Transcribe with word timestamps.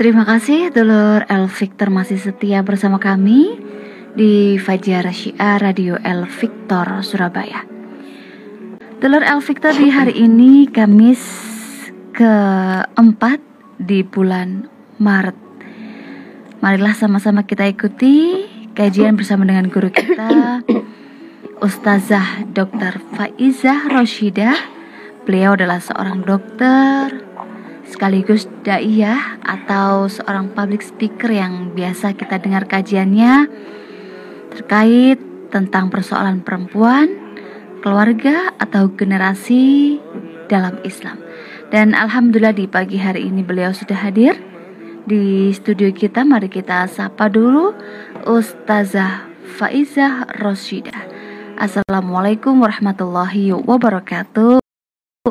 Terima 0.00 0.24
kasih 0.24 0.72
Dulur 0.72 1.28
El 1.28 1.44
Victor 1.52 1.92
masih 1.92 2.16
setia 2.16 2.64
bersama 2.64 2.96
kami 2.96 3.60
di 4.16 4.56
Fajar 4.56 5.04
Syiar 5.12 5.60
Radio 5.60 6.00
El 6.00 6.24
Victor 6.24 7.04
Surabaya. 7.04 7.68
Dulur 8.96 9.20
El 9.20 9.44
Victor 9.44 9.76
di 9.76 9.92
hari 9.92 10.16
ini 10.16 10.64
Kamis 10.72 11.20
keempat 12.16 13.44
di 13.76 14.00
bulan 14.00 14.72
Maret. 14.96 15.36
Marilah 16.64 16.96
sama-sama 16.96 17.44
kita 17.44 17.68
ikuti 17.68 18.48
kajian 18.72 19.20
bersama 19.20 19.44
dengan 19.44 19.68
guru 19.68 19.92
kita 19.92 20.64
Ustazah 21.68 22.48
Dr. 22.48 23.04
Faizah 23.20 23.92
Roshidah. 23.92 24.56
Beliau 25.28 25.60
adalah 25.60 25.84
seorang 25.84 26.24
dokter 26.24 27.29
sekaligus 27.90 28.46
daiyah 28.62 29.42
atau 29.42 30.06
seorang 30.06 30.54
public 30.54 30.78
speaker 30.78 31.26
yang 31.26 31.74
biasa 31.74 32.14
kita 32.14 32.38
dengar 32.38 32.70
kajiannya 32.70 33.50
terkait 34.54 35.18
tentang 35.50 35.90
persoalan 35.90 36.46
perempuan, 36.46 37.10
keluarga 37.82 38.54
atau 38.62 38.86
generasi 38.94 39.98
dalam 40.46 40.78
Islam. 40.86 41.18
Dan 41.74 41.94
alhamdulillah 41.94 42.54
di 42.54 42.70
pagi 42.70 42.98
hari 42.98 43.26
ini 43.26 43.42
beliau 43.42 43.74
sudah 43.74 43.98
hadir 43.98 44.38
di 45.06 45.50
studio 45.50 45.90
kita. 45.90 46.22
Mari 46.22 46.46
kita 46.46 46.86
sapa 46.86 47.26
dulu 47.26 47.74
Ustazah 48.26 49.26
Faizah 49.58 50.30
Rosyidah. 50.38 51.10
Assalamualaikum 51.58 52.58
warahmatullahi 52.62 53.54
wabarakatuh. 53.54 54.62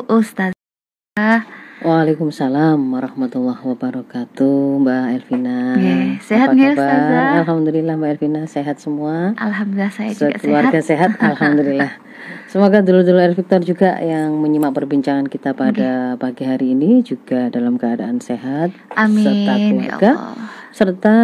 Ustazah 0.07 1.58
Waalaikumsalam 1.79 2.75
warahmatullahi 2.91 3.63
wabarakatuh 3.63 4.83
Mbak 4.83 5.05
Elvina. 5.15 5.79
Yeah, 5.79 6.19
Sehat 6.19 6.51
nggak 6.51 6.75
Ustazah? 6.75 7.39
Alhamdulillah 7.39 7.95
Mbak 7.95 8.09
Elvina 8.19 8.43
sehat 8.51 8.83
semua. 8.83 9.31
Alhamdulillah 9.39 9.87
saya 9.87 10.11
juga 10.11 10.35
Keluarga 10.43 10.83
sehat, 10.83 11.15
sehat 11.15 11.23
Alhamdulillah. 11.23 11.95
Semoga 12.51 12.83
dulu-dulu 12.83 13.23
El 13.23 13.31
Victor 13.31 13.63
juga 13.63 13.95
yang 14.03 14.35
menyimak 14.43 14.75
perbincangan 14.75 15.31
kita 15.31 15.55
pada 15.55 16.19
okay. 16.19 16.19
pagi 16.19 16.43
hari 16.43 16.75
ini 16.75 16.99
Juga 16.99 17.47
dalam 17.47 17.79
keadaan 17.79 18.19
sehat 18.19 18.75
Amin 18.99 19.23
Serta 19.23 19.53
ya 19.55 19.67
keluarga. 19.71 20.11
Ya 20.11 20.13
Serta 20.75 21.17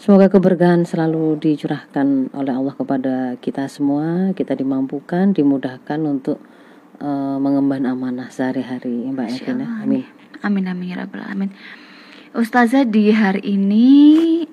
Semoga 0.00 0.32
keberkahan 0.32 0.88
selalu 0.88 1.36
dicurahkan 1.44 2.32
oleh 2.32 2.52
Allah 2.56 2.72
kepada 2.72 3.14
kita 3.38 3.68
semua. 3.68 4.32
Kita 4.32 4.56
dimampukan, 4.56 5.36
dimudahkan 5.36 6.00
untuk 6.02 6.40
uh, 7.00 7.36
mengemban 7.40 7.86
amanah 7.88 8.28
sehari-hari 8.30 9.10
Mbak 9.10 9.26
Evina. 9.40 9.82
Amin. 9.82 10.04
Amin 10.44 10.64
amin 10.68 10.86
ya 10.92 10.96
rabbal 11.02 11.24
alamin. 11.24 11.50
Ustazah 12.34 12.82
di 12.82 13.14
hari 13.14 13.46
ini 13.46 13.86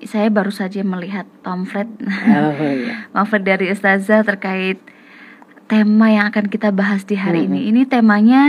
saya 0.06 0.30
baru 0.30 0.54
saja 0.54 0.86
melihat 0.86 1.26
pamflet 1.42 1.90
oh, 1.98 2.54
iya. 2.62 3.04
pamflet 3.14 3.42
dari 3.42 3.74
Ustazah 3.74 4.22
terkait 4.22 4.78
tema 5.66 6.14
yang 6.14 6.30
akan 6.30 6.46
kita 6.46 6.70
bahas 6.70 7.02
di 7.02 7.18
hari 7.18 7.42
mm 7.42 7.46
-hmm. 7.50 7.58
ini. 7.58 7.60
Ini 7.74 7.82
temanya 7.90 8.42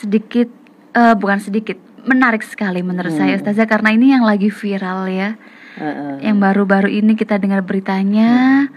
sedikit 0.00 0.48
uh, 0.96 1.12
bukan 1.12 1.36
sedikit 1.36 1.76
menarik 2.08 2.40
sekali 2.40 2.80
menurut 2.80 3.12
mm. 3.12 3.18
saya 3.20 3.32
Ustazah 3.36 3.68
karena 3.68 3.92
ini 3.92 4.16
yang 4.16 4.24
lagi 4.24 4.48
viral 4.48 5.04
ya. 5.12 5.36
Uh, 5.76 5.84
uh. 5.84 6.14
Yang 6.24 6.36
baru-baru 6.40 6.88
ini 6.88 7.12
kita 7.12 7.36
dengar 7.36 7.60
beritanya 7.68 8.66
mm. 8.66 8.72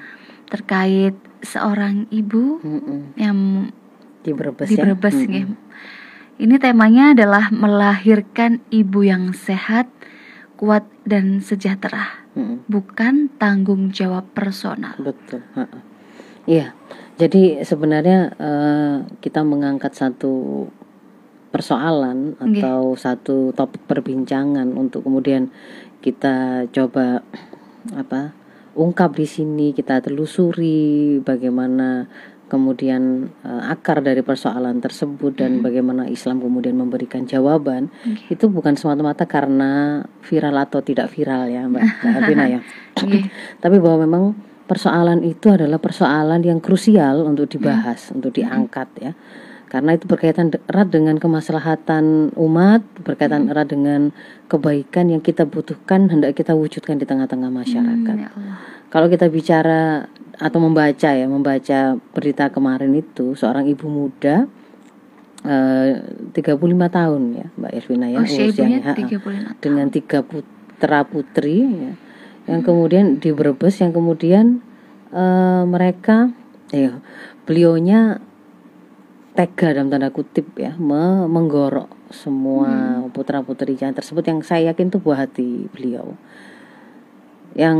terkait 0.51 1.15
seorang 1.39 2.05
ibu 2.11 2.59
mm 2.59 2.79
-mm. 2.83 2.99
yang 3.15 3.37
di 4.21 4.31
Brebes 4.31 4.69
di 4.69 4.77
ya? 4.77 4.83
Brebes 4.85 5.17
ya. 5.17 5.27
-hmm. 5.27 5.57
Ini 6.41 6.55
temanya 6.57 7.13
adalah 7.13 7.53
melahirkan 7.53 8.65
ibu 8.73 9.05
yang 9.05 9.29
sehat, 9.35 9.91
kuat 10.57 10.89
dan 11.05 11.43
sejahtera, 11.43 12.25
-hmm. 12.33 12.65
bukan 12.65 13.29
tanggung 13.37 13.93
jawab 13.93 14.25
personal. 14.33 14.97
Betul. 14.97 15.45
Iya. 16.49 16.73
Jadi 17.21 17.61
sebenarnya 17.61 18.33
uh, 18.41 18.97
kita 19.21 19.45
mengangkat 19.45 19.93
satu 19.93 20.65
persoalan 21.51 22.39
atau 22.39 22.95
okay. 22.95 23.01
satu 23.03 23.51
topik 23.51 23.83
perbincangan 23.85 24.71
untuk 24.73 25.05
kemudian 25.05 25.51
kita 25.99 26.65
coba 26.71 27.21
apa 27.93 28.31
ungkap 28.73 29.19
di 29.19 29.27
sini 29.27 29.75
kita 29.75 29.99
telusuri 29.99 31.19
bagaimana 31.19 32.07
kemudian 32.51 33.31
uh, 33.47 33.71
akar 33.71 34.03
dari 34.03 34.19
persoalan 34.19 34.83
tersebut 34.83 35.39
dan 35.39 35.59
hmm. 35.59 35.63
bagaimana 35.63 36.03
Islam 36.11 36.43
kemudian 36.43 36.75
memberikan 36.75 37.23
jawaban 37.23 37.87
okay. 38.03 38.35
itu 38.35 38.51
bukan 38.51 38.75
semata-mata 38.75 39.23
karena 39.23 40.03
viral 40.19 40.59
atau 40.59 40.83
tidak 40.83 41.07
viral 41.15 41.47
ya 41.47 41.63
Mbak 41.71 41.83
Albina 42.19 42.45
ya. 42.51 42.59
Okay. 42.99 43.31
Tapi 43.63 43.79
bahwa 43.79 44.03
memang 44.03 44.23
persoalan 44.67 45.23
itu 45.23 45.47
adalah 45.47 45.79
persoalan 45.79 46.43
yang 46.43 46.59
krusial 46.59 47.23
untuk 47.23 47.47
dibahas, 47.47 48.11
hmm. 48.11 48.19
untuk 48.19 48.35
diangkat 48.35 48.89
ya. 48.99 49.15
Karena 49.71 49.95
itu 49.95 50.03
berkaitan 50.03 50.51
erat 50.67 50.91
dengan 50.91 51.15
kemaslahatan 51.15 52.35
umat, 52.35 52.83
berkaitan 53.07 53.47
hmm. 53.47 53.51
erat 53.55 53.67
dengan 53.71 54.01
kebaikan 54.51 55.07
yang 55.07 55.23
kita 55.23 55.47
butuhkan 55.47 56.11
hendak 56.11 56.35
kita 56.35 56.51
wujudkan 56.51 56.99
di 56.99 57.07
tengah-tengah 57.07 57.47
masyarakat. 57.47 58.15
Hmm, 58.19 58.27
ya 58.27 58.31
Kalau 58.91 59.07
kita 59.07 59.31
bicara 59.31 60.11
atau 60.41 60.57
membaca 60.57 61.09
ya 61.13 61.29
membaca 61.29 62.01
berita 62.17 62.49
kemarin 62.49 62.97
itu 62.97 63.37
seorang 63.37 63.69
ibu 63.69 63.85
muda 63.85 64.49
eh, 65.45 66.01
uh, 66.01 66.33
35 66.33 66.57
tahun 66.89 67.21
ya 67.37 67.47
Mbak 67.61 67.73
Irvina 67.77 68.07
ya 68.09 68.19
oh, 68.19 68.25
usianya 68.25 68.97
35 68.97 69.61
dengan 69.61 69.87
tiga 69.93 70.25
putra 70.25 71.05
putri 71.05 71.61
ya 71.61 71.93
yang 72.49 72.65
hmm. 72.65 72.67
kemudian 72.67 73.05
di 73.21 73.29
Brebes 73.29 73.77
yang 73.85 73.93
kemudian 73.93 74.65
uh, 75.13 75.61
mereka 75.69 76.33
ya 76.73 76.97
beliaunya 77.45 78.17
tega 79.37 79.77
dalam 79.77 79.93
tanda 79.93 80.09
kutip 80.09 80.57
ya 80.57 80.73
me 80.75 81.29
menggorok 81.29 81.87
semua 82.09 83.05
hmm. 83.05 83.13
putra 83.13 83.45
putrinya 83.45 83.93
tersebut 83.93 84.25
yang 84.25 84.41
saya 84.41 84.73
yakin 84.73 84.89
itu 84.89 84.97
buah 84.97 85.29
hati 85.29 85.69
beliau 85.69 86.17
yang 87.51 87.79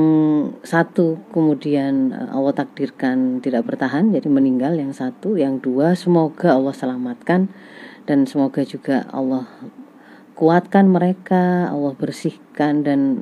satu 0.67 1.23
kemudian 1.31 2.11
eh, 2.11 2.29
Allah 2.31 2.51
takdirkan 2.51 3.39
tidak 3.39 3.67
bertahan 3.67 4.11
jadi 4.11 4.27
meninggal. 4.27 4.75
Yang 4.75 4.99
satu 4.99 5.39
yang 5.39 5.63
dua 5.63 5.95
semoga 5.95 6.55
Allah 6.55 6.75
selamatkan. 6.75 7.47
Dan 8.01 8.25
semoga 8.25 8.65
juga 8.65 9.05
Allah 9.13 9.45
kuatkan 10.33 10.89
mereka 10.89 11.69
Allah 11.69 11.93
bersihkan 11.95 12.81
dan 12.81 13.21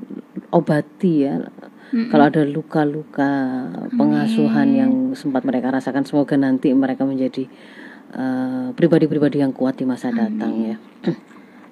obati 0.50 1.28
ya. 1.28 1.44
Mm-hmm. 1.90 2.14
kalau 2.14 2.30
ada 2.30 2.46
luka-luka 2.46 3.32
pengasuhan 3.98 4.78
yang 4.78 4.94
sempat 5.18 5.42
mereka 5.42 5.74
rasakan 5.74 6.06
semoga 6.06 6.38
nanti 6.38 6.70
mereka 6.70 7.02
menjadi 7.02 7.50
uh, 8.14 8.70
pribadi-pribadi 8.78 9.42
yang 9.42 9.50
kuat 9.50 9.82
di 9.82 9.90
masa 9.90 10.14
datang 10.14 10.54
Amin. 10.54 10.70
ya. 10.70 10.78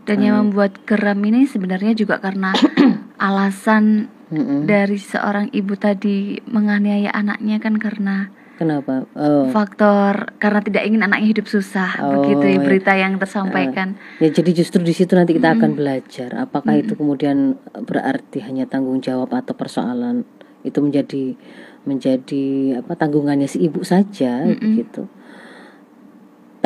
Dan 0.10 0.18
yang 0.24 0.36
membuat 0.42 0.88
geram 0.90 1.22
ini 1.22 1.46
sebenarnya 1.46 1.94
juga 1.94 2.18
karena 2.18 2.50
alasan 3.30 4.10
mm-hmm. 4.32 4.60
dari 4.68 4.98
seorang 5.00 5.52
ibu 5.52 5.74
tadi 5.76 6.40
menganiaya 6.48 7.12
anaknya 7.14 7.58
kan 7.60 7.76
karena 7.80 8.18
Kenapa? 8.58 9.06
Oh. 9.14 9.54
Faktor 9.54 10.34
karena 10.42 10.66
tidak 10.66 10.90
ingin 10.90 11.06
anaknya 11.06 11.30
hidup 11.30 11.46
susah, 11.46 11.94
oh, 12.02 12.10
begitu 12.26 12.42
ya 12.42 12.58
berita 12.58 12.98
yang 12.98 13.22
tersampaikan. 13.22 14.02
Uh, 14.18 14.26
ya 14.26 14.30
jadi 14.34 14.50
justru 14.50 14.82
di 14.82 14.98
situ 14.98 15.14
nanti 15.14 15.38
kita 15.38 15.54
mm. 15.54 15.56
akan 15.62 15.72
belajar 15.78 16.30
apakah 16.42 16.74
mm. 16.74 16.82
itu 16.82 16.94
kemudian 16.98 17.54
berarti 17.86 18.42
hanya 18.42 18.66
tanggung 18.66 18.98
jawab 18.98 19.30
atau 19.30 19.54
persoalan 19.54 20.26
itu 20.66 20.82
menjadi 20.82 21.38
menjadi 21.86 22.46
apa 22.82 22.98
tanggungannya 22.98 23.46
si 23.46 23.62
ibu 23.62 23.86
saja 23.86 24.44
mm 24.44 24.74
gitu 24.82 25.06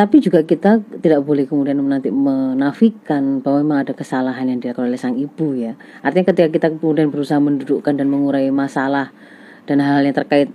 tapi 0.01 0.17
juga 0.17 0.41
kita 0.41 0.81
tidak 0.97 1.21
boleh 1.21 1.45
kemudian 1.45 1.77
nanti 1.77 2.09
menafikan 2.09 3.37
bahwa 3.37 3.61
memang 3.61 3.77
ada 3.85 3.93
kesalahan 3.93 4.49
yang 4.49 4.57
dilakukan 4.57 4.89
oleh 4.89 4.97
sang 4.97 5.13
ibu 5.13 5.53
ya. 5.53 5.77
Artinya 6.01 6.33
ketika 6.33 6.49
kita 6.49 6.67
kemudian 6.73 7.13
berusaha 7.13 7.37
mendudukkan 7.37 8.01
dan 8.01 8.09
mengurai 8.09 8.49
masalah 8.49 9.13
dan 9.69 9.77
hal-hal 9.77 10.01
yang 10.01 10.17
terkait 10.17 10.49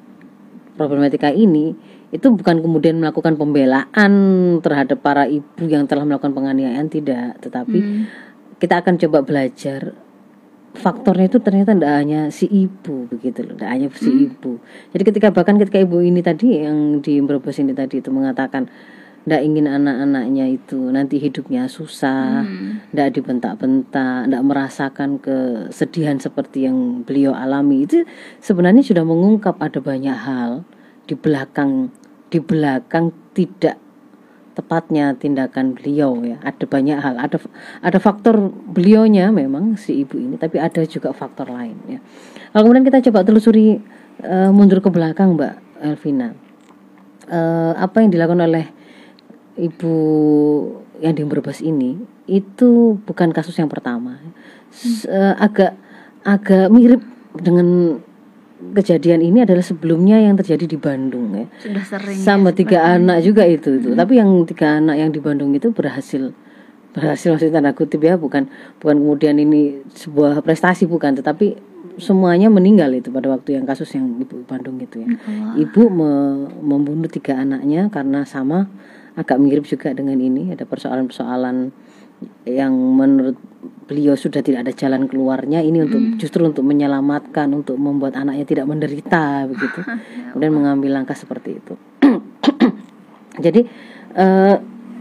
problematika 0.75 1.31
ini 1.31 1.79
itu 2.11 2.27
bukan 2.27 2.59
kemudian 2.59 2.99
melakukan 2.99 3.39
pembelaan 3.39 4.13
terhadap 4.67 4.99
para 4.99 5.31
ibu 5.31 5.63
yang 5.71 5.87
telah 5.87 6.03
melakukan 6.03 6.35
penganiayaan 6.35 6.91
tidak, 6.91 7.39
tetapi 7.39 7.79
hmm. 7.79 8.03
kita 8.59 8.83
akan 8.83 8.99
coba 8.99 9.23
belajar 9.23 9.95
faktornya 10.75 11.31
itu 11.31 11.39
ternyata 11.39 11.71
tidak 11.71 11.95
hanya 12.03 12.21
si 12.35 12.51
ibu 12.51 13.07
begitu 13.15 13.47
loh, 13.47 13.55
tidak 13.55 13.71
hanya 13.71 13.87
si 13.95 14.11
hmm. 14.11 14.27
ibu. 14.27 14.59
Jadi 14.91 15.03
ketika 15.07 15.31
bahkan 15.31 15.55
ketika 15.55 15.79
ibu 15.79 16.03
ini 16.03 16.19
tadi 16.19 16.67
yang 16.67 16.99
di 16.99 17.23
Brebes 17.23 17.63
ini 17.63 17.79
tadi 17.79 18.03
itu 18.03 18.11
mengatakan 18.11 18.67
ndak 19.27 19.43
ingin 19.43 19.67
anak-anaknya 19.67 20.55
itu 20.55 20.79
nanti 20.95 21.19
hidupnya 21.19 21.67
susah, 21.67 22.47
hmm. 22.47 22.95
ndak 22.95 23.19
dibentak-bentak, 23.19 24.31
ndak 24.31 24.43
merasakan 24.47 25.19
kesedihan 25.19 26.23
seperti 26.23 26.71
yang 26.71 27.03
beliau 27.03 27.35
alami. 27.35 27.83
Itu 27.91 28.07
sebenarnya 28.39 28.87
sudah 28.87 29.03
mengungkap 29.03 29.59
ada 29.59 29.83
banyak 29.83 30.15
hal 30.15 30.63
di 31.11 31.19
belakang 31.19 31.91
di 32.31 32.39
belakang 32.39 33.11
tidak 33.35 33.83
tepatnya 34.55 35.19
tindakan 35.19 35.75
beliau 35.75 36.23
ya. 36.23 36.39
Ada 36.47 36.65
banyak 36.65 36.99
hal. 37.03 37.15
Ada 37.19 37.43
ada 37.83 37.99
faktor 37.99 38.39
beliaunya 38.49 39.35
memang 39.35 39.75
si 39.75 40.07
ibu 40.07 40.23
ini 40.23 40.39
tapi 40.39 40.63
ada 40.63 40.87
juga 40.87 41.11
faktor 41.11 41.51
lain 41.51 41.77
ya. 41.91 41.99
Lalu 42.55 42.63
kemudian 42.63 42.87
kita 42.87 42.99
coba 43.11 43.27
telusuri 43.27 43.83
uh, 44.23 44.55
mundur 44.55 44.79
ke 44.79 44.89
belakang 44.89 45.35
mbak 45.35 45.83
Elvina. 45.83 46.31
Uh, 47.27 47.75
apa 47.75 48.07
yang 48.07 48.15
dilakukan 48.15 48.39
oleh 48.39 48.76
ibu 49.57 49.95
yang 51.01 51.13
di 51.13 51.25
Brebes 51.25 51.61
ini 51.61 52.01
itu 52.29 52.97
bukan 53.05 53.33
kasus 53.33 53.57
yang 53.57 53.69
pertama 53.69 54.21
hmm. 54.21 54.97
uh, 55.09 55.35
agak 55.37 55.77
agak 56.25 56.73
mirip 56.73 57.01
dengan 57.37 58.01
kejadian 58.57 59.21
ini 59.21 59.45
adalah 59.45 59.61
sebelumnya 59.61 60.17
yang 60.17 60.35
terjadi 60.41 60.65
di 60.65 60.79
Bandung 60.81 61.29
ya. 61.37 61.47
Sudah 61.61 61.85
sering. 61.85 62.17
Sama 62.17 62.51
ya, 62.51 62.65
tiga 62.65 62.79
anak 62.89 63.21
juga 63.21 63.45
itu 63.45 63.77
itu. 63.77 63.93
Hmm. 63.93 64.01
Tapi 64.01 64.13
yang 64.17 64.31
tiga 64.49 64.81
anak 64.81 64.97
yang 64.97 65.11
di 65.13 65.21
Bandung 65.21 65.53
itu 65.53 65.71
berhasil 65.71 66.33
berhasil 66.97 67.29
maksudnya 67.37 67.61
tanda 67.61 67.77
kutip 67.77 68.01
ya 68.01 68.17
bukan 68.17 68.49
bukan 68.81 68.97
kemudian 68.97 69.37
ini 69.37 69.85
sebuah 69.93 70.41
prestasi 70.41 70.89
bukan 70.89 71.13
tetapi 71.21 71.61
semuanya 72.01 72.49
meninggal 72.49 72.89
itu 72.97 73.13
pada 73.13 73.29
waktu 73.29 73.61
yang 73.61 73.69
kasus 73.69 73.93
yang 73.93 74.17
ibu 74.17 74.41
Bandung 74.49 74.81
itu 74.81 75.05
ya. 75.05 75.09
Allah. 75.13 75.61
Ibu 75.61 75.83
me 75.93 76.13
membunuh 76.65 77.09
tiga 77.09 77.37
anaknya 77.37 77.93
karena 77.93 78.25
sama 78.25 78.69
agak 79.17 79.41
mirip 79.41 79.65
juga 79.65 79.97
dengan 79.97 80.21
ini 80.21 80.53
ada 80.53 80.69
persoalan-persoalan 80.69 81.73
yang 82.49 82.73
menurut 82.73 83.37
beliau 83.87 84.17
sudah 84.17 84.41
tidak 84.41 84.67
ada 84.67 84.73
jalan 84.73 85.07
keluarnya 85.07 85.61
ini 85.61 85.85
untuk 85.85 86.01
mm. 86.01 86.17
justru 86.19 86.43
untuk 86.43 86.65
menyelamatkan 86.65 87.51
untuk 87.53 87.77
membuat 87.77 88.17
anaknya 88.17 88.47
tidak 88.49 88.67
menderita 88.67 89.47
begitu 89.47 89.81
ya 89.87 90.33
kemudian 90.33 90.53
mengambil 90.55 90.91
langkah 90.97 91.15
seperti 91.15 91.61
itu 91.61 91.75
jadi 93.45 93.69
uh, 94.17 94.57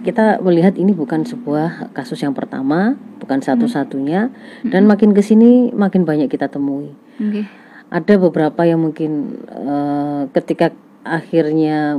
kita 0.05 0.37
melihat 0.45 0.77
ini 0.77 0.93
bukan 0.93 1.25
sebuah 1.25 1.89
kasus 1.97 2.21
yang 2.21 2.37
pertama 2.37 2.99
bukan 3.17 3.41
mm. 3.41 3.45
satu-satunya 3.47 4.29
mm. 4.67 4.69
dan 4.69 4.85
makin 4.85 5.15
ke 5.15 5.21
sini 5.25 5.73
makin 5.73 6.05
banyak 6.05 6.29
kita 6.29 6.51
temui 6.51 6.93
okay. 7.17 7.49
ada 7.89 8.13
beberapa 8.21 8.61
yang 8.69 8.85
mungkin 8.85 9.39
uh, 9.49 10.29
ketika 10.29 10.75
akhirnya 11.05 11.97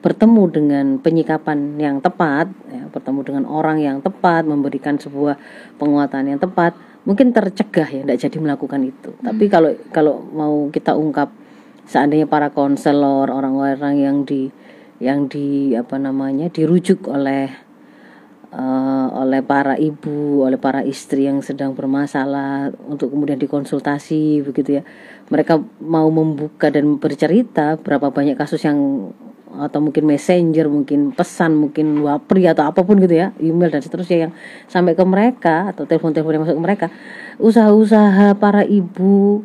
bertemu 0.00 0.42
dengan 0.48 0.86
penyikapan 0.96 1.76
yang 1.76 2.00
tepat, 2.00 2.48
ya, 2.72 2.88
bertemu 2.88 3.20
dengan 3.20 3.44
orang 3.44 3.78
yang 3.80 4.00
tepat, 4.00 4.48
memberikan 4.48 4.96
sebuah 4.96 5.36
penguatan 5.76 6.32
yang 6.32 6.40
tepat, 6.40 6.72
mungkin 7.04 7.36
tercegah 7.36 7.88
ya, 7.88 8.02
tidak 8.04 8.18
jadi 8.20 8.36
melakukan 8.40 8.80
itu. 8.88 9.12
Hmm. 9.12 9.24
Tapi 9.32 9.44
kalau 9.52 9.70
kalau 9.92 10.24
mau 10.32 10.72
kita 10.72 10.96
ungkap, 10.96 11.28
seandainya 11.84 12.24
para 12.24 12.48
konselor, 12.48 13.28
orang-orang 13.28 13.94
yang 14.00 14.16
di 14.24 14.48
yang 15.00 15.28
di 15.28 15.72
apa 15.76 15.96
namanya 15.96 16.52
dirujuk 16.52 17.08
oleh 17.08 17.48
uh, 18.52 19.06
oleh 19.16 19.40
para 19.44 19.76
ibu, 19.76 20.44
oleh 20.44 20.56
para 20.60 20.84
istri 20.84 21.28
yang 21.28 21.40
sedang 21.40 21.72
bermasalah 21.72 22.72
untuk 22.88 23.12
kemudian 23.12 23.40
dikonsultasi 23.40 24.44
begitu 24.44 24.80
ya. 24.80 24.82
Mereka 25.30 25.60
mau 25.84 26.08
membuka 26.08 26.68
dan 26.68 26.96
bercerita 26.96 27.76
berapa 27.80 28.10
banyak 28.10 28.36
kasus 28.36 28.64
yang 28.64 29.10
atau 29.58 29.82
mungkin 29.82 30.06
messenger, 30.06 30.70
mungkin 30.70 31.10
pesan, 31.10 31.58
mungkin 31.58 32.06
wapri 32.06 32.46
atau 32.46 32.70
apa 32.70 32.86
pun 32.86 33.02
gitu 33.02 33.18
ya, 33.18 33.34
email 33.42 33.70
dan 33.70 33.82
seterusnya 33.82 34.28
yang 34.28 34.32
sampai 34.70 34.94
ke 34.94 35.04
mereka 35.04 35.74
atau 35.74 35.86
telepon-telepon 35.86 36.34
yang 36.38 36.42
masuk 36.46 36.56
ke 36.56 36.64
mereka. 36.64 36.86
Usaha-usaha 37.42 38.38
para 38.38 38.62
ibu 38.62 39.42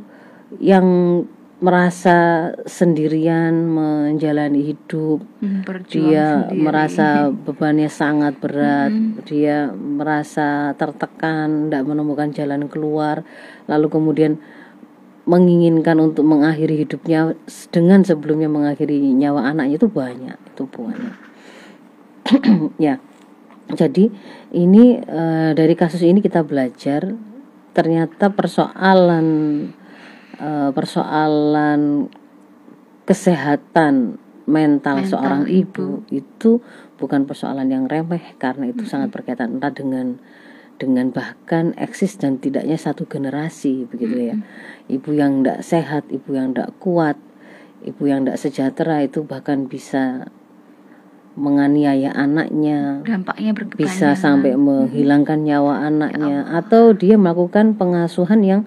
yang 0.62 0.86
merasa 1.64 2.52
sendirian 2.68 3.56
menjalani 3.66 4.76
hidup, 4.76 5.24
hmm, 5.40 5.64
dia 5.88 6.52
sendiri. 6.52 6.62
merasa 6.62 7.32
bebannya 7.32 7.88
sangat 7.88 8.38
berat, 8.38 8.92
hmm. 8.92 9.24
dia 9.24 9.72
merasa 9.74 10.76
tertekan, 10.76 11.72
tidak 11.72 11.88
menemukan 11.88 12.30
jalan 12.36 12.68
keluar, 12.68 13.24
lalu 13.72 13.88
kemudian 13.88 14.36
menginginkan 15.26 15.98
untuk 15.98 16.22
mengakhiri 16.22 16.86
hidupnya 16.86 17.34
dengan 17.74 18.06
sebelumnya 18.06 18.46
mengakhiri 18.46 19.02
nyawa 19.18 19.50
anaknya 19.52 19.82
itu 19.82 19.90
banyak 19.90 20.38
itu 20.38 20.64
banyak 20.70 21.16
ya 22.86 23.02
jadi 23.74 24.14
ini 24.54 25.02
e, 25.02 25.22
dari 25.58 25.74
kasus 25.74 26.06
ini 26.06 26.22
kita 26.22 26.46
belajar 26.46 27.18
ternyata 27.74 28.30
persoalan 28.30 29.28
e, 30.38 30.50
persoalan 30.70 32.06
kesehatan 33.10 34.22
mental, 34.46 35.02
mental 35.02 35.10
seorang 35.10 35.44
ibu. 35.50 36.06
ibu 36.06 36.14
itu 36.14 36.62
bukan 37.02 37.26
persoalan 37.26 37.66
yang 37.66 37.90
remeh 37.90 38.38
karena 38.38 38.70
itu 38.70 38.86
-hmm. 38.86 38.94
sangat 38.94 39.10
berkaitan 39.10 39.58
erat 39.58 39.74
dengan 39.74 40.22
dengan 40.76 41.12
bahkan 41.12 41.72
eksis 41.80 42.20
dan 42.20 42.40
tidaknya 42.40 42.76
satu 42.76 43.08
generasi 43.08 43.88
begitu 43.88 44.34
ya. 44.34 44.36
Ibu 44.92 45.16
yang 45.16 45.42
tidak 45.42 45.60
sehat 45.64 46.04
ibu 46.12 46.36
yang 46.36 46.52
tidak 46.52 46.76
kuat 46.80 47.16
ibu 47.86 48.04
yang 48.10 48.26
tidak 48.26 48.42
sejahtera 48.42 49.06
itu 49.06 49.22
bahkan 49.24 49.70
bisa 49.70 50.28
menganiaya 51.36 52.16
anaknya 52.16 53.04
dampaknya 53.04 53.52
bisa 53.76 54.16
sampai 54.16 54.56
menghilangkan 54.56 55.44
nyawa 55.44 55.84
anaknya 55.84 56.48
ya 56.48 56.64
atau 56.64 56.96
dia 56.96 57.20
melakukan 57.20 57.76
pengasuhan 57.76 58.42
yang 58.42 58.62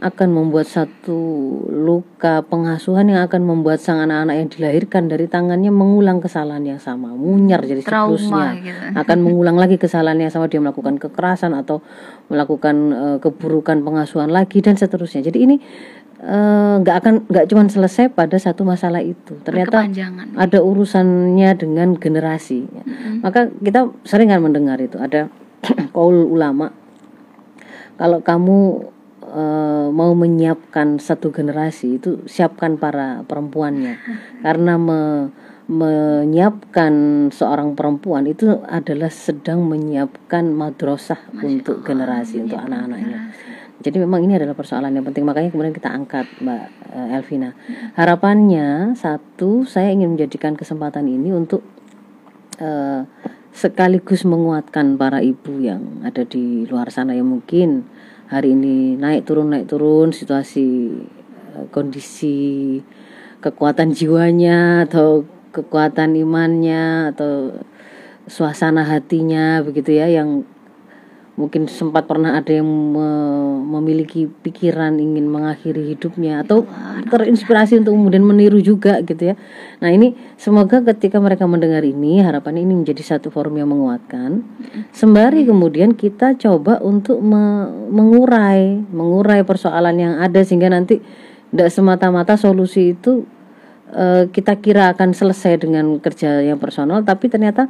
akan 0.00 0.28
membuat 0.32 0.64
satu 0.64 1.20
luka 1.68 2.40
pengasuhan 2.48 3.12
yang 3.12 3.20
akan 3.28 3.44
membuat 3.44 3.84
sang 3.84 4.00
anak-anak 4.00 4.34
yang 4.40 4.48
dilahirkan 4.48 5.12
dari 5.12 5.28
tangannya 5.28 5.68
mengulang 5.68 6.24
kesalahan 6.24 6.64
yang 6.64 6.80
sama, 6.80 7.12
munyar 7.12 7.60
jadi 7.60 7.84
siklusnya, 7.84 8.64
gitu. 8.64 8.80
akan 9.04 9.18
mengulang 9.20 9.60
lagi 9.60 9.76
kesalahan 9.76 10.16
yang 10.16 10.32
sama 10.32 10.48
dia 10.48 10.56
melakukan 10.56 10.96
kekerasan 10.96 11.52
atau 11.52 11.84
melakukan 12.32 12.76
uh, 12.96 13.18
keburukan 13.20 13.84
pengasuhan 13.84 14.32
lagi 14.32 14.64
dan 14.64 14.80
seterusnya. 14.80 15.20
Jadi 15.20 15.38
ini 15.44 15.56
eh, 16.20 16.74
nggak 16.80 16.96
uh, 16.96 17.00
akan 17.04 17.14
nggak 17.28 17.46
cuma 17.52 17.68
selesai 17.68 18.08
pada 18.08 18.40
satu 18.40 18.64
masalah 18.64 19.04
itu, 19.04 19.36
ternyata 19.44 19.84
ada 20.40 20.58
urusannya 20.64 21.52
dengan 21.60 21.92
generasi. 22.00 22.64
Mm 22.64 22.80
-hmm. 22.80 23.14
Maka 23.20 23.52
kita 23.52 23.92
sering 24.08 24.32
kan 24.32 24.40
mendengar 24.40 24.80
itu 24.80 24.96
ada 24.96 25.28
kaul 25.94 26.24
ulama 26.24 26.72
kalau 28.00 28.24
kamu 28.24 28.88
e, 29.30 29.44
mau 29.94 30.12
menyiapkan 30.12 30.98
satu 30.98 31.30
generasi 31.30 32.02
itu 32.02 32.26
siapkan 32.26 32.76
para 32.76 33.22
perempuannya 33.24 33.96
karena 34.44 34.74
me, 34.76 35.00
menyiapkan 35.70 36.92
seorang 37.30 37.78
perempuan 37.78 38.26
itu 38.26 38.58
adalah 38.66 39.06
sedang 39.06 39.62
menyiapkan 39.70 40.50
madrasah 40.50 41.22
Masya 41.30 41.46
untuk 41.46 41.76
Allah, 41.78 41.86
generasi 41.86 42.34
untuk 42.42 42.58
anak-anaknya. 42.58 43.20
Jadi 43.80 43.96
memang 44.02 44.20
ini 44.26 44.36
adalah 44.36 44.52
persoalan 44.52 44.92
yang 44.92 45.06
penting 45.06 45.24
makanya 45.24 45.54
kemudian 45.54 45.72
kita 45.72 45.88
angkat 45.88 46.26
Mbak 46.42 46.64
uh, 46.90 47.16
Elvina. 47.16 47.54
Harapannya 47.96 48.98
satu 48.98 49.64
saya 49.64 49.94
ingin 49.94 50.18
menjadikan 50.18 50.58
kesempatan 50.58 51.06
ini 51.06 51.32
untuk 51.32 51.64
uh, 52.60 53.06
sekaligus 53.54 54.26
menguatkan 54.26 54.98
para 54.98 55.22
ibu 55.22 55.62
yang 55.62 56.02
ada 56.02 56.26
di 56.26 56.66
luar 56.66 56.90
sana 56.92 57.14
yang 57.16 57.30
mungkin 57.30 57.86
hari 58.30 58.54
ini 58.54 58.94
naik 58.94 59.26
turun 59.26 59.50
naik 59.50 59.66
turun 59.66 60.14
situasi 60.14 60.66
eh, 61.58 61.66
kondisi 61.74 62.78
kekuatan 63.42 63.90
jiwanya 63.90 64.86
atau 64.86 65.26
kekuatan 65.50 66.14
imannya 66.14 67.10
atau 67.10 67.58
suasana 68.30 68.86
hatinya 68.86 69.58
begitu 69.66 69.98
ya 69.98 70.06
yang 70.06 70.46
mungkin 71.38 71.70
sempat 71.70 72.04
pernah 72.10 72.36
ada 72.36 72.50
yang 72.50 72.66
me 72.66 73.08
memiliki 73.70 74.26
pikiran 74.26 74.98
ingin 74.98 75.30
mengakhiri 75.30 75.94
hidupnya 75.94 76.42
atau 76.42 76.66
terinspirasi 77.06 77.80
untuk 77.80 77.94
kemudian 77.94 78.26
meniru 78.26 78.58
juga 78.58 78.98
gitu 79.06 79.32
ya. 79.32 79.34
Nah, 79.78 79.94
ini 79.94 80.18
semoga 80.34 80.82
ketika 80.82 81.22
mereka 81.22 81.46
mendengar 81.46 81.86
ini 81.86 82.18
harapan 82.20 82.60
ini 82.60 82.82
menjadi 82.82 83.16
satu 83.16 83.30
forum 83.30 83.56
yang 83.56 83.70
menguatkan. 83.70 84.42
Sembari 84.90 85.46
kemudian 85.46 85.94
kita 85.94 86.34
coba 86.36 86.82
untuk 86.82 87.22
me 87.22 87.70
mengurai, 87.88 88.82
mengurai 88.90 89.46
persoalan 89.46 89.96
yang 89.96 90.14
ada 90.18 90.42
sehingga 90.42 90.68
nanti 90.68 90.98
tidak 91.50 91.70
semata-mata 91.70 92.38
solusi 92.38 92.94
itu 92.94 93.26
uh, 93.94 94.26
kita 94.30 94.58
kira 94.62 94.94
akan 94.94 95.14
selesai 95.14 95.66
dengan 95.66 95.98
kerja 95.98 96.42
yang 96.42 96.58
personal 96.62 97.02
tapi 97.02 97.26
ternyata 97.26 97.66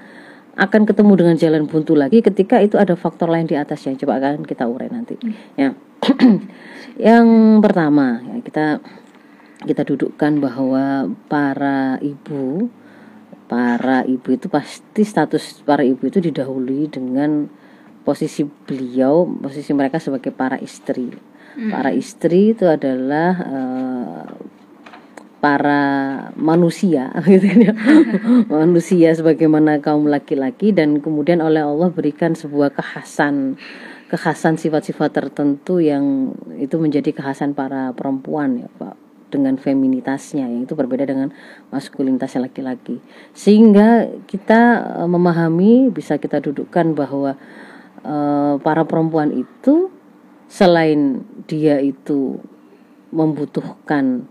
akan 0.60 0.84
ketemu 0.84 1.12
dengan 1.16 1.36
jalan 1.40 1.64
buntu 1.64 1.96
lagi 1.96 2.20
ketika 2.20 2.60
itu 2.60 2.76
ada 2.76 2.92
faktor 2.92 3.32
lain 3.32 3.48
di 3.48 3.56
atasnya. 3.56 3.96
Coba 3.96 4.20
akan 4.20 4.44
kita 4.44 4.68
urai 4.68 4.92
nanti. 4.92 5.16
Hmm. 5.16 5.32
Ya. 5.56 5.70
yang 7.08 7.58
pertama, 7.64 8.20
ya, 8.20 8.36
kita 8.44 8.66
kita 9.64 9.82
dudukkan 9.88 10.40
bahwa 10.40 11.08
para 11.28 11.96
ibu 12.00 12.68
para 13.48 14.04
ibu 14.06 14.28
itu 14.32 14.46
pasti 14.46 15.02
status 15.04 15.64
para 15.64 15.82
ibu 15.84 16.00
itu 16.06 16.20
didahului 16.20 16.92
dengan 16.92 17.48
posisi 18.04 18.44
beliau, 18.44 19.28
posisi 19.40 19.72
mereka 19.72 19.96
sebagai 19.96 20.32
para 20.32 20.60
istri. 20.60 21.08
Hmm. 21.56 21.72
Para 21.72 21.90
istri 21.90 22.54
itu 22.54 22.68
adalah 22.68 23.32
uh, 23.42 23.69
para 25.40 25.82
manusia 26.36 27.08
gitu 27.26 27.48
ya. 27.48 27.72
manusia 28.46 29.16
sebagaimana 29.16 29.80
kaum 29.80 30.06
laki-laki 30.06 30.70
dan 30.76 31.00
kemudian 31.00 31.40
oleh 31.40 31.64
Allah 31.64 31.88
berikan 31.88 32.36
sebuah 32.36 32.76
kekhasan 32.76 33.56
kekhasan 34.12 34.60
sifat-sifat 34.60 35.10
tertentu 35.10 35.80
yang 35.80 36.36
itu 36.60 36.76
menjadi 36.76 37.16
kekhasan 37.16 37.56
para 37.56 37.96
perempuan 37.96 38.66
ya 38.66 38.68
Pak 38.76 38.94
dengan 39.30 39.54
feminitasnya 39.56 40.50
yang 40.50 40.66
itu 40.66 40.74
berbeda 40.74 41.06
dengan 41.06 41.30
maskulinitasnya 41.70 42.50
laki-laki 42.50 42.98
sehingga 43.32 44.10
kita 44.26 44.82
uh, 45.00 45.08
memahami 45.08 45.88
bisa 45.88 46.18
kita 46.18 46.42
dudukkan 46.42 46.98
bahwa 46.98 47.38
uh, 48.02 48.58
para 48.60 48.82
perempuan 48.84 49.30
itu 49.30 49.88
selain 50.50 51.22
dia 51.46 51.78
itu 51.78 52.42
membutuhkan 53.14 54.26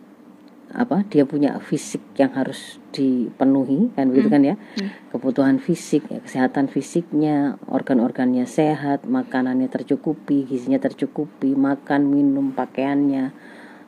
apa 0.70 1.02
dia 1.10 1.26
punya 1.26 1.58
fisik 1.58 2.14
yang 2.14 2.30
harus 2.38 2.78
dipenuhi 2.94 3.90
kan 3.98 4.14
begitu 4.14 4.30
hmm. 4.30 4.36
kan 4.38 4.42
ya 4.46 4.56
hmm. 4.56 4.90
kebutuhan 5.10 5.58
fisik 5.58 6.06
ya, 6.10 6.22
kesehatan 6.22 6.70
fisiknya 6.70 7.58
organ-organnya 7.66 8.46
sehat 8.46 9.10
makanannya 9.10 9.66
tercukupi 9.66 10.46
gizinya 10.46 10.78
tercukupi 10.78 11.58
makan 11.58 12.14
minum 12.14 12.54
pakaiannya 12.54 13.34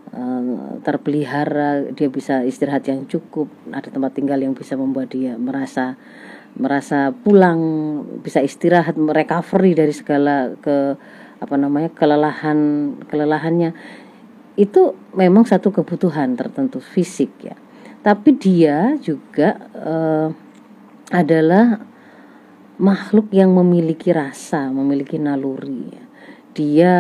uh, 0.09 0.81
terpelihara 0.81 1.93
dia 1.93 2.09
bisa 2.09 2.41
istirahat 2.41 2.89
yang 2.89 3.05
cukup 3.05 3.45
ada 3.69 3.93
tempat 3.93 4.17
tinggal 4.17 4.41
yang 4.41 4.57
bisa 4.57 4.73
membuat 4.73 5.13
dia 5.13 5.38
merasa 5.38 6.01
merasa 6.57 7.15
pulang 7.15 7.61
bisa 8.25 8.43
istirahat 8.43 8.97
recovery 8.97 9.77
dari 9.77 9.93
segala 9.95 10.51
ke 10.59 10.97
apa 11.41 11.55
namanya 11.57 11.89
kelelahan 11.89 12.93
kelelahannya 13.09 13.73
itu 14.60 14.96
memang 15.15 15.48
satu 15.48 15.72
kebutuhan 15.72 16.36
tertentu 16.36 16.84
fisik 16.84 17.31
ya 17.41 17.55
tapi 18.01 18.34
dia 18.34 18.98
juga 18.98 19.55
uh, 19.77 20.29
adalah 21.13 21.79
makhluk 22.81 23.29
yang 23.29 23.53
memiliki 23.53 24.10
rasa 24.10 24.74
memiliki 24.74 25.22
naluri 25.22 25.93
ya. 25.93 26.03
dia 26.51 26.93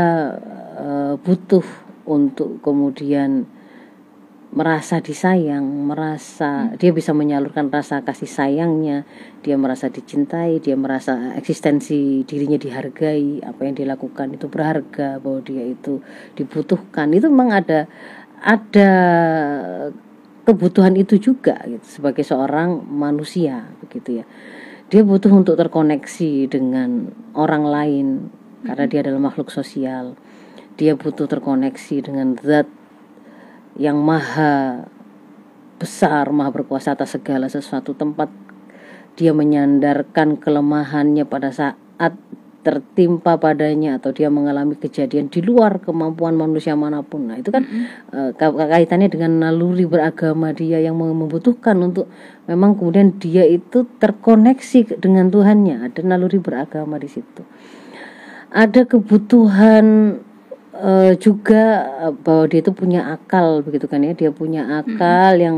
uh, 0.77 1.13
butuh 1.17 1.65
untuk 2.05 2.61
kemudian 2.61 3.49
merasa 4.51 4.99
disayang, 4.99 5.63
merasa 5.63 6.67
hmm. 6.67 6.75
dia 6.75 6.91
bisa 6.91 7.15
menyalurkan 7.15 7.71
rasa 7.71 8.03
kasih 8.03 8.27
sayangnya, 8.27 9.07
dia 9.39 9.55
merasa 9.55 9.87
dicintai, 9.87 10.59
dia 10.59 10.75
merasa 10.75 11.31
eksistensi 11.39 12.27
dirinya 12.27 12.59
dihargai, 12.59 13.39
apa 13.47 13.63
yang 13.63 13.79
dilakukan 13.79 14.35
itu 14.35 14.51
berharga, 14.51 15.23
bahwa 15.23 15.39
dia 15.39 15.63
itu 15.63 16.03
dibutuhkan. 16.35 17.07
Itu 17.15 17.31
memang 17.31 17.55
ada 17.55 17.87
ada 18.43 18.91
kebutuhan 20.43 20.99
itu 20.99 21.15
juga 21.15 21.55
gitu 21.63 22.01
sebagai 22.01 22.27
seorang 22.27 22.83
manusia 22.83 23.71
begitu 23.79 24.19
ya. 24.19 24.25
Dia 24.91 25.07
butuh 25.07 25.31
untuk 25.31 25.55
terkoneksi 25.55 26.51
dengan 26.51 27.07
orang 27.39 27.63
lain 27.63 28.07
karena 28.67 28.83
hmm. 28.83 28.91
dia 28.91 28.99
adalah 29.07 29.31
makhluk 29.31 29.47
sosial. 29.47 30.19
Dia 30.75 30.99
butuh 30.99 31.31
terkoneksi 31.31 31.95
dengan 32.03 32.35
zat 32.35 32.80
yang 33.79 33.99
maha 33.99 34.85
besar, 35.79 36.29
maha 36.29 36.53
berkuasa 36.53 36.93
atas 36.93 37.17
segala 37.17 37.49
sesuatu 37.49 37.97
tempat 37.97 38.29
dia 39.15 39.35
menyandarkan 39.35 40.39
kelemahannya 40.39 41.27
pada 41.27 41.51
saat 41.51 42.15
tertimpa 42.61 43.41
padanya 43.41 43.97
atau 43.97 44.13
dia 44.13 44.29
mengalami 44.29 44.77
kejadian 44.77 45.33
di 45.33 45.41
luar 45.41 45.81
kemampuan 45.81 46.37
manusia 46.37 46.77
mana 46.77 47.01
pun. 47.01 47.33
Nah, 47.33 47.41
itu 47.41 47.49
kan 47.49 47.65
mm 47.65 47.73
-hmm. 48.37 48.37
uh, 48.37 48.69
kaitannya 48.69 49.09
dengan 49.09 49.41
naluri 49.41 49.89
beragama 49.89 50.53
dia 50.53 50.77
yang 50.77 50.93
membutuhkan 50.93 51.73
untuk 51.81 52.05
memang 52.45 52.77
kemudian 52.77 53.17
dia 53.17 53.49
itu 53.49 53.89
terkoneksi 53.97 55.01
dengan 55.01 55.33
Tuhannya. 55.33 55.89
Ada 55.89 56.05
naluri 56.05 56.37
beragama 56.37 57.01
di 57.01 57.09
situ. 57.09 57.41
Ada 58.53 58.85
kebutuhan 58.85 59.85
uh, 60.81 61.13
juga 61.15 61.63
eh, 62.09 62.13
bahwa 62.13 62.45
dia 62.49 62.59
itu 62.65 62.73
punya 62.73 63.13
akal 63.13 63.61
begitu 63.61 63.85
kan 63.85 64.01
ya 64.01 64.17
dia 64.17 64.33
punya 64.33 64.81
akal 64.81 65.37
hmm. 65.37 65.45
yang 65.45 65.57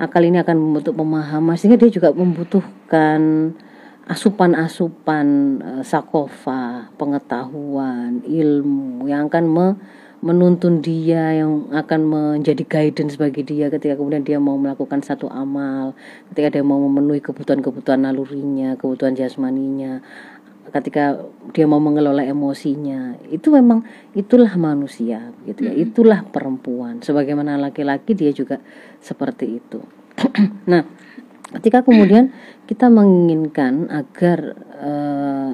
akal 0.00 0.24
ini 0.24 0.40
akan 0.40 0.56
membentuk 0.56 0.96
pemahaman 0.96 1.54
sehingga 1.54 1.78
dia 1.78 1.92
juga 1.92 2.10
membutuhkan 2.10 3.52
asupan-asupan 4.08 5.26
uh, 5.62 5.82
sakofa 5.84 6.90
pengetahuan 6.98 8.24
ilmu 8.26 9.06
yang 9.06 9.30
akan 9.30 9.44
me 9.46 9.66
menuntun 10.22 10.78
dia 10.78 11.34
yang 11.34 11.66
akan 11.74 12.00
menjadi 12.06 12.62
guidance 12.62 13.18
bagi 13.18 13.42
dia 13.42 13.66
ketika 13.74 13.98
kemudian 13.98 14.22
dia 14.22 14.38
mau 14.38 14.54
melakukan 14.54 15.02
satu 15.02 15.26
amal 15.26 15.98
ketika 16.30 16.54
dia 16.58 16.62
mau 16.62 16.78
memenuhi 16.78 17.18
kebutuhan-kebutuhan 17.18 18.06
nalurinya 18.06 18.78
kebutuhan 18.78 19.18
jasmaninya 19.18 19.98
ketika 20.70 21.18
dia 21.50 21.66
mau 21.66 21.82
mengelola 21.82 22.22
emosinya 22.22 23.18
itu 23.28 23.50
memang 23.50 23.82
itulah 24.14 24.54
manusia 24.54 25.34
gitu 25.44 25.66
ya. 25.66 25.74
Itulah 25.74 26.22
perempuan. 26.22 27.02
Sebagaimana 27.02 27.58
laki-laki 27.58 28.14
dia 28.14 28.30
juga 28.30 28.62
seperti 29.02 29.58
itu. 29.58 29.80
Nah 30.70 30.86
ketika 31.52 31.84
kemudian 31.84 32.32
kita 32.64 32.86
menginginkan 32.88 33.90
agar 33.90 34.56
eh, 34.78 35.52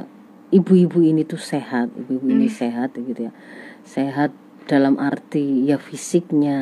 ibu-ibu 0.55 1.01
ini 1.03 1.25
tuh 1.25 1.41
sehat 1.41 1.91
ibu-ibu 1.97 2.29
ini 2.29 2.47
sehat 2.53 2.95
gitu 2.95 3.29
ya. 3.29 3.33
Sehat 3.83 4.31
dalam 4.69 5.01
arti 5.01 5.65
ya 5.65 5.81
fisiknya 5.81 6.61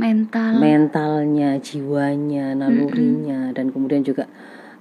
mental. 0.00 0.56
mentalnya 0.56 1.60
jiwanya 1.60 2.56
nalurinya 2.56 3.38
mm 3.38 3.48
-hmm. 3.52 3.56
dan 3.56 3.66
kemudian 3.68 4.02
juga 4.04 4.24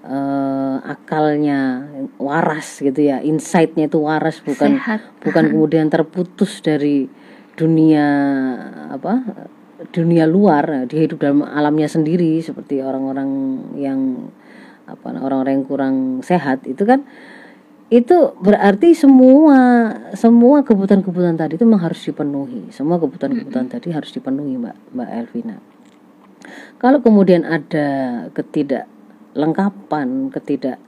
uh, 0.05 0.77
akalnya 0.85 1.89
waras 2.21 2.79
gitu 2.79 3.01
ya. 3.01 3.19
Insightnya 3.25 3.89
itu 3.89 4.00
waras 4.00 4.39
bukan 4.45 4.77
Sehat. 4.77 5.01
bukan 5.25 5.51
kemudian 5.51 5.89
terputus 5.89 6.62
dari 6.62 7.09
dunia 7.57 8.07
apa 8.93 9.25
dunia 9.91 10.29
luar. 10.29 10.85
Dia 10.88 11.09
hidup 11.09 11.19
dalam 11.21 11.41
alamnya 11.41 11.89
sendiri 11.89 12.39
seperti 12.39 12.79
orang-orang 12.85 13.29
yang 13.75 14.29
apa 14.85 15.17
orang-orang 15.17 15.62
yang 15.62 15.65
kurang 15.65 15.95
sehat. 16.21 16.63
Itu 16.69 16.85
kan 16.85 17.03
itu 17.93 18.33
berarti 18.41 18.97
semua 18.97 19.93
semua 20.17 20.65
kebutuhan-kebutuhan 20.65 21.38
tadi 21.38 21.57
itu 21.57 21.65
memang 21.65 21.85
harus 21.85 22.01
dipenuhi. 22.01 22.69
Semua 22.74 22.97
kebutuhan-kebutuhan 22.97 23.69
tadi 23.69 23.93
harus 23.93 24.09
dipenuhi 24.09 24.57
mbak 24.57 24.77
mbak 24.93 25.09
Elvina. 25.09 25.57
Kalau 26.77 27.01
kemudian 27.01 27.45
ada 27.45 27.88
ketidak 28.33 28.85
lengkapan 29.36 30.32
ketidak 30.32 30.80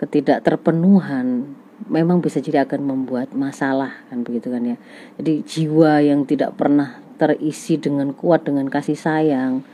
ketidak 0.00 0.40
terpenuhan 0.40 1.54
memang 1.86 2.24
bisa 2.24 2.40
jadi 2.40 2.64
akan 2.64 2.80
membuat 2.84 3.32
masalah 3.36 4.04
kan 4.08 4.24
begitu 4.24 4.48
kan 4.48 4.64
ya 4.64 4.76
jadi 5.20 5.44
jiwa 5.44 5.92
yang 6.00 6.24
tidak 6.24 6.56
pernah 6.56 7.00
terisi 7.20 7.76
dengan 7.76 8.16
kuat 8.16 8.48
dengan 8.48 8.72
kasih 8.72 8.96
sayang 8.96 9.64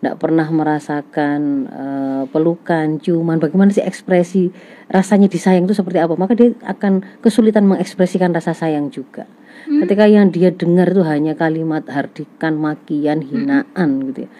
tidak 0.00 0.16
pernah 0.16 0.48
merasakan 0.48 1.40
uh, 1.68 2.24
pelukan, 2.32 2.96
ciuman, 3.04 3.36
bagaimana 3.36 3.68
sih 3.68 3.84
ekspresi 3.84 4.48
rasanya 4.88 5.28
disayang 5.28 5.68
itu 5.68 5.76
seperti 5.76 6.00
apa, 6.00 6.16
maka 6.16 6.32
dia 6.32 6.56
akan 6.64 7.20
kesulitan 7.20 7.68
mengekspresikan 7.68 8.32
rasa 8.32 8.56
sayang 8.56 8.88
juga. 8.88 9.28
Hmm. 9.68 9.84
Ketika 9.84 10.08
yang 10.08 10.32
dia 10.32 10.56
dengar 10.56 10.88
itu 10.88 11.04
hanya 11.04 11.36
kalimat 11.36 11.84
hardikan, 11.84 12.56
makian, 12.56 13.20
hinaan 13.20 14.00
hmm. 14.00 14.04
gitu 14.08 14.18
ya 14.24 14.30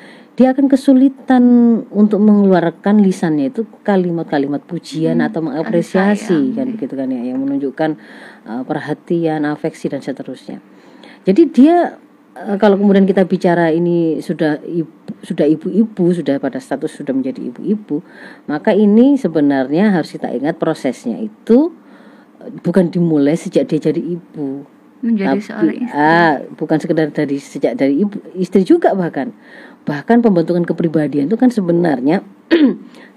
dia 0.40 0.56
akan 0.56 0.72
kesulitan 0.72 1.44
untuk 1.92 2.16
mengeluarkan 2.24 3.04
lisannya 3.04 3.52
itu 3.52 3.68
kalimat-kalimat 3.84 4.64
pujian 4.64 5.20
hmm, 5.20 5.28
atau 5.28 5.44
mengapresiasi 5.44 6.56
kan 6.56 6.72
begitu 6.72 6.96
kan 6.96 7.12
ya 7.12 7.28
yang 7.28 7.44
menunjukkan 7.44 8.00
uh, 8.48 8.64
perhatian, 8.64 9.44
afeksi 9.44 9.92
dan 9.92 10.00
seterusnya. 10.00 10.64
Jadi 11.28 11.44
dia 11.52 12.00
uh, 12.40 12.56
kalau 12.56 12.80
kemudian 12.80 13.04
kita 13.04 13.28
bicara 13.28 13.68
ini 13.68 14.24
sudah 14.24 14.64
ibu, 14.64 14.88
sudah 15.20 15.44
ibu-ibu 15.44 16.04
sudah 16.08 16.40
pada 16.40 16.56
status 16.56 16.88
sudah 16.88 17.12
menjadi 17.12 17.44
ibu-ibu, 17.52 18.00
maka 18.48 18.72
ini 18.72 19.20
sebenarnya 19.20 19.92
harus 19.92 20.16
kita 20.16 20.32
ingat 20.32 20.56
prosesnya 20.56 21.20
itu 21.20 21.68
uh, 22.40 22.48
bukan 22.64 22.88
dimulai 22.88 23.36
sejak 23.36 23.68
dia 23.68 23.92
jadi 23.92 24.00
ibu 24.00 24.64
menjadi 25.00 25.40
tapi, 25.40 25.44
seorang 25.44 25.76
istri. 25.80 25.96
Ah, 25.96 26.34
bukan 26.56 26.78
sekedar 26.80 27.08
dari 27.12 27.36
sejak 27.40 27.72
dari 27.76 27.94
ibu 28.04 28.16
istri 28.36 28.62
juga 28.64 28.92
bahkan 28.92 29.32
bahkan 29.88 30.20
pembentukan 30.20 30.62
kepribadian 30.68 31.26
itu 31.26 31.36
kan 31.40 31.48
sebenarnya 31.48 32.20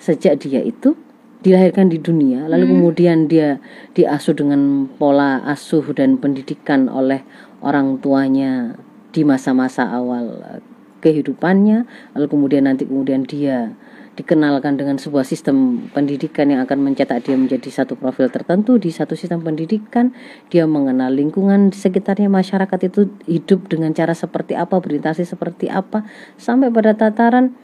sejak 0.06 0.40
dia 0.40 0.64
itu 0.64 0.96
dilahirkan 1.44 1.92
di 1.92 2.00
dunia 2.00 2.48
lalu 2.48 2.72
hmm. 2.72 2.74
kemudian 2.74 3.18
dia 3.28 3.60
diasuh 3.92 4.32
dengan 4.32 4.88
pola 4.96 5.44
asuh 5.44 5.84
dan 5.92 6.16
pendidikan 6.16 6.88
oleh 6.88 7.20
orang 7.60 8.00
tuanya 8.00 8.80
di 9.12 9.28
masa-masa 9.28 9.92
awal 9.92 10.40
eh, 10.40 10.64
kehidupannya 11.04 11.84
lalu 12.16 12.28
kemudian 12.32 12.64
nanti 12.64 12.88
kemudian 12.88 13.28
dia 13.28 13.76
dikenalkan 14.14 14.78
dengan 14.78 15.02
sebuah 15.02 15.26
sistem 15.26 15.90
pendidikan 15.90 16.46
yang 16.46 16.62
akan 16.62 16.86
mencetak 16.86 17.26
dia 17.26 17.34
menjadi 17.34 17.84
satu 17.84 17.98
profil 17.98 18.30
tertentu 18.30 18.78
di 18.78 18.94
satu 18.94 19.18
sistem 19.18 19.42
pendidikan. 19.42 20.14
Dia 20.54 20.70
mengenal 20.70 21.10
lingkungan 21.10 21.74
sekitarnya 21.74 22.30
masyarakat 22.30 22.80
itu 22.94 23.10
hidup 23.26 23.66
dengan 23.70 23.94
cara 23.98 24.14
seperti 24.14 24.54
apa 24.54 24.78
berinteraksi 24.78 25.26
seperti 25.26 25.70
apa 25.74 26.06
sampai 26.38 26.70
pada 26.70 26.94
tataran 26.94 27.58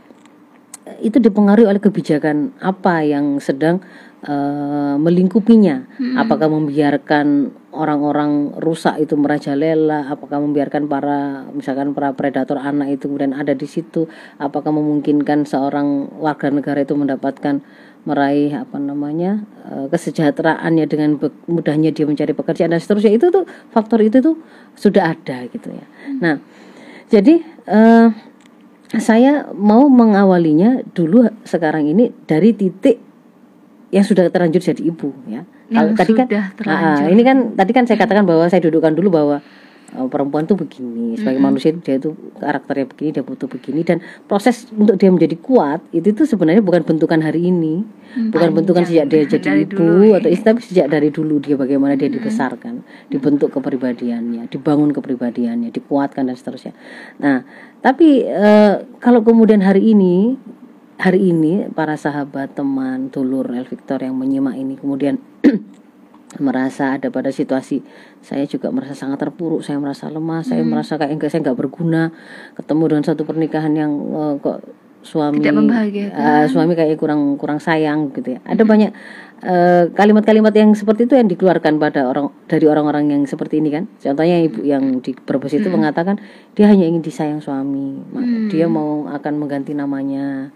itu 1.05 1.21
dipengaruhi 1.21 1.69
oleh 1.69 1.77
kebijakan 1.77 2.49
apa 2.65 3.05
yang 3.05 3.37
sedang 3.37 3.77
uh, 4.25 4.95
melingkupinya. 4.99 5.87
Hmm. 5.95 6.15
Apakah 6.19 6.51
membiarkan 6.51 7.55
orang-orang 7.71 8.57
rusak 8.59 8.99
itu 8.99 9.15
merajalela? 9.15 10.09
Apakah 10.11 10.41
membiarkan 10.41 10.89
para 10.89 11.45
misalkan 11.53 11.95
para 11.95 12.11
predator 12.17 12.59
anak 12.59 12.99
itu 12.99 13.07
kemudian 13.07 13.35
ada 13.37 13.55
di 13.55 13.67
situ? 13.69 14.09
Apakah 14.41 14.73
memungkinkan 14.73 15.47
seorang 15.47 16.09
warga 16.19 16.51
negara 16.51 16.83
itu 16.83 16.97
mendapatkan 16.97 17.61
meraih 18.07 18.55
apa 18.55 18.79
namanya 18.79 19.43
uh, 19.67 19.91
kesejahteraannya 19.91 20.85
dengan 20.87 21.19
mudahnya 21.51 21.91
dia 21.91 22.07
mencari 22.07 22.31
pekerjaan 22.31 22.71
dan 22.71 22.79
seterusnya 22.79 23.11
itu 23.11 23.27
tuh 23.27 23.43
faktor 23.75 23.99
itu 23.99 24.23
tuh 24.23 24.39
sudah 24.79 25.13
ada 25.13 25.45
gitu 25.51 25.67
ya. 25.67 25.85
Hmm. 26.07 26.17
Nah, 26.23 26.35
jadi 27.11 27.43
uh, 27.67 28.07
saya 28.97 29.51
mau 29.53 29.85
mengawalinya 29.91 30.81
dulu 30.95 31.29
sekarang 31.45 31.85
ini 31.91 32.09
dari 32.25 32.55
titik 32.55 33.08
yang 33.89 34.05
sudah 34.05 34.29
terlanjur 34.29 34.61
jadi 34.61 34.81
ibu 34.81 35.09
ya. 35.25 35.41
Yang 35.69 35.97
tadi 35.97 36.11
kan 36.13 36.27
terlanjur. 36.29 37.09
ini 37.13 37.21
kan 37.25 37.37
tadi 37.57 37.71
kan 37.73 37.83
saya 37.85 37.97
katakan 37.97 38.25
bahwa 38.25 38.45
saya 38.49 38.61
dudukkan 38.61 38.93
dulu 38.93 39.09
bahwa 39.09 39.37
uh, 39.95 40.07
perempuan 40.09 40.45
tuh 40.45 40.57
begini 40.57 41.17
sebagai 41.17 41.39
mm 41.39 41.45
-hmm. 41.45 41.45
manusia 41.49 41.71
dia 41.73 41.95
itu 41.97 42.13
karakternya 42.37 42.85
begini 42.89 43.09
dia 43.15 43.23
butuh 43.25 43.47
begini 43.49 43.81
dan 43.85 43.97
proses 44.29 44.69
untuk 44.73 44.97
dia 44.99 45.09
menjadi 45.09 45.35
kuat 45.39 45.81
itu 45.95 46.13
tuh 46.13 46.25
sebenarnya 46.29 46.61
bukan 46.61 46.85
bentukan 46.85 47.19
hari 47.21 47.49
ini 47.49 47.81
hmm, 47.85 48.29
bukan 48.33 48.49
bentukan 48.53 48.83
sejak 48.85 49.09
dia 49.09 49.25
jadi 49.25 49.65
ibu 49.65 49.77
dulu, 49.77 50.13
atau 50.17 50.29
istri 50.29 50.45
tapi 50.45 50.61
sejak 50.61 50.87
dari 50.89 51.09
dulu 51.09 51.41
dia 51.41 51.55
bagaimana 51.57 51.97
dia 51.97 52.09
dibesarkan 52.11 52.85
dibentuk 53.09 53.53
kepribadiannya 53.53 54.49
dibangun 54.49 54.93
kepribadiannya 54.93 55.69
dikuatkan 55.73 56.29
dan 56.29 56.35
seterusnya 56.37 56.73
nah 57.17 57.45
tapi 57.79 58.27
uh, 58.27 58.85
kalau 58.99 59.23
kemudian 59.23 59.63
hari 59.63 59.95
ini 59.95 60.35
hari 60.99 61.31
ini 61.31 61.71
para 61.71 61.95
sahabat 61.95 62.59
teman 62.59 63.07
dulur 63.07 63.47
El 63.55 63.63
Victor 63.63 64.03
yang 64.03 64.19
menyimak 64.19 64.59
ini 64.59 64.75
kemudian 64.75 65.15
merasa 66.43 66.99
ada 66.99 67.07
pada 67.07 67.31
situasi 67.31 67.81
saya 68.19 68.43
juga 68.45 68.67
merasa 68.69 68.93
sangat 68.93 69.23
terpuruk 69.23 69.63
saya 69.63 69.79
merasa 69.79 70.11
lemah 70.11 70.43
hmm. 70.43 70.49
saya 70.51 70.61
merasa 70.67 70.99
kayak 70.99 71.15
enggak 71.15 71.31
saya 71.31 71.41
nggak 71.47 71.57
berguna 71.57 72.11
ketemu 72.59 72.83
dengan 72.91 73.03
satu 73.07 73.23
pernikahan 73.23 73.73
yang 73.73 73.91
uh, 74.11 74.35
kok 74.43 74.59
suami 74.99 75.39
uh, 75.39 76.43
suami 76.51 76.75
kayak 76.75 76.99
kurang 76.99 77.39
kurang 77.39 77.63
sayang 77.63 78.11
gitu 78.11 78.35
ya 78.35 78.43
ada 78.43 78.67
hmm. 78.67 78.69
banyak 78.69 78.91
kalimat-kalimat 79.95 80.51
uh, 80.51 80.59
yang 80.59 80.75
seperti 80.75 81.07
itu 81.07 81.15
yang 81.15 81.31
dikeluarkan 81.31 81.79
pada 81.79 82.11
orang 82.11 82.27
dari 82.51 82.67
orang-orang 82.67 83.07
yang 83.07 83.23
seperti 83.23 83.63
ini 83.63 83.71
kan 83.71 83.87
contohnya 83.95 84.43
ibu 84.43 84.59
yang 84.67 84.99
di 84.99 85.15
Brebes 85.15 85.55
itu 85.55 85.71
hmm. 85.71 85.79
mengatakan 85.79 86.19
dia 86.59 86.67
hanya 86.67 86.83
ingin 86.83 86.99
disayang 86.99 87.39
suami 87.39 88.03
hmm. 88.03 88.51
dia 88.51 88.67
mau 88.67 89.07
akan 89.07 89.33
mengganti 89.39 89.71
namanya 89.71 90.51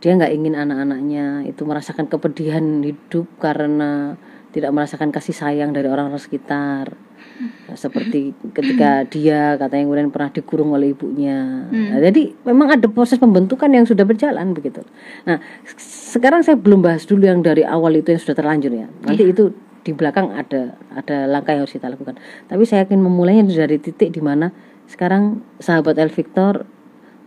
dia 0.00 0.12
nggak 0.12 0.32
ingin 0.32 0.54
anak-anaknya 0.54 1.48
itu 1.48 1.64
merasakan 1.64 2.06
kepedihan 2.06 2.64
hidup 2.84 3.26
karena 3.40 4.20
tidak 4.52 4.72
merasakan 4.72 5.12
kasih 5.12 5.36
sayang 5.36 5.76
dari 5.76 5.88
orang-orang 5.88 6.20
sekitar. 6.20 6.96
Nah, 7.36 7.76
seperti 7.76 8.32
ketika 8.56 9.04
dia 9.04 9.60
katanya 9.60 9.84
kemudian 9.84 10.08
pernah 10.08 10.32
dikurung 10.32 10.72
oleh 10.72 10.96
ibunya. 10.96 11.68
Hmm. 11.68 11.92
nah, 11.92 12.00
jadi 12.00 12.32
memang 12.48 12.72
ada 12.72 12.88
proses 12.88 13.20
pembentukan 13.20 13.68
yang 13.68 13.84
sudah 13.84 14.08
berjalan 14.08 14.56
begitu. 14.56 14.80
Nah 15.28 15.40
sekarang 15.76 16.40
saya 16.40 16.56
belum 16.56 16.80
bahas 16.80 17.04
dulu 17.04 17.28
yang 17.28 17.44
dari 17.44 17.60
awal 17.60 17.92
itu 17.92 18.16
yang 18.16 18.20
sudah 18.20 18.36
terlanjur 18.36 18.72
ya. 18.72 18.88
Nanti 19.04 19.28
yeah. 19.28 19.32
itu 19.36 19.52
di 19.84 19.92
belakang 19.92 20.32
ada 20.32 20.80
ada 20.96 21.28
langkah 21.28 21.52
yang 21.52 21.68
harus 21.68 21.76
kita 21.76 21.92
lakukan. 21.92 22.16
Tapi 22.48 22.64
saya 22.64 22.88
ingin 22.88 23.04
memulainya 23.04 23.44
dari 23.52 23.76
titik 23.76 24.16
di 24.16 24.24
mana 24.24 24.48
sekarang 24.88 25.44
sahabat 25.60 26.00
El 26.00 26.08
Victor 26.08 26.64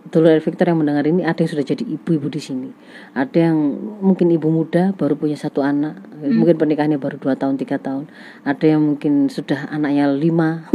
Dulur 0.09 0.41
Victor 0.41 0.65
yang 0.73 0.81
mendengar 0.81 1.05
ini 1.05 1.21
ada 1.21 1.39
yang 1.41 1.51
sudah 1.53 1.65
jadi 1.65 1.85
ibu-ibu 1.85 2.27
di 2.27 2.41
sini. 2.41 2.69
Ada 3.13 3.49
yang 3.49 3.57
mungkin 4.01 4.33
ibu 4.33 4.49
muda 4.49 4.91
baru 4.97 5.13
punya 5.15 5.37
satu 5.37 5.61
anak. 5.61 6.01
Hmm. 6.19 6.35
mungkin 6.35 6.59
pernikahannya 6.59 6.99
baru 6.99 7.15
dua 7.15 7.37
tahun 7.39 7.55
tiga 7.55 7.79
tahun. 7.79 8.11
Ada 8.43 8.75
yang 8.75 8.81
mungkin 8.83 9.31
sudah 9.31 9.71
anaknya 9.71 10.11
lima. 10.11 10.67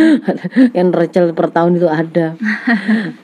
Yang 0.76 0.88
recel 0.94 1.24
per 1.36 1.52
tahun 1.52 1.76
itu 1.76 1.88
ada. 1.90 2.38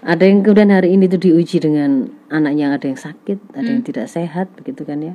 Ada 0.02 0.24
yang 0.26 0.44
kemudian 0.44 0.70
hari 0.74 0.92
ini 0.98 1.06
itu 1.08 1.16
diuji 1.16 1.62
dengan 1.62 2.10
anaknya 2.28 2.68
yang 2.68 2.74
ada 2.74 2.86
yang 2.90 3.00
sakit 3.00 3.38
ada 3.54 3.62
hmm. 3.62 3.72
yang 3.78 3.82
tidak 3.86 4.06
sehat 4.10 4.46
begitu 4.58 4.82
kan 4.82 5.00
ya? 5.00 5.14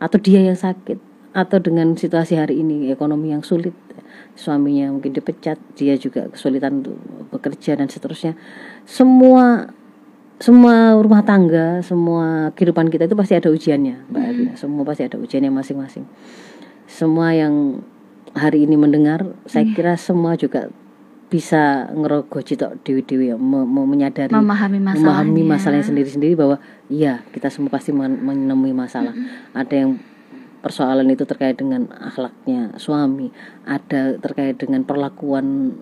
Atau 0.00 0.18
dia 0.18 0.40
yang 0.40 0.56
sakit 0.56 0.98
atau 1.36 1.60
dengan 1.60 1.92
situasi 1.92 2.40
hari 2.40 2.64
ini 2.64 2.88
ekonomi 2.88 3.28
yang 3.28 3.44
sulit 3.44 3.76
suaminya 4.32 4.88
mungkin 4.88 5.12
dipecat 5.12 5.60
dia 5.76 6.00
juga 6.00 6.32
kesulitan 6.32 6.80
untuk 6.80 6.96
bekerja 7.28 7.76
dan 7.76 7.92
seterusnya 7.92 8.32
semua 8.88 9.68
semua 10.40 10.96
rumah 10.96 11.20
tangga 11.24 11.84
semua 11.84 12.56
kehidupan 12.56 12.88
kita 12.88 13.04
itu 13.04 13.16
pasti 13.16 13.36
ada 13.36 13.52
ujiannya 13.52 14.08
mbak 14.08 14.24
hmm. 14.24 14.56
semua 14.56 14.84
pasti 14.88 15.04
ada 15.04 15.20
ujiannya 15.20 15.52
masing-masing 15.52 16.08
semua 16.88 17.36
yang 17.36 17.84
hari 18.32 18.64
ini 18.64 18.80
mendengar 18.80 19.28
saya 19.44 19.68
hmm. 19.68 19.76
kira 19.76 20.00
semua 20.00 20.40
juga 20.40 20.72
bisa 21.26 21.90
ngerogoh 21.90 22.38
citok 22.38 22.86
dewi-dewi 22.86 23.34
ya, 23.34 23.36
menyadari 23.36 24.30
memahami 24.30 24.78
masalahnya. 24.78 25.04
memahami 25.04 25.42
masalahnya 25.42 25.84
sendiri-sendiri 25.84 26.38
bahwa 26.38 26.56
iya 26.88 27.20
kita 27.34 27.52
semua 27.52 27.68
pasti 27.68 27.92
menemui 27.92 28.72
masalah 28.72 29.12
hmm. 29.12 29.52
ada 29.52 29.74
yang 29.74 30.00
persoalan 30.66 31.06
itu 31.14 31.22
terkait 31.22 31.54
dengan 31.54 31.86
akhlaknya 31.94 32.74
suami, 32.74 33.30
ada 33.62 34.18
terkait 34.18 34.58
dengan 34.58 34.82
perlakuan 34.82 35.78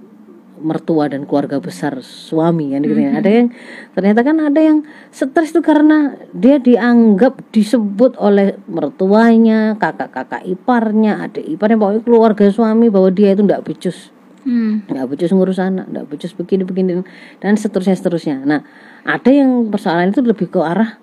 mertua 0.60 1.10
dan 1.10 1.24
keluarga 1.24 1.58
besar 1.58 1.98
suami 2.04 2.76
kan 2.76 2.84
gitu 2.84 2.94
ya. 2.94 3.16
Mm-hmm. 3.16 3.20
Ada 3.24 3.30
yang 3.32 3.48
ternyata 3.96 4.20
kan 4.20 4.36
ada 4.44 4.60
yang 4.60 4.78
stres 5.08 5.56
itu 5.56 5.64
karena 5.64 6.14
dia 6.36 6.60
dianggap 6.60 7.40
disebut 7.48 8.20
oleh 8.20 8.60
mertuanya, 8.68 9.74
kakak-kakak 9.80 10.44
iparnya, 10.44 11.24
adik 11.26 11.48
iparnya 11.48 11.80
pokoknya 11.80 12.02
keluarga 12.04 12.44
suami 12.52 12.92
bahwa 12.92 13.08
dia 13.08 13.32
itu 13.32 13.42
tidak 13.42 13.64
becus. 13.64 14.12
Hmm. 14.44 14.84
nggak 14.92 15.08
becus 15.08 15.32
ngurus 15.32 15.56
anak, 15.56 15.88
nggak 15.88 16.04
becus 16.04 16.36
begini 16.36 16.68
begini 16.68 17.00
dan 17.40 17.56
seterusnya 17.56 17.96
seterusnya. 17.96 18.44
Nah, 18.44 18.60
ada 19.00 19.32
yang 19.32 19.72
persoalan 19.72 20.12
itu 20.12 20.20
lebih 20.20 20.52
ke 20.52 20.60
arah 20.60 21.00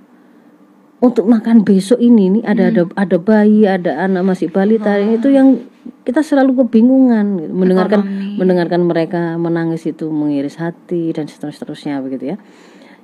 untuk 1.02 1.26
makan 1.26 1.66
besok 1.66 1.98
ini 1.98 2.40
nih 2.40 2.44
ada 2.46 2.70
hmm. 2.70 2.72
ada 2.72 2.84
ada 2.94 3.18
bayi 3.18 3.66
ada 3.66 3.92
anak 4.06 4.22
masih 4.22 4.54
balita 4.54 4.96
oh. 5.02 5.18
itu 5.18 5.34
yang 5.34 5.66
kita 6.06 6.22
selalu 6.22 6.62
kebingungan 6.62 7.50
mendengarkan 7.50 8.06
Ekonomi. 8.06 8.38
mendengarkan 8.38 8.82
mereka 8.86 9.22
menangis 9.42 9.90
itu 9.90 10.14
mengiris 10.14 10.62
hati 10.62 11.10
dan 11.10 11.26
seterusnya, 11.26 11.58
seterusnya 11.58 11.94
begitu 12.06 12.24
ya 12.32 12.38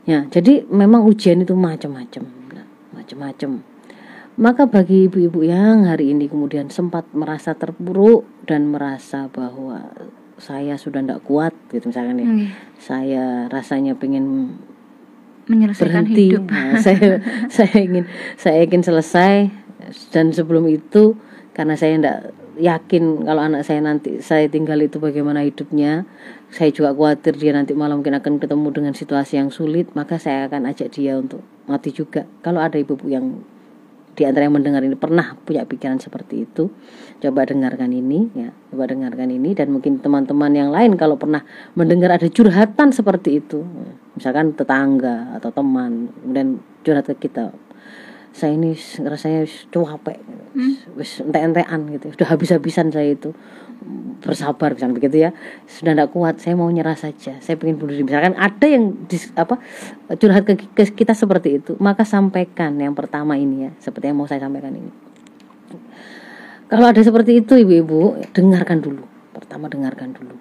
ya 0.06 0.20
jadi 0.30 0.70
memang 0.70 1.10
ujian 1.10 1.42
itu 1.42 1.58
macam-macam 1.58 2.24
macam-macam 2.94 3.66
maka 4.38 4.70
bagi 4.70 5.10
ibu-ibu 5.10 5.42
yang 5.42 5.90
hari 5.90 6.14
ini 6.14 6.30
kemudian 6.30 6.70
sempat 6.70 7.10
merasa 7.18 7.58
terpuruk 7.58 8.30
dan 8.46 8.70
merasa 8.70 9.26
bahwa 9.34 9.90
saya 10.38 10.78
sudah 10.78 11.02
tidak 11.02 11.26
kuat 11.26 11.58
gitu 11.74 11.90
misalkan 11.90 12.22
ya 12.22 12.30
hmm. 12.30 12.48
saya 12.78 13.26
rasanya 13.50 13.98
pengen 13.98 14.54
menyelesaikan 15.48 16.06
berhenti. 16.08 16.24
hidup. 16.32 16.44
Nah, 16.48 16.80
saya 16.80 17.24
saya 17.56 17.76
ingin 17.80 18.06
saya 18.36 18.60
ingin 18.64 18.84
selesai 18.84 19.50
dan 20.12 20.36
sebelum 20.36 20.68
itu 20.68 21.16
karena 21.56 21.74
saya 21.80 21.98
tidak 21.98 22.20
yakin 22.58 23.24
kalau 23.24 23.42
anak 23.46 23.62
saya 23.64 23.80
nanti 23.82 24.20
saya 24.20 24.50
tinggal 24.50 24.82
itu 24.82 24.98
bagaimana 24.98 25.46
hidupnya 25.46 26.10
saya 26.50 26.74
juga 26.74 26.92
khawatir 26.92 27.38
dia 27.38 27.54
nanti 27.54 27.78
malam 27.78 28.02
mungkin 28.02 28.18
akan 28.18 28.42
ketemu 28.42 28.68
dengan 28.74 28.94
situasi 28.98 29.38
yang 29.38 29.54
sulit 29.54 29.94
maka 29.94 30.18
saya 30.18 30.50
akan 30.50 30.66
ajak 30.74 30.90
dia 30.90 31.18
untuk 31.22 31.46
mati 31.70 31.94
juga 31.94 32.26
kalau 32.42 32.58
ada 32.58 32.82
ibu-ibu 32.82 33.08
yang 33.08 33.46
di 34.18 34.26
antara 34.26 34.50
yang 34.50 34.58
mendengar 34.58 34.82
ini 34.82 34.98
pernah 34.98 35.38
punya 35.46 35.62
pikiran 35.70 36.02
seperti 36.02 36.50
itu. 36.50 36.74
Coba 37.22 37.46
dengarkan 37.46 37.94
ini 37.94 38.34
ya. 38.34 38.50
Coba 38.74 38.90
dengarkan 38.90 39.30
ini. 39.30 39.54
Dan 39.54 39.70
mungkin 39.70 40.02
teman-teman 40.02 40.50
yang 40.58 40.74
lain 40.74 40.98
kalau 40.98 41.22
pernah 41.22 41.46
mendengar 41.78 42.18
ada 42.18 42.26
curhatan 42.26 42.90
seperti 42.90 43.46
itu. 43.46 43.62
Misalkan 44.18 44.58
tetangga 44.58 45.38
atau 45.38 45.54
teman 45.54 46.10
kemudian 46.26 46.58
curhat 46.82 47.06
ke 47.14 47.30
kita. 47.30 47.54
Saya 48.34 48.58
ini 48.58 48.74
rasanya 49.06 49.46
capek 49.70 50.18
hmm? 50.58 50.98
wis 50.98 51.22
ente-entean 51.22 51.86
gitu. 51.94 52.18
Sudah 52.18 52.34
habis-habisan 52.34 52.90
saya 52.90 53.14
itu 53.14 53.38
bersabar 54.24 54.74
misalnya 54.74 54.96
begitu 54.98 55.18
ya. 55.28 55.32
Sudah 55.70 55.94
tidak 55.94 56.10
kuat 56.12 56.42
saya 56.42 56.58
mau 56.58 56.70
nyerah 56.70 56.98
saja. 56.98 57.38
Saya 57.40 57.56
ingin 57.62 57.78
bunuh 57.78 57.94
diri. 57.94 58.06
Misalkan 58.06 58.36
ada 58.36 58.66
yang 58.66 59.08
dis, 59.08 59.30
apa 59.38 59.62
curhat 60.18 60.44
ke, 60.44 60.54
ke 60.74 60.84
kita 60.94 61.14
seperti 61.14 61.62
itu 61.62 61.76
maka 61.78 62.04
sampaikan 62.08 62.76
yang 62.80 62.96
pertama 62.98 63.36
ini 63.36 63.70
ya 63.70 63.72
seperti 63.78 64.10
yang 64.12 64.18
mau 64.18 64.28
saya 64.28 64.44
sampaikan 64.44 64.74
ini. 64.74 64.92
Kalau 66.68 66.84
ada 66.92 67.00
seperti 67.00 67.40
itu 67.40 67.56
ibu-ibu 67.56 68.20
dengarkan 68.36 68.84
dulu. 68.84 69.04
Pertama 69.32 69.72
dengarkan 69.72 70.12
dulu. 70.12 70.36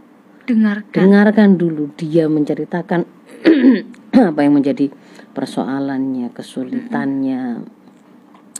Dengarkan. 0.47 0.99
Dengarkan 0.99 1.49
dulu. 1.55 1.95
Dia 1.95 2.27
menceritakan 2.27 3.07
apa 4.35 4.41
yang 4.43 4.59
menjadi 4.59 4.91
persoalannya, 5.31 6.35
kesulitannya, 6.35 7.63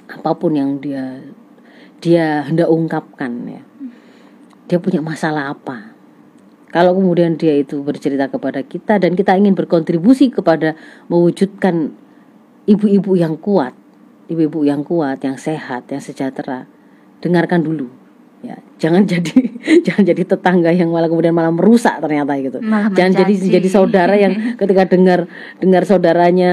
apa 0.07 0.31
pun 0.39 0.53
yang 0.55 0.79
dia 0.79 1.27
dia 1.99 2.47
hendak 2.47 2.71
ungkapkan 2.71 3.33
ya. 3.51 3.63
Dia 4.67 4.79
punya 4.83 4.99
masalah 4.99 5.55
apa? 5.55 5.97
Kalau 6.75 6.93
kemudian 6.93 7.39
dia 7.39 7.57
itu 7.57 7.81
bercerita 7.81 8.27
kepada 8.27 8.61
kita 8.61 8.99
dan 8.99 9.15
kita 9.15 9.39
ingin 9.39 9.55
berkontribusi 9.55 10.29
kepada 10.35 10.75
mewujudkan 11.07 11.95
ibu-ibu 12.67 13.15
yang 13.15 13.39
kuat, 13.39 13.73
ibu-ibu 14.27 14.67
yang 14.67 14.83
kuat, 14.83 15.23
yang 15.23 15.39
sehat, 15.39 15.87
yang 15.89 16.03
sejahtera, 16.03 16.67
dengarkan 17.23 17.63
dulu. 17.63 17.89
Ya 18.45 18.61
jangan 18.77 19.09
jadi 19.17 19.33
jangan 19.81 20.05
jadi 20.05 20.23
tetangga 20.29 20.69
yang 20.69 20.93
malah 20.93 21.09
kemudian 21.09 21.33
malah 21.33 21.49
merusak 21.49 21.97
ternyata 22.05 22.37
gitu. 22.37 22.61
Malah 22.61 22.93
jangan 22.93 23.25
jadi 23.25 23.35
jadi 23.59 23.69
saudara 23.73 24.15
yang 24.21 24.37
ketika 24.61 24.85
dengar 24.85 25.25
dengar 25.57 25.83
saudaranya 25.89 26.53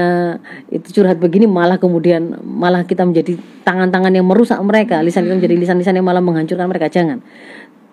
itu 0.72 0.88
curhat 1.02 1.20
begini 1.20 1.44
malah 1.44 1.76
kemudian 1.76 2.40
malah 2.40 2.88
kita 2.88 3.04
menjadi 3.04 3.36
tangan-tangan 3.68 4.12
yang 4.16 4.24
merusak 4.24 4.56
mereka 4.64 5.04
lisan 5.04 5.28
kita 5.28 5.36
menjadi 5.36 5.54
lisan-lisan 5.60 6.00
yang 6.00 6.06
malah 6.08 6.24
menghancurkan 6.24 6.64
mereka. 6.64 6.88
Jangan 6.88 7.20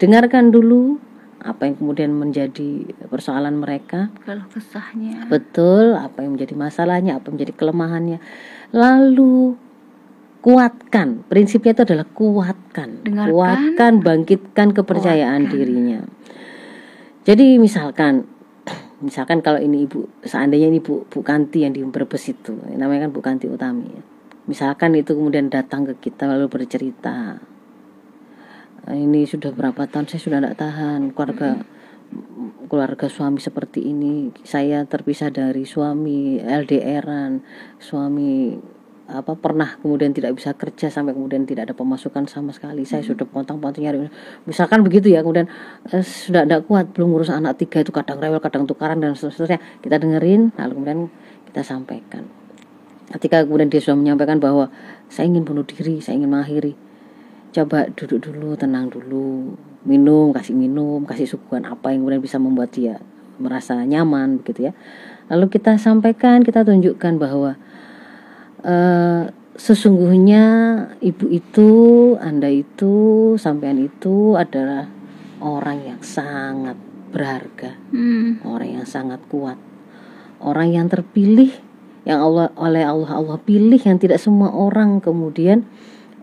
dengarkan 0.02 0.50
dulu 0.50 0.98
apa 1.42 1.66
yang 1.66 1.76
kemudian 1.76 2.10
menjadi 2.12 2.70
persoalan 3.06 3.58
mereka 3.58 4.10
Kalau 4.22 4.46
kesahnya. 4.48 5.26
betul 5.26 5.94
apa 5.94 6.22
yang 6.22 6.34
menjadi 6.34 6.54
masalahnya 6.54 7.18
apa 7.18 7.30
yang 7.30 7.36
menjadi 7.38 7.54
kelemahannya 7.56 8.18
lalu 8.72 9.58
kuatkan 10.40 11.22
prinsipnya 11.26 11.74
itu 11.76 11.84
adalah 11.84 12.06
kuatkan 12.08 13.06
Dengarkan. 13.06 13.30
kuatkan 13.30 13.94
bangkitkan 14.02 14.68
kepercayaan 14.74 15.42
Kuatkan. 15.46 15.54
dirinya 15.56 16.00
jadi 17.22 17.58
misalkan 17.58 18.26
misalkan 19.06 19.42
kalau 19.42 19.58
ini 19.58 19.86
ibu 19.86 20.10
seandainya 20.22 20.70
ini 20.70 20.78
bu 20.78 21.06
bu 21.06 21.20
Kanti 21.22 21.62
yang 21.62 21.74
di 21.74 21.82
Brebes 21.84 22.26
itu 22.28 22.54
namanya 22.72 23.06
kan 23.06 23.12
bu 23.12 23.22
Kanti 23.22 23.46
Utami 23.46 23.86
ya. 23.88 24.02
misalkan 24.46 24.94
itu 24.94 25.14
kemudian 25.14 25.50
datang 25.50 25.86
ke 25.86 25.98
kita 26.00 26.26
lalu 26.26 26.50
bercerita 26.50 27.38
"Eh, 27.38 27.51
ini 28.90 29.30
sudah 29.30 29.54
berapa 29.54 29.86
tahun? 29.86 30.10
Saya 30.10 30.22
sudah 30.22 30.40
tidak 30.42 30.58
tahan. 30.58 31.14
Keluarga 31.14 31.62
keluarga 32.68 33.08
suami 33.08 33.40
seperti 33.40 33.88
ini 33.88 34.32
saya 34.44 34.84
terpisah 34.84 35.32
dari 35.32 35.64
suami 35.64 36.40
LDRan 36.44 37.40
suami 37.80 38.52
apa 39.12 39.36
pernah 39.36 39.76
kemudian 39.76 40.16
tidak 40.16 40.40
bisa 40.40 40.56
kerja 40.56 40.88
sampai 40.88 41.12
kemudian 41.12 41.44
tidak 41.44 41.68
ada 41.68 41.76
pemasukan 41.76 42.32
sama 42.32 42.56
sekali. 42.56 42.88
Saya 42.88 43.04
sudah 43.04 43.28
pontang-pontang 43.28 43.84
nyari 43.84 44.08
misalkan 44.48 44.88
begitu 44.88 45.12
ya 45.12 45.20
kemudian 45.20 45.52
eh, 45.92 46.00
sudah 46.00 46.48
tidak 46.48 46.64
kuat 46.64 46.96
belum 46.96 47.12
ngurus 47.12 47.28
anak 47.28 47.60
tiga 47.60 47.84
itu 47.84 47.92
kadang 47.92 48.24
rewel 48.24 48.40
kadang 48.40 48.64
tukaran 48.64 49.04
dan 49.04 49.12
seterusnya. 49.20 49.60
Kita 49.84 50.00
dengerin 50.00 50.56
lalu 50.56 50.72
kemudian 50.80 51.00
kita 51.52 51.62
sampaikan. 51.68 52.24
Ketika 53.12 53.44
kemudian 53.44 53.68
dia 53.68 53.84
sudah 53.84 54.00
menyampaikan 54.00 54.40
bahwa 54.40 54.72
saya 55.12 55.28
ingin 55.28 55.44
bunuh 55.44 55.68
diri 55.68 56.00
saya 56.00 56.16
ingin 56.16 56.32
mengakhiri 56.32 56.91
coba 57.52 57.88
duduk 57.92 58.32
dulu 58.32 58.56
tenang 58.56 58.88
dulu. 58.88 59.56
Minum 59.84 60.32
kasih 60.32 60.54
minum 60.54 61.04
kasih 61.04 61.26
suguhan 61.26 61.66
apa 61.66 61.92
yang 61.92 62.06
kemudian 62.06 62.24
bisa 62.24 62.38
membuat 62.38 62.72
dia 62.74 63.02
merasa 63.42 63.82
nyaman 63.84 64.40
begitu 64.40 64.72
ya. 64.72 64.74
Lalu 65.28 65.48
kita 65.52 65.76
sampaikan 65.80 66.44
kita 66.44 66.64
tunjukkan 66.64 67.14
bahwa 67.18 67.58
eh, 68.64 69.24
sesungguhnya 69.58 70.46
ibu 71.04 71.26
itu 71.28 71.70
anda 72.22 72.48
itu 72.48 73.36
sampean 73.36 73.84
itu 73.84 74.40
adalah 74.40 74.88
orang 75.42 75.82
yang 75.84 76.02
sangat 76.02 76.78
berharga. 77.12 77.76
Hmm. 77.92 78.40
orang 78.48 78.82
yang 78.82 78.88
sangat 78.88 79.20
kuat. 79.28 79.60
Orang 80.42 80.72
yang 80.74 80.88
terpilih 80.88 81.52
yang 82.02 82.24
Allah 82.24 82.50
oleh 82.58 82.82
Allah 82.82 83.14
Allah 83.14 83.38
pilih 83.38 83.78
yang 83.78 84.02
tidak 84.02 84.18
semua 84.18 84.50
orang 84.50 84.98
kemudian 85.04 85.70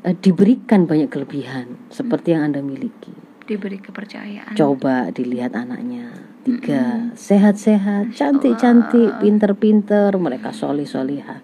eh, 0.05 0.17
diberikan 0.19 0.85
banyak 0.85 1.09
kelebihan 1.11 1.79
seperti 1.89 2.35
yang 2.37 2.53
anda 2.53 2.61
miliki. 2.61 3.15
Diberi 3.49 3.81
kepercayaan. 3.81 4.53
coba 4.53 5.09
dilihat 5.09 5.57
anaknya. 5.57 6.13
Tiga 6.45 7.13
sehat-sehat 7.17 8.13
cantik-cantik 8.13 9.21
pinter-pinter 9.25 10.13
mereka 10.21 10.53
solih 10.53 10.85
solihah 10.85 11.41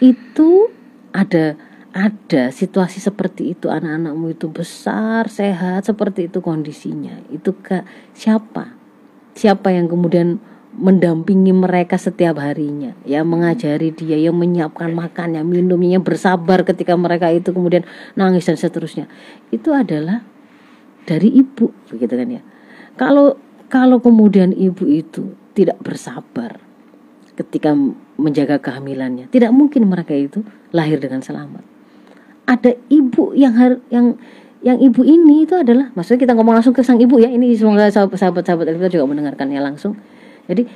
itu 0.00 0.70
ada 1.10 1.58
ada 1.90 2.54
situasi 2.54 3.02
seperti 3.02 3.54
itu. 3.58 3.66
Anak-anakmu 3.66 4.34
itu 4.34 4.46
besar 4.46 5.26
sehat 5.26 5.86
seperti 5.86 6.30
itu 6.30 6.38
kondisinya. 6.38 7.18
Itu 7.28 7.58
ke 7.58 7.82
siapa? 8.14 8.78
Siapa 9.34 9.74
yang 9.74 9.90
kemudian 9.90 10.38
mendampingi 10.74 11.50
mereka 11.50 11.98
setiap 11.98 12.38
harinya. 12.38 12.94
Ya 13.02 13.26
mengajari 13.26 13.90
dia 13.90 14.14
yang 14.14 14.38
menyiapkan 14.38 14.94
makannya 14.94 15.42
minumnya 15.42 15.98
yang 15.98 16.04
bersabar 16.06 16.62
ketika 16.62 16.94
mereka 16.94 17.30
itu 17.34 17.50
kemudian 17.50 17.82
nangis 18.14 18.46
dan 18.46 18.54
seterusnya. 18.54 19.10
Itu 19.50 19.74
adalah 19.74 20.22
dari 21.04 21.30
ibu 21.34 21.74
begitu 21.90 22.14
kan 22.14 22.28
ya. 22.30 22.42
Kalau 22.94 23.34
kalau 23.70 23.98
kemudian 23.98 24.54
ibu 24.54 24.86
itu 24.86 25.34
tidak 25.54 25.82
bersabar 25.82 26.62
ketika 27.34 27.72
menjaga 28.20 28.60
kehamilannya 28.60 29.32
tidak 29.32 29.50
mungkin 29.50 29.88
mereka 29.90 30.14
itu 30.14 30.46
lahir 30.70 31.02
dengan 31.02 31.24
selamat. 31.24 31.66
Ada 32.46 32.78
ibu 32.90 33.34
yang 33.34 33.54
yang 33.90 34.18
yang 34.60 34.76
ibu 34.76 35.00
ini 35.02 35.48
itu 35.48 35.56
adalah 35.56 35.88
maksudnya 35.96 36.20
kita 36.20 36.32
ngomong 36.36 36.60
langsung 36.60 36.76
ke 36.76 36.84
sang 36.84 37.00
ibu 37.00 37.16
ya 37.16 37.32
ini 37.32 37.56
semoga 37.56 37.88
sahabat 37.88 38.44
sahabat 38.44 38.68
kita 38.76 38.92
juga 38.92 39.08
mendengarkannya 39.08 39.56
langsung 39.56 39.96
jadi 40.50 40.66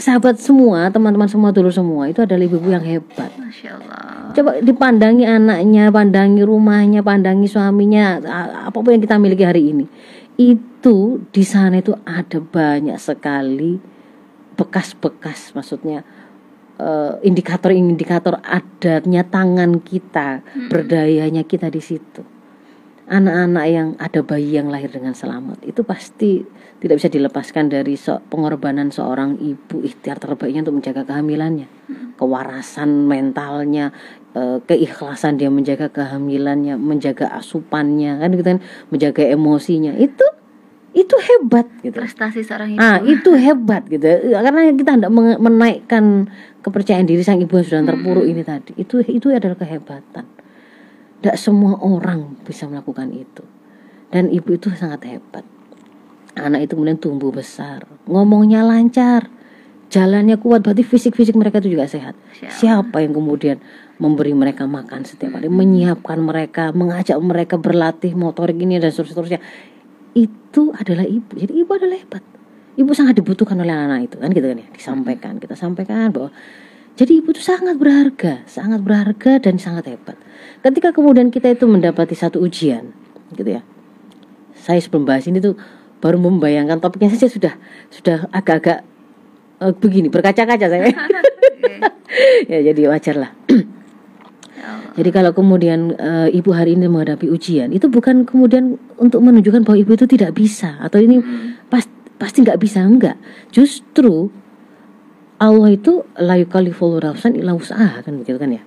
sahabat 0.00 0.40
semua 0.40 0.88
teman-teman 0.88 1.28
semua 1.28 1.52
dulu 1.52 1.68
semua 1.70 2.08
itu 2.08 2.24
adalah 2.24 2.42
ibu-ibu 2.42 2.68
yang 2.72 2.82
hebat. 2.82 3.30
Masya 3.36 3.70
Allah. 3.78 4.32
coba 4.32 4.50
dipandangi 4.64 5.24
anaknya 5.28 5.92
pandangi 5.92 6.42
rumahnya 6.42 7.00
pandangi 7.04 7.46
suaminya 7.46 8.18
apa 8.66 8.74
pun 8.74 8.96
yang 8.96 9.04
kita 9.04 9.20
miliki 9.20 9.44
hari 9.44 9.70
ini. 9.70 9.86
Itu 10.40 11.20
di 11.28 11.44
sana 11.44 11.78
itu 11.78 11.92
ada 12.08 12.40
banyak 12.40 12.96
sekali 12.96 13.76
bekas-bekas 14.56 15.52
maksudnya 15.56 16.04
eh, 16.80 17.12
indikator-indikator 17.24 18.40
adatnya 18.44 19.24
tangan 19.24 19.80
kita 19.84 20.44
berdayanya 20.68 21.44
kita 21.44 21.68
di 21.68 21.80
situ 21.80 22.39
anak-anak 23.10 23.66
yang 23.66 23.88
ada 23.98 24.22
bayi 24.22 24.54
yang 24.54 24.70
lahir 24.70 24.86
dengan 24.86 25.12
selamat 25.12 25.66
itu 25.66 25.82
pasti 25.82 26.46
tidak 26.78 27.02
bisa 27.02 27.10
dilepaskan 27.10 27.66
dari 27.66 27.98
so- 27.98 28.22
pengorbanan 28.30 28.94
seorang 28.94 29.34
ibu 29.36 29.82
ikhtiar 29.82 30.22
terbaiknya 30.22 30.62
untuk 30.62 30.78
menjaga 30.78 31.02
kehamilannya 31.04 31.66
kewarasan 32.14 33.10
mentalnya 33.10 33.90
eh, 34.32 34.62
keikhlasan 34.62 35.42
dia 35.42 35.50
menjaga 35.50 35.90
kehamilannya 35.90 36.78
menjaga 36.78 37.34
asupannya 37.34 38.22
kan 38.22 38.30
gitu 38.30 38.44
kan 38.46 38.58
menjaga 38.94 39.26
emosinya 39.26 39.98
itu 39.98 40.24
itu 40.90 41.14
hebat 41.14 41.70
gitu 41.86 42.02
Prestasi 42.02 42.42
seorang 42.42 42.74
ibu. 42.74 42.82
Ah, 42.82 42.98
itu 42.98 43.30
hebat 43.38 43.86
gitu. 43.86 44.10
Karena 44.34 44.74
kita 44.74 44.98
hendak 44.98 45.14
menge- 45.14 45.38
menaikkan 45.38 46.26
kepercayaan 46.66 47.06
diri 47.06 47.22
sang 47.22 47.38
ibu 47.38 47.54
yang 47.54 47.62
sudah 47.62 47.86
terpuruk 47.86 48.26
ini 48.26 48.42
tadi. 48.42 48.74
Itu 48.74 48.98
itu 49.06 49.30
adalah 49.30 49.54
kehebatan. 49.54 50.26
Tidak 51.20 51.36
semua 51.36 51.76
orang 51.84 52.40
bisa 52.42 52.64
melakukan 52.64 53.12
itu. 53.12 53.44
Dan 54.08 54.32
ibu 54.32 54.56
itu 54.56 54.72
sangat 54.72 55.04
hebat. 55.06 55.44
Anak 56.34 56.66
itu 56.66 56.72
kemudian 56.78 56.96
tumbuh 56.96 57.28
besar, 57.28 57.84
ngomongnya 58.08 58.64
lancar, 58.64 59.28
jalannya 59.90 60.38
kuat, 60.38 60.62
berarti 60.62 60.86
fisik-fisik 60.86 61.34
mereka 61.34 61.58
itu 61.60 61.74
juga 61.76 61.90
sehat. 61.90 62.14
Siap. 62.38 62.50
Siapa 62.50 63.02
yang 63.02 63.12
kemudian 63.12 63.58
memberi 64.00 64.32
mereka 64.32 64.64
makan 64.64 65.04
setiap 65.04 65.36
hari, 65.36 65.50
menyiapkan 65.50 66.16
mereka, 66.22 66.70
mengajak 66.72 67.18
mereka 67.20 67.60
berlatih 67.60 68.14
motorik 68.16 68.56
ini 68.56 68.80
dan 68.80 68.94
seterusnya 68.94 69.42
itu 70.16 70.72
adalah 70.72 71.04
ibu. 71.04 71.36
Jadi 71.36 71.52
ibu 71.52 71.70
adalah 71.74 71.98
hebat. 71.98 72.22
Ibu 72.78 72.90
sangat 72.96 73.18
dibutuhkan 73.18 73.58
oleh 73.60 73.74
anak 73.74 74.08
itu 74.08 74.16
kan 74.16 74.30
gitu 74.32 74.46
kan 74.46 74.58
ya. 74.62 74.68
Disampaikan, 74.72 75.32
kita 75.42 75.58
sampaikan 75.58 76.14
bahwa 76.14 76.30
jadi 76.96 77.20
ibu 77.20 77.34
itu 77.34 77.42
sangat 77.42 77.76
berharga, 77.76 78.46
sangat 78.46 78.80
berharga 78.80 79.42
dan 79.42 79.58
sangat 79.60 79.90
hebat. 79.90 80.16
Ketika 80.60 80.92
kemudian 80.92 81.32
kita 81.32 81.48
itu 81.52 81.64
mendapati 81.64 82.12
satu 82.12 82.40
ujian, 82.44 82.92
gitu 83.32 83.56
ya. 83.56 83.62
Saya 84.52 84.76
sebelum 84.76 85.08
bahas 85.08 85.24
ini 85.24 85.40
tuh 85.40 85.56
baru 86.04 86.20
membayangkan 86.20 86.80
topiknya 86.80 87.12
saja 87.12 87.28
sudah 87.32 87.54
sudah 87.88 88.28
agak-agak 88.28 88.84
eh, 89.64 89.72
begini 89.76 90.08
berkaca-kaca 90.12 90.66
saya. 90.68 90.92
Ya 92.50 92.58
jadi 92.60 92.90
wajar 92.90 93.16
lah. 93.16 93.32
Ya. 94.60 94.76
Jadi 94.92 95.08
kalau 95.08 95.32
kemudian 95.32 95.96
e, 95.96 96.36
ibu 96.36 96.52
hari 96.52 96.76
ini 96.76 96.84
menghadapi 96.84 97.32
ujian, 97.32 97.72
itu 97.72 97.88
bukan 97.88 98.28
kemudian 98.28 98.76
untuk 99.00 99.24
menunjukkan 99.24 99.64
bahwa 99.64 99.80
ibu 99.80 99.96
itu 99.96 100.04
tidak 100.04 100.36
bisa 100.36 100.76
atau 100.84 101.00
ini 101.00 101.24
pas, 101.72 101.88
pasti 102.20 102.44
nggak 102.44 102.60
bisa 102.60 102.84
enggak. 102.84 103.16
Justru 103.48 104.28
Allah 105.40 105.72
itu 105.72 106.04
la 106.20 106.36
yukallifullahu 106.36 107.08
nafsan 107.08 107.40
illa 107.40 107.56
wus'aha 107.56 108.04
kan 108.04 108.20
begitu 108.20 108.36
kan 108.36 108.52
ya. 108.52 108.60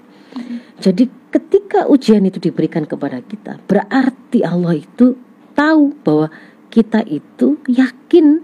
Jadi 0.82 1.08
ketika 1.32 1.88
ujian 1.88 2.26
itu 2.28 2.38
diberikan 2.38 2.84
kepada 2.84 3.24
kita, 3.24 3.62
berarti 3.66 4.44
Allah 4.44 4.78
itu 4.78 5.16
tahu 5.54 5.94
bahwa 6.04 6.28
kita 6.74 7.06
itu 7.06 7.62
yakin 7.70 8.42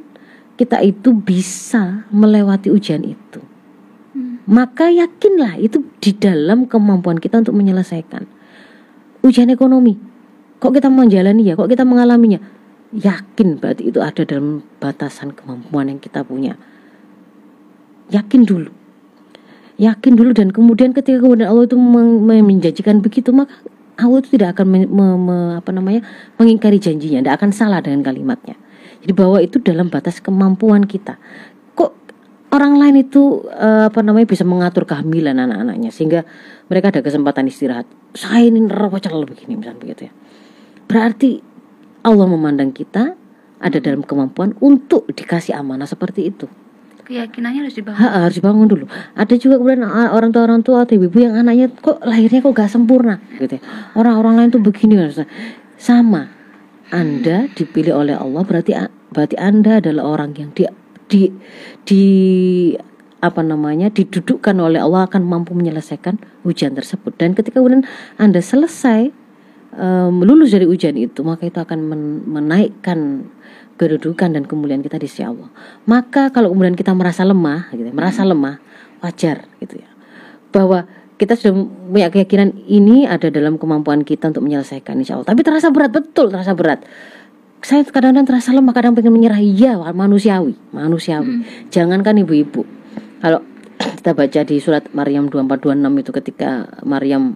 kita 0.60 0.84
itu 0.84 1.16
bisa 1.16 2.06
melewati 2.12 2.70
ujian 2.70 3.04
itu. 3.04 3.42
maka 4.50 4.90
yakinlah 4.90 5.62
itu 5.62 5.86
di 6.02 6.10
dalam 6.10 6.66
kemampuan 6.66 7.22
kita 7.22 7.38
untuk 7.38 7.54
menyelesaikan. 7.54 8.26
Ujian 9.22 9.54
ekonomi 9.54 9.94
kok 10.60 10.76
kita 10.76 10.90
menjalani 10.92 11.46
ya 11.48 11.54
kok 11.54 11.70
kita 11.72 11.86
mengalaminya? 11.88 12.42
Yakin 12.90 13.62
berarti 13.62 13.94
itu 13.94 14.02
ada 14.02 14.26
dalam 14.26 14.66
batasan 14.82 15.38
kemampuan 15.38 15.94
yang 15.94 16.02
kita 16.02 16.26
punya. 16.26 16.58
Yakin 18.10 18.42
dulu 18.42 18.74
yakin 19.80 20.14
dulu 20.20 20.36
dan 20.36 20.52
kemudian 20.52 20.92
ketika 20.92 21.24
kemudian 21.24 21.48
Allah 21.48 21.64
itu 21.64 21.80
menjanjikan 21.80 23.00
begitu 23.00 23.32
maka 23.32 23.48
Allah 24.00 24.20
itu 24.20 24.36
tidak 24.36 24.60
akan 24.60 24.68
me, 24.68 24.80
me, 24.88 25.08
me, 25.16 25.38
apa 25.60 25.72
namanya 25.72 26.04
mengingkari 26.36 26.80
janjinya 26.80 27.24
tidak 27.24 27.36
akan 27.40 27.52
salah 27.52 27.80
dengan 27.84 28.04
kalimatnya. 28.04 28.56
Jadi 29.00 29.12
bahwa 29.16 29.40
itu 29.40 29.60
dalam 29.64 29.88
batas 29.88 30.20
kemampuan 30.20 30.84
kita. 30.88 31.20
Kok 31.76 31.92
orang 32.52 32.80
lain 32.80 33.08
itu 33.08 33.44
uh, 33.48 33.88
apa 33.88 34.00
namanya 34.04 34.28
bisa 34.28 34.44
mengatur 34.44 34.84
kehamilan 34.84 35.36
anak-anaknya 35.36 35.92
sehingga 35.92 36.28
mereka 36.68 36.96
ada 36.96 37.04
kesempatan 37.04 37.48
istirahat? 37.48 37.88
Saya 38.16 38.48
ini 38.48 38.68
rawacel 38.68 39.24
begini 39.24 39.60
misalnya 39.60 39.80
begitu 39.80 40.02
ya. 40.08 40.14
Berarti 40.88 41.40
Allah 42.04 42.28
memandang 42.28 42.72
kita 42.72 43.16
ada 43.60 43.78
dalam 43.84 44.04
kemampuan 44.04 44.56
untuk 44.64 45.12
dikasih 45.12 45.60
amanah 45.60 45.88
seperti 45.88 46.32
itu 46.32 46.48
keyakinannya 47.10 47.66
harus 47.66 47.76
dibangun. 47.76 47.98
Ha, 48.06 48.08
harus 48.30 48.36
dibangun 48.38 48.68
dulu. 48.70 48.86
Ada 49.18 49.34
juga 49.42 49.58
kemudian 49.58 49.82
orang 49.90 50.30
tua 50.30 50.46
orang 50.46 50.62
tua 50.62 50.86
atau 50.86 50.94
ibu 50.94 51.10
yang 51.18 51.34
anaknya 51.34 51.74
kok 51.74 52.06
lahirnya 52.06 52.46
kok 52.46 52.54
gak 52.54 52.70
sempurna 52.70 53.18
gitu 53.42 53.58
ya. 53.58 53.62
Orang-orang 53.98 54.46
lain 54.46 54.50
tuh 54.54 54.62
begini 54.62 54.94
sama. 55.82 56.30
Anda 56.90 57.50
dipilih 57.54 57.94
oleh 57.94 58.16
Allah 58.18 58.42
berarti 58.46 58.74
berarti 59.14 59.36
Anda 59.38 59.78
adalah 59.82 60.10
orang 60.10 60.34
yang 60.38 60.50
di 60.54 60.66
di 61.10 61.22
di 61.86 62.04
apa 63.20 63.42
namanya 63.46 63.94
didudukkan 63.94 64.56
oleh 64.58 64.82
Allah 64.82 65.06
akan 65.06 65.22
mampu 65.22 65.54
menyelesaikan 65.54 66.18
ujian 66.48 66.74
tersebut 66.74 67.14
dan 67.20 67.38
ketika 67.38 67.62
kemudian 67.62 67.86
Anda 68.18 68.42
selesai 68.42 69.12
um, 69.76 70.24
lulus 70.24 70.56
dari 70.56 70.66
ujian 70.66 70.98
itu 70.98 71.22
maka 71.22 71.46
itu 71.46 71.60
akan 71.62 71.80
men 71.84 72.02
menaikkan 72.26 73.30
kedudukan 73.80 74.36
dan 74.36 74.44
kemuliaan 74.44 74.84
kita 74.84 75.00
di 75.00 75.08
sisi 75.08 75.24
Allah. 75.24 75.48
Maka 75.88 76.36
kalau 76.36 76.52
kemudian 76.52 76.76
kita 76.76 76.92
merasa 76.92 77.24
lemah, 77.24 77.72
gitu, 77.72 77.88
ya, 77.88 77.96
merasa 77.96 78.28
hmm. 78.28 78.30
lemah, 78.36 78.56
wajar 79.00 79.48
gitu 79.64 79.80
ya. 79.80 79.90
Bahwa 80.52 80.84
kita 81.16 81.40
sudah 81.40 81.64
punya 81.64 82.12
keyakinan 82.12 82.60
ini 82.68 83.08
ada 83.08 83.32
dalam 83.32 83.56
kemampuan 83.56 84.04
kita 84.04 84.36
untuk 84.36 84.44
menyelesaikan 84.44 85.00
insya 85.00 85.16
Allah. 85.16 85.32
Tapi 85.32 85.42
terasa 85.48 85.72
berat 85.72 85.96
betul, 85.96 86.28
terasa 86.28 86.52
berat. 86.52 86.84
Saya 87.64 87.88
kadang-kadang 87.88 88.28
terasa 88.28 88.52
lemah, 88.52 88.76
kadang 88.76 88.96
pengen 88.96 89.16
menyerah. 89.16 89.40
Iya, 89.40 89.80
manusiawi, 89.96 90.56
manusiawi. 90.76 91.32
Hmm. 91.40 91.44
Jangankan 91.72 92.20
ibu-ibu. 92.24 92.68
Kalau 93.20 93.44
kita 93.80 94.12
baca 94.16 94.42
di 94.44 94.56
surat 94.60 94.88
Maryam 94.92 95.28
2426 95.32 96.04
itu 96.04 96.12
ketika 96.24 96.52
Maryam 96.88 97.36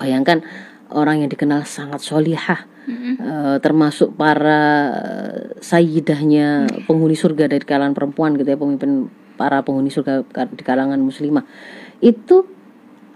bayangkan 0.00 0.44
orang 0.92 1.24
yang 1.24 1.30
dikenal 1.30 1.64
sangat 1.64 2.04
solihah 2.04 2.66
mm-hmm. 2.84 3.14
uh, 3.20 3.56
termasuk 3.60 4.12
para 4.18 4.92
sayyidahnya 5.62 6.68
mm-hmm. 6.68 6.84
penghuni 6.88 7.16
surga 7.16 7.48
dari 7.48 7.64
kalangan 7.64 7.96
perempuan 7.96 8.36
gitu 8.36 8.48
ya 8.48 8.58
pemimpin 8.58 9.08
para 9.34 9.64
penghuni 9.64 9.90
surga 9.90 10.26
di 10.50 10.62
kalangan 10.62 11.00
muslimah 11.00 11.44
itu 12.04 12.44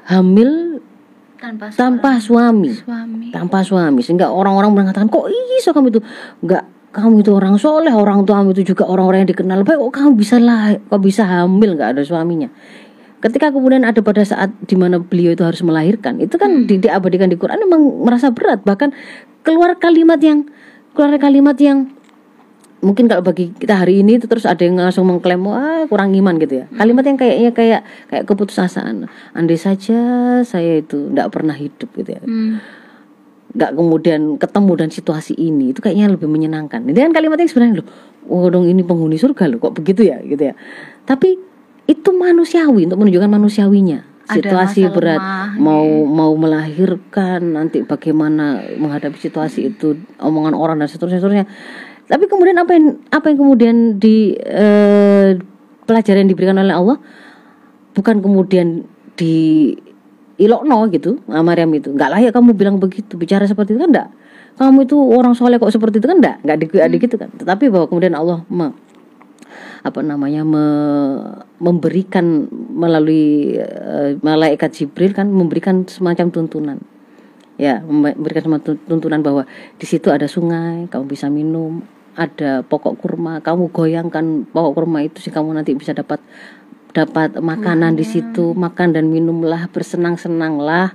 hamil 0.08 0.80
tanpa, 1.38 1.70
tanpa 1.70 2.10
suami. 2.18 2.74
suami 2.74 3.28
tanpa 3.30 3.62
suami 3.62 4.00
sehingga 4.02 4.32
orang-orang 4.32 4.74
mengatakan 4.74 5.06
kok 5.06 5.30
iso 5.60 5.70
kamu 5.70 5.94
itu 5.94 6.00
enggak 6.42 6.64
kamu 6.88 7.20
itu 7.20 7.30
orang 7.36 7.54
soleh 7.60 7.92
orang 7.92 8.24
tua 8.24 8.42
kamu 8.42 8.56
itu 8.56 8.74
juga 8.74 8.88
orang-orang 8.88 9.22
yang 9.22 9.30
dikenal 9.30 9.60
baik 9.62 9.78
kok 9.78 9.92
kamu 9.94 10.10
bisa 10.18 10.36
lah 10.40 10.74
kok 10.74 11.02
bisa 11.04 11.22
hamil 11.28 11.76
nggak 11.78 11.94
ada 11.94 12.02
suaminya 12.02 12.48
ketika 13.18 13.50
kemudian 13.50 13.82
ada 13.82 13.98
pada 13.98 14.22
saat 14.22 14.54
di 14.64 14.78
mana 14.78 15.02
beliau 15.02 15.34
itu 15.34 15.42
harus 15.42 15.58
melahirkan 15.66 16.22
itu 16.22 16.38
kan 16.38 16.62
hmm. 16.62 16.66
di, 16.70 16.74
diabadikan 16.86 17.26
di 17.26 17.36
Quran 17.38 17.58
memang 17.66 18.06
merasa 18.06 18.30
berat. 18.30 18.62
Bahkan 18.62 18.94
keluar 19.42 19.74
kalimat 19.78 20.18
yang 20.22 20.46
keluar 20.94 21.14
kalimat 21.18 21.58
yang 21.58 21.90
mungkin 22.78 23.10
kalau 23.10 23.26
bagi 23.26 23.50
kita 23.58 23.74
hari 23.74 24.06
ini 24.06 24.22
itu 24.22 24.30
terus 24.30 24.46
ada 24.46 24.62
yang 24.62 24.78
langsung 24.78 25.02
mengklaim 25.02 25.42
wah 25.50 25.82
kurang 25.90 26.14
iman 26.14 26.38
gitu 26.38 26.62
ya. 26.62 26.64
Hmm. 26.70 26.78
kalimat 26.78 27.04
yang 27.06 27.18
kayaknya 27.18 27.50
kayak 27.50 27.80
kayak 28.06 28.24
keputusasaan. 28.26 29.10
Andai 29.34 29.58
saja 29.58 29.98
saya 30.46 30.78
itu 30.78 31.10
tidak 31.10 31.34
pernah 31.34 31.54
hidup 31.58 31.90
gitu 31.98 32.10
ya. 32.14 32.22
Hmm. 32.22 32.62
nggak 33.48 33.80
kemudian 33.80 34.36
ketemu 34.36 34.72
dan 34.76 34.88
situasi 34.92 35.32
ini 35.32 35.72
itu 35.72 35.80
kayaknya 35.82 36.14
lebih 36.14 36.30
menyenangkan. 36.30 36.84
Ini 36.84 37.10
kan 37.10 37.12
kalimat 37.16 37.40
yang 37.40 37.50
sebenarnya 37.50 37.82
loh 37.82 37.88
oh 38.28 38.46
dong 38.52 38.68
ini 38.68 38.84
penghuni 38.84 39.16
surga 39.16 39.48
loh 39.48 39.58
kok 39.58 39.74
begitu 39.74 40.04
ya? 40.04 40.20
gitu 40.20 40.52
ya. 40.52 40.54
Tapi 41.08 41.47
itu 41.88 42.10
manusiawi 42.12 42.84
untuk 42.84 43.00
menunjukkan 43.00 43.32
manusiawinya 43.32 44.04
situasi 44.28 44.84
Ada 44.84 44.92
berat 44.92 45.20
lemah, 45.24 45.48
mau 45.56 45.88
ya. 45.88 46.04
mau 46.04 46.32
melahirkan 46.36 47.40
nanti 47.56 47.80
bagaimana 47.80 48.60
menghadapi 48.76 49.16
situasi 49.16 49.72
itu 49.72 49.96
omongan 50.20 50.52
orang 50.52 50.76
dan 50.84 50.88
seterusnya, 50.92 51.16
seterusnya. 51.16 51.46
tapi 52.04 52.28
kemudian 52.28 52.60
apa 52.60 52.76
yang 52.76 53.00
apa 53.08 53.26
yang 53.32 53.38
kemudian 53.40 53.76
di 53.96 54.36
eh, 54.36 55.40
pelajaran 55.88 56.28
yang 56.28 56.30
diberikan 56.36 56.60
oleh 56.60 56.76
Allah 56.76 56.96
bukan 57.96 58.20
kemudian 58.20 58.84
di 59.16 59.72
ilokno 60.38 60.86
gitu 60.92 61.18
Maryam 61.26 61.72
itu 61.74 61.90
nggak 61.96 62.10
layak 62.14 62.32
kamu 62.36 62.54
bilang 62.54 62.76
begitu 62.78 63.18
bicara 63.18 63.48
seperti 63.48 63.74
itu 63.74 63.80
kan 63.82 63.90
enggak 63.90 64.08
kamu 64.60 64.86
itu 64.86 64.96
orang 64.98 65.34
soleh 65.34 65.56
kok 65.56 65.72
seperti 65.72 65.98
itu 65.98 66.06
kan 66.06 66.20
enggak 66.20 66.36
enggak 66.44 66.56
di, 66.62 66.66
hmm. 66.68 66.94
gitu 67.00 67.16
kan 67.18 67.32
tetapi 67.34 67.72
bahwa 67.72 67.88
kemudian 67.90 68.14
Allah 68.14 68.44
apa 69.82 70.00
namanya 70.02 70.42
me, 70.42 70.66
memberikan 71.62 72.48
melalui 72.52 73.56
uh, 73.58 74.18
malaikat 74.20 74.74
Jibril 74.74 75.14
kan 75.14 75.30
memberikan 75.30 75.86
semacam 75.86 76.30
tuntunan. 76.30 76.78
Ya 77.58 77.82
memberikan 77.82 78.46
semacam 78.46 78.78
tuntunan 78.86 79.20
bahwa 79.22 79.42
di 79.74 79.86
situ 79.86 80.14
ada 80.14 80.30
sungai 80.30 80.86
kamu 80.86 81.04
bisa 81.10 81.26
minum 81.26 81.82
ada 82.14 82.62
pokok 82.62 82.98
kurma 82.98 83.42
kamu 83.42 83.70
goyangkan 83.74 84.46
pokok 84.50 84.72
kurma 84.78 85.02
itu 85.02 85.18
sih 85.18 85.34
kamu 85.34 85.58
nanti 85.58 85.74
bisa 85.74 85.90
dapat 85.90 86.22
dapat 86.94 87.38
makanan 87.38 87.98
di 87.98 88.06
situ 88.06 88.54
makan 88.54 88.94
dan 88.94 89.10
minumlah 89.10 89.70
bersenang-senanglah. 89.74 90.94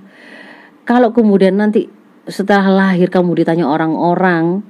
Kalau 0.84 1.12
kemudian 1.16 1.56
nanti 1.56 1.88
setelah 2.28 2.68
lahir 2.72 3.12
kamu 3.12 3.44
ditanya 3.44 3.68
orang-orang 3.68 4.64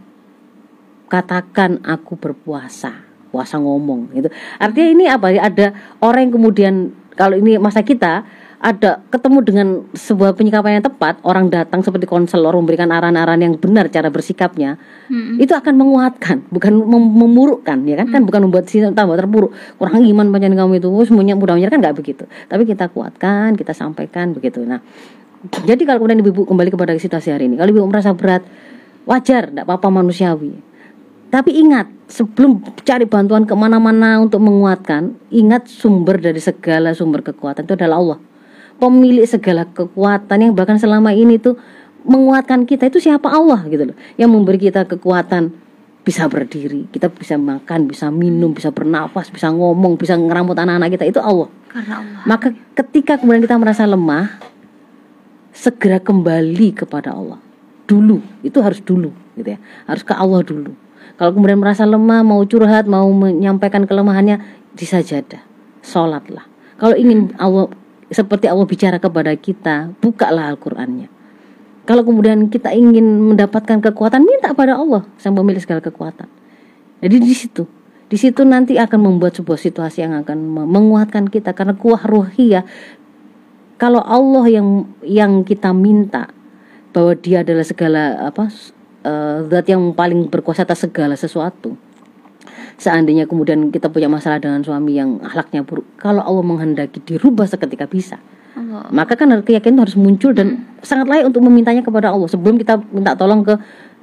katakan 1.06 1.78
aku 1.86 2.18
berpuasa 2.18 3.13
puasa 3.34 3.58
ngomong 3.58 4.14
gitu. 4.14 4.30
Artinya 4.62 4.88
ini 4.94 5.04
apa? 5.10 5.34
Ada 5.34 5.98
orang 5.98 6.30
yang 6.30 6.32
kemudian 6.38 6.74
kalau 7.18 7.34
ini 7.34 7.58
masa 7.58 7.82
kita 7.82 8.22
ada 8.64 9.04
ketemu 9.12 9.38
dengan 9.44 9.66
sebuah 9.92 10.32
penyikapan 10.40 10.80
yang 10.80 10.84
tepat, 10.88 11.20
orang 11.20 11.52
datang 11.52 11.84
seperti 11.84 12.08
konselor 12.08 12.56
memberikan 12.56 12.88
arahan-arahan 12.88 13.44
yang 13.44 13.54
benar 13.60 13.92
cara 13.92 14.08
bersikapnya, 14.08 14.80
hmm. 15.12 15.36
itu 15.36 15.52
akan 15.52 15.76
menguatkan, 15.76 16.48
bukan 16.48 16.72
mem 16.72 17.04
memurukkan, 17.12 17.84
ya 17.84 18.00
kan? 18.00 18.08
Hmm. 18.08 18.14
Kan 18.16 18.22
bukan 18.24 18.40
membuat 18.48 18.64
si 18.72 18.80
tambah 18.80 19.20
terpuruk. 19.20 19.52
Kurang 19.76 20.00
iman 20.00 20.32
panjang 20.32 20.56
kamu 20.56 20.80
itu, 20.80 20.88
semuanya 21.04 21.36
mudah 21.36 21.60
menyerah 21.60 21.76
kan 21.76 21.80
nggak 21.84 21.96
begitu. 22.00 22.24
Tapi 22.48 22.64
kita 22.64 22.88
kuatkan, 22.88 23.52
kita 23.52 23.76
sampaikan 23.76 24.32
begitu. 24.32 24.64
Nah, 24.64 24.80
jadi 25.68 25.84
kalau 25.84 26.00
kemudian 26.00 26.24
ibu 26.24 26.48
kembali 26.48 26.72
kepada 26.72 26.96
situasi 26.96 27.36
hari 27.36 27.52
ini, 27.52 27.60
kalau 27.60 27.68
ibu 27.68 27.84
merasa 27.84 28.16
berat, 28.16 28.48
wajar, 29.04 29.52
tidak 29.52 29.68
apa-apa 29.68 29.92
manusiawi 29.92 30.73
tapi 31.34 31.50
ingat, 31.50 31.90
sebelum 32.06 32.62
cari 32.86 33.10
bantuan 33.10 33.42
ke 33.42 33.58
mana-mana 33.58 34.22
untuk 34.22 34.38
menguatkan, 34.38 35.18
ingat 35.34 35.66
sumber 35.66 36.22
dari 36.22 36.38
segala 36.38 36.94
sumber 36.94 37.26
kekuatan 37.26 37.66
itu 37.66 37.74
adalah 37.74 37.98
Allah. 37.98 38.18
Pemilik 38.78 39.26
segala 39.26 39.66
kekuatan 39.66 40.38
yang 40.38 40.54
bahkan 40.54 40.78
selama 40.78 41.10
ini 41.10 41.42
tuh 41.42 41.58
menguatkan 42.06 42.62
kita 42.70 42.86
itu 42.86 43.02
siapa 43.02 43.34
Allah 43.34 43.66
gitu 43.66 43.90
loh. 43.90 43.98
Yang 44.14 44.30
memberi 44.30 44.62
kita 44.62 44.86
kekuatan 44.86 45.50
bisa 46.06 46.30
berdiri, 46.30 46.86
kita 46.94 47.10
bisa 47.10 47.34
makan, 47.34 47.90
bisa 47.90 48.14
minum, 48.14 48.54
bisa 48.54 48.70
bernafas, 48.70 49.26
bisa 49.34 49.50
ngomong, 49.50 49.98
bisa 49.98 50.14
ngeramut 50.14 50.54
anak-anak 50.54 50.94
kita 50.94 51.18
itu 51.18 51.18
Allah. 51.18 51.50
Karena 51.66 51.98
Allah. 51.98 52.22
Maka 52.30 52.54
ketika 52.78 53.18
kemudian 53.18 53.42
kita 53.42 53.58
merasa 53.58 53.82
lemah, 53.90 54.38
segera 55.50 55.98
kembali 55.98 56.78
kepada 56.78 57.10
Allah. 57.10 57.42
Dulu, 57.90 58.22
itu 58.46 58.62
harus 58.62 58.78
dulu 58.78 59.10
gitu 59.34 59.50
ya. 59.50 59.58
Harus 59.90 60.06
ke 60.06 60.14
Allah 60.14 60.46
dulu 60.46 60.83
kalau 61.14 61.30
kemudian 61.30 61.62
merasa 61.62 61.86
lemah, 61.86 62.26
mau 62.26 62.42
curhat, 62.42 62.90
mau 62.90 63.06
menyampaikan 63.14 63.86
kelemahannya, 63.86 64.42
disajadah, 64.74 65.42
sholatlah. 65.86 66.42
Kalau 66.74 66.98
ingin 66.98 67.30
Allah 67.38 67.70
seperti 68.10 68.50
Allah 68.50 68.66
bicara 68.66 68.98
kepada 68.98 69.30
kita, 69.38 69.94
bukalah 70.02 70.50
Al-Qur'annya. 70.50 71.06
Kalau 71.84 72.02
kemudian 72.02 72.50
kita 72.50 72.74
ingin 72.74 73.34
mendapatkan 73.34 73.78
kekuatan, 73.78 74.26
minta 74.26 74.50
pada 74.56 74.74
Allah 74.74 75.06
sang 75.20 75.36
pemilik 75.36 75.60
segala 75.60 75.84
kekuatan. 75.84 76.26
Jadi 76.98 77.16
di 77.20 77.34
situ, 77.36 77.68
di 78.08 78.16
situ 78.16 78.42
nanti 78.42 78.80
akan 78.80 79.00
membuat 79.04 79.36
sebuah 79.36 79.60
situasi 79.60 80.02
yang 80.02 80.16
akan 80.24 80.38
menguatkan 80.66 81.28
kita 81.28 81.52
karena 81.52 81.76
kuah 81.76 82.00
ruhiyah. 82.02 82.64
Kalau 83.76 84.00
Allah 84.00 84.48
yang 84.48 84.68
yang 85.04 85.32
kita 85.44 85.76
minta 85.76 86.32
bahwa 86.94 87.12
Dia 87.20 87.44
adalah 87.44 87.66
segala 87.66 88.32
apa 88.32 88.48
uh, 89.04 89.44
zat 89.46 89.68
yang 89.68 89.92
paling 89.92 90.32
berkuasa 90.32 90.64
atas 90.64 90.88
segala 90.88 91.14
sesuatu. 91.14 91.76
Seandainya 92.74 93.30
kemudian 93.30 93.70
kita 93.70 93.86
punya 93.86 94.10
masalah 94.10 94.42
dengan 94.42 94.66
suami 94.66 94.98
yang 94.98 95.22
akhlaknya 95.22 95.62
buruk 95.62 95.86
kalau 95.94 96.26
Allah 96.26 96.42
menghendaki 96.42 96.98
dirubah 97.06 97.46
seketika 97.46 97.86
bisa 97.86 98.18
Allah. 98.58 98.90
maka 98.90 99.14
kan 99.14 99.30
keyakinan 99.30 99.86
harus 99.86 99.94
muncul 99.94 100.34
dan 100.34 100.66
sangat 100.82 101.06
layak 101.06 101.30
untuk 101.30 101.46
memintanya 101.46 101.86
kepada 101.86 102.10
Allah. 102.10 102.26
Sebelum 102.26 102.58
kita 102.58 102.82
minta 102.90 103.14
tolong 103.14 103.46
ke 103.46 103.54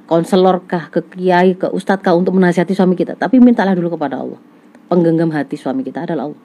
konselor 0.08 0.64
kah 0.64 0.88
ke 0.88 1.04
kiai 1.04 1.52
ke 1.52 1.68
ustadz 1.68 2.00
kah 2.00 2.16
untuk 2.16 2.32
menasihati 2.36 2.72
suami 2.72 2.96
kita 2.96 3.16
tapi 3.20 3.36
mintalah 3.44 3.76
dulu 3.76 3.92
kepada 3.92 4.24
Allah. 4.24 4.40
Penggenggam 4.88 5.28
hati 5.32 5.60
suami 5.60 5.84
kita 5.84 6.08
adalah 6.08 6.32
Allah. 6.32 6.40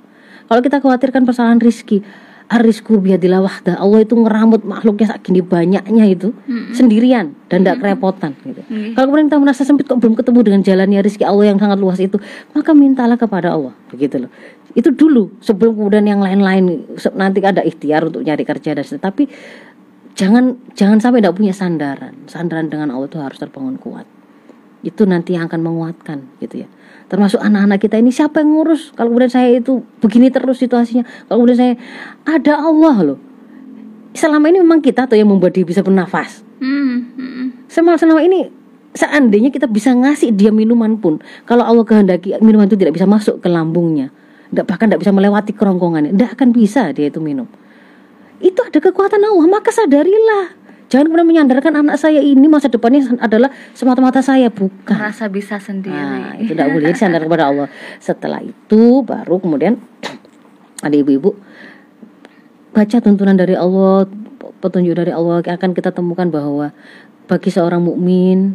Kalau 0.48 0.62
kita 0.63 0.80
khawatirkan 0.80 1.24
persoalan 1.28 1.60
rizki 1.60 2.04
Arisku 2.47 3.03
biadilah 3.03 3.43
wahda 3.43 3.75
Allah 3.75 4.07
itu 4.07 4.15
ngeramut 4.15 4.63
makhluknya 4.63 5.12
segini 5.12 5.43
banyaknya 5.43 6.07
itu 6.07 6.31
sendirian 6.71 7.36
dan 7.51 7.67
tidak 7.67 7.83
kerepotan 7.83 8.39
gitu. 8.39 8.63
Nggih. 8.71 8.95
Kalau 8.95 9.05
kemudian 9.12 9.27
kita 9.27 9.39
merasa 9.43 9.62
sempit 9.67 9.83
kok 9.83 9.99
belum 9.99 10.15
ketemu 10.15 10.39
dengan 10.47 10.62
jalannya 10.63 10.99
rizki 11.03 11.27
Allah 11.27 11.51
yang 11.51 11.60
sangat 11.60 11.75
luas 11.75 11.99
itu, 11.99 12.15
maka 12.55 12.71
mintalah 12.71 13.19
kepada 13.19 13.51
Allah 13.51 13.75
begitu 13.91 14.23
loh. 14.23 14.31
Itu 14.71 14.95
dulu 14.95 15.36
sebelum 15.43 15.75
kemudian 15.75 16.07
yang 16.07 16.23
lain-lain 16.23 16.88
nanti 17.19 17.43
ada 17.43 17.67
ikhtiar 17.67 18.07
untuk 18.07 18.23
nyari 18.23 18.47
kerja 18.47 18.79
dan 18.79 18.86
tapi 18.95 19.27
jangan 20.15 20.55
jangan 20.71 21.03
sampai 21.03 21.19
tidak 21.19 21.36
punya 21.36 21.51
sandaran. 21.51 22.15
Sandaran 22.31 22.71
dengan 22.71 22.95
Allah 22.95 23.12
itu 23.12 23.19
harus 23.19 23.36
terbangun 23.43 23.75
kuat. 23.75 24.07
Itu 24.85 25.09
nanti 25.09 25.33
yang 25.33 25.49
akan 25.49 25.61
menguatkan 25.61 26.27
gitu 26.41 26.65
ya. 26.65 26.67
Termasuk 27.07 27.39
anak-anak 27.39 27.79
kita 27.79 27.95
ini 27.97 28.11
siapa 28.11 28.43
yang 28.43 28.51
ngurus? 28.53 28.91
Kalau 28.93 29.09
kemudian 29.15 29.31
saya 29.31 29.49
itu 29.55 29.79
begini 30.03 30.27
terus 30.27 30.59
situasinya. 30.59 31.07
Kalau 31.27 31.39
kemudian 31.43 31.59
saya 31.59 31.73
ada 32.27 32.59
Allah 32.59 32.97
loh. 33.13 33.19
Selama 34.11 34.51
ini 34.51 34.59
memang 34.59 34.83
kita 34.83 35.07
tuh 35.07 35.15
yang 35.15 35.29
membuat 35.31 35.55
dia 35.55 35.63
bisa 35.63 35.79
bernafas. 35.79 36.43
Hmm, 36.59 37.13
hmm. 37.15 37.69
Selama 37.69 37.95
selama 37.95 38.21
ini 38.25 38.49
seandainya 38.97 39.53
kita 39.53 39.69
bisa 39.69 39.93
ngasih 39.93 40.33
dia 40.33 40.49
minuman 40.49 40.97
pun, 40.97 41.21
kalau 41.45 41.61
Allah 41.61 41.85
kehendaki 41.85 42.33
minuman 42.41 42.65
itu 42.65 42.73
tidak 42.73 42.97
bisa 42.97 43.05
masuk 43.05 43.37
ke 43.37 43.47
lambungnya, 43.47 44.09
tidak 44.49 44.65
bahkan 44.65 44.89
tidak 44.89 45.05
bisa 45.05 45.13
melewati 45.13 45.53
kerongkongannya, 45.53 46.17
tidak 46.17 46.33
akan 46.33 46.49
bisa 46.49 46.89
dia 46.97 47.13
itu 47.13 47.21
minum. 47.21 47.45
Itu 48.41 48.65
ada 48.65 48.77
kekuatan 48.81 49.21
Allah, 49.21 49.45
maka 49.45 49.69
sadarilah. 49.69 50.66
Jangan 50.88 51.12
kemudian 51.12 51.28
menyandarkan 51.28 51.84
anak 51.84 52.00
saya 52.00 52.23
ini 52.23 52.47
masa 52.47 52.71
depannya 52.71 53.04
adalah 53.19 53.52
semata-mata 53.76 54.23
saya, 54.23 54.47
bukan. 54.47 54.95
Merasa 54.95 55.28
bisa 55.28 55.60
sendiri. 55.60 55.91
Nah, 55.91 56.39
itu 56.39 56.56
tidak 56.56 56.71
boleh 56.71 56.95
sandar 56.95 57.28
kepada 57.28 57.52
Allah. 57.52 57.67
Setelah 58.00 58.39
itu 58.39 59.04
baru 59.04 59.36
kemudian 59.43 59.76
ada 60.88 60.95
ibu-ibu 60.95 61.36
baca 62.78 62.97
tuntunan 63.02 63.34
dari 63.34 63.58
Allah, 63.58 64.06
petunjuk 64.62 64.93
dari 64.93 65.10
Allah 65.10 65.41
akan 65.41 65.71
kita 65.73 65.89
temukan 65.89 66.30
bahwa 66.30 66.69
bagi 67.26 67.50
seorang 67.50 67.82
mukmin 67.82 68.54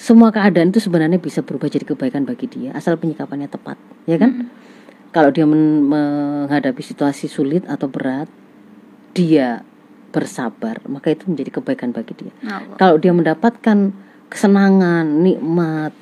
semua 0.00 0.32
keadaan 0.32 0.72
itu 0.72 0.80
sebenarnya 0.80 1.20
bisa 1.20 1.44
berubah 1.44 1.68
jadi 1.68 1.84
kebaikan 1.84 2.24
bagi 2.24 2.48
dia 2.48 2.72
asal 2.72 2.96
penyikapannya 2.96 3.52
tepat, 3.52 3.76
ya 4.08 4.16
kan? 4.16 4.48
Kalau 5.12 5.28
dia 5.28 5.44
men- 5.44 5.84
menghadapi 5.84 6.80
situasi 6.80 7.28
sulit 7.28 7.68
atau 7.68 7.92
berat, 7.92 8.32
dia 9.12 9.60
bersabar, 10.10 10.82
maka 10.90 11.14
itu 11.14 11.26
menjadi 11.30 11.62
kebaikan 11.62 11.94
bagi 11.94 12.12
dia. 12.18 12.32
Allah. 12.44 12.76
Kalau 12.76 12.96
dia 12.98 13.14
mendapatkan 13.14 13.94
kesenangan, 14.30 15.06
nikmat, 15.22 15.94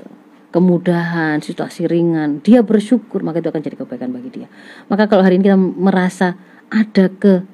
kemudahan, 0.49 1.41
situasi 1.45 1.85
ringan, 1.85 2.41
dia 2.41 2.65
bersyukur, 2.65 3.21
maka 3.21 3.45
itu 3.45 3.49
akan 3.53 3.61
jadi 3.61 3.77
kebaikan 3.77 4.11
bagi 4.13 4.31
dia. 4.33 4.49
Maka 4.89 5.07
kalau 5.07 5.21
hari 5.21 5.37
ini 5.37 5.49
kita 5.49 5.61
merasa 5.61 6.37
ada 6.73 7.13
ke, 7.13 7.45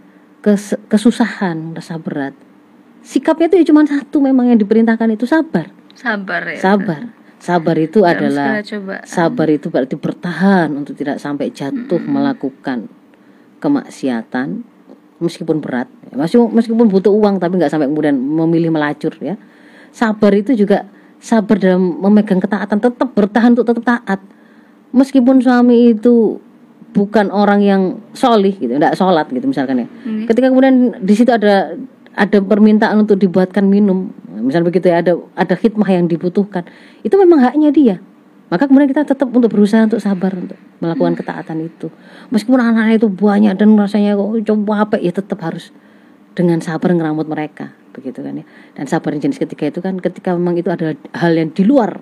kes- 0.43 0.79
kesusahan, 0.87 1.75
rasa 1.75 1.99
berat, 1.99 2.35
sikapnya 3.03 3.51
itu 3.51 3.57
ya 3.63 3.65
cuma 3.75 3.83
satu 3.85 4.23
memang 4.23 4.51
yang 4.55 4.59
diperintahkan 4.59 5.11
itu 5.15 5.27
sabar. 5.27 5.71
Sabar 5.95 6.43
ya. 6.49 6.59
Sabar. 6.59 7.03
Sabar 7.45 7.77
itu 7.77 8.01
Dalam 8.01 8.25
adalah 8.25 8.65
sabar 9.05 9.53
itu 9.53 9.69
berarti 9.69 10.01
bertahan 10.01 10.73
untuk 10.73 10.97
tidak 10.97 11.21
sampai 11.21 11.53
jatuh 11.53 12.01
melakukan 12.01 12.89
kemaksiatan 13.61 14.65
meskipun 15.25 15.65
berat 15.65 15.89
masih 16.13 16.45
meskipun 16.45 16.87
butuh 16.87 17.11
uang 17.11 17.41
tapi 17.41 17.57
nggak 17.57 17.73
sampai 17.73 17.89
kemudian 17.89 18.15
memilih 18.15 18.71
melacur 18.71 19.17
ya. 19.19 19.35
Sabar 19.95 20.35
itu 20.37 20.53
juga 20.55 20.87
sabar 21.19 21.57
dalam 21.57 21.99
memegang 22.03 22.39
ketaatan 22.39 22.79
tetap 22.79 23.09
bertahan 23.17 23.57
untuk 23.57 23.67
tetap 23.67 23.85
taat. 23.85 24.21
Meskipun 24.95 25.43
suami 25.43 25.97
itu 25.97 26.39
bukan 26.95 27.35
orang 27.35 27.61
yang 27.65 27.83
solih 28.15 28.55
gitu 28.55 28.79
nggak 28.79 28.95
sholat 28.95 29.27
gitu 29.33 29.45
misalkan 29.51 29.83
ya. 29.83 29.87
Nggih. 29.91 30.27
ketika 30.31 30.47
kemudian 30.55 30.77
di 31.03 31.15
situ 31.19 31.31
ada 31.35 31.75
ada 32.15 32.39
permintaan 32.39 33.03
untuk 33.03 33.19
dibuatkan 33.19 33.67
minum 33.67 34.15
misal 34.39 34.63
begitu 34.63 34.87
ya 34.87 35.03
ada 35.03 35.19
ada 35.35 35.55
khidmah 35.59 35.91
yang 35.91 36.07
dibutuhkan 36.07 36.63
itu 37.03 37.15
memang 37.19 37.43
haknya 37.43 37.75
dia 37.75 37.97
maka 38.55 38.71
kemudian 38.71 38.87
kita 38.87 39.03
tetap 39.03 39.27
untuk 39.35 39.51
berusaha 39.51 39.83
untuk 39.83 39.99
sabar 39.99 40.31
untuk 40.31 40.55
melakukan 40.79 41.19
ketaatan 41.19 41.67
itu. 41.67 41.91
Meskipun 42.31 42.63
anak-anak 42.63 43.03
itu 43.03 43.11
banyak 43.11 43.51
dan 43.59 43.75
rasanya 43.75 44.15
kok 44.15 44.31
coba 44.47 44.87
apa 44.87 44.97
ya 45.03 45.11
tetap 45.11 45.43
harus 45.43 45.75
dengan 46.39 46.63
sabar 46.63 46.95
ngeramut 46.95 47.27
mereka 47.27 47.75
begitu 47.91 48.23
kan 48.23 48.39
ya. 48.39 48.47
Dan 48.79 48.87
sabar 48.87 49.11
yang 49.11 49.27
jenis 49.27 49.43
ketiga 49.43 49.75
itu 49.75 49.83
kan 49.83 49.99
ketika 49.99 50.39
memang 50.39 50.55
itu 50.55 50.71
adalah 50.71 50.95
hal 51.19 51.35
yang 51.35 51.51
di 51.51 51.67
luar 51.67 51.99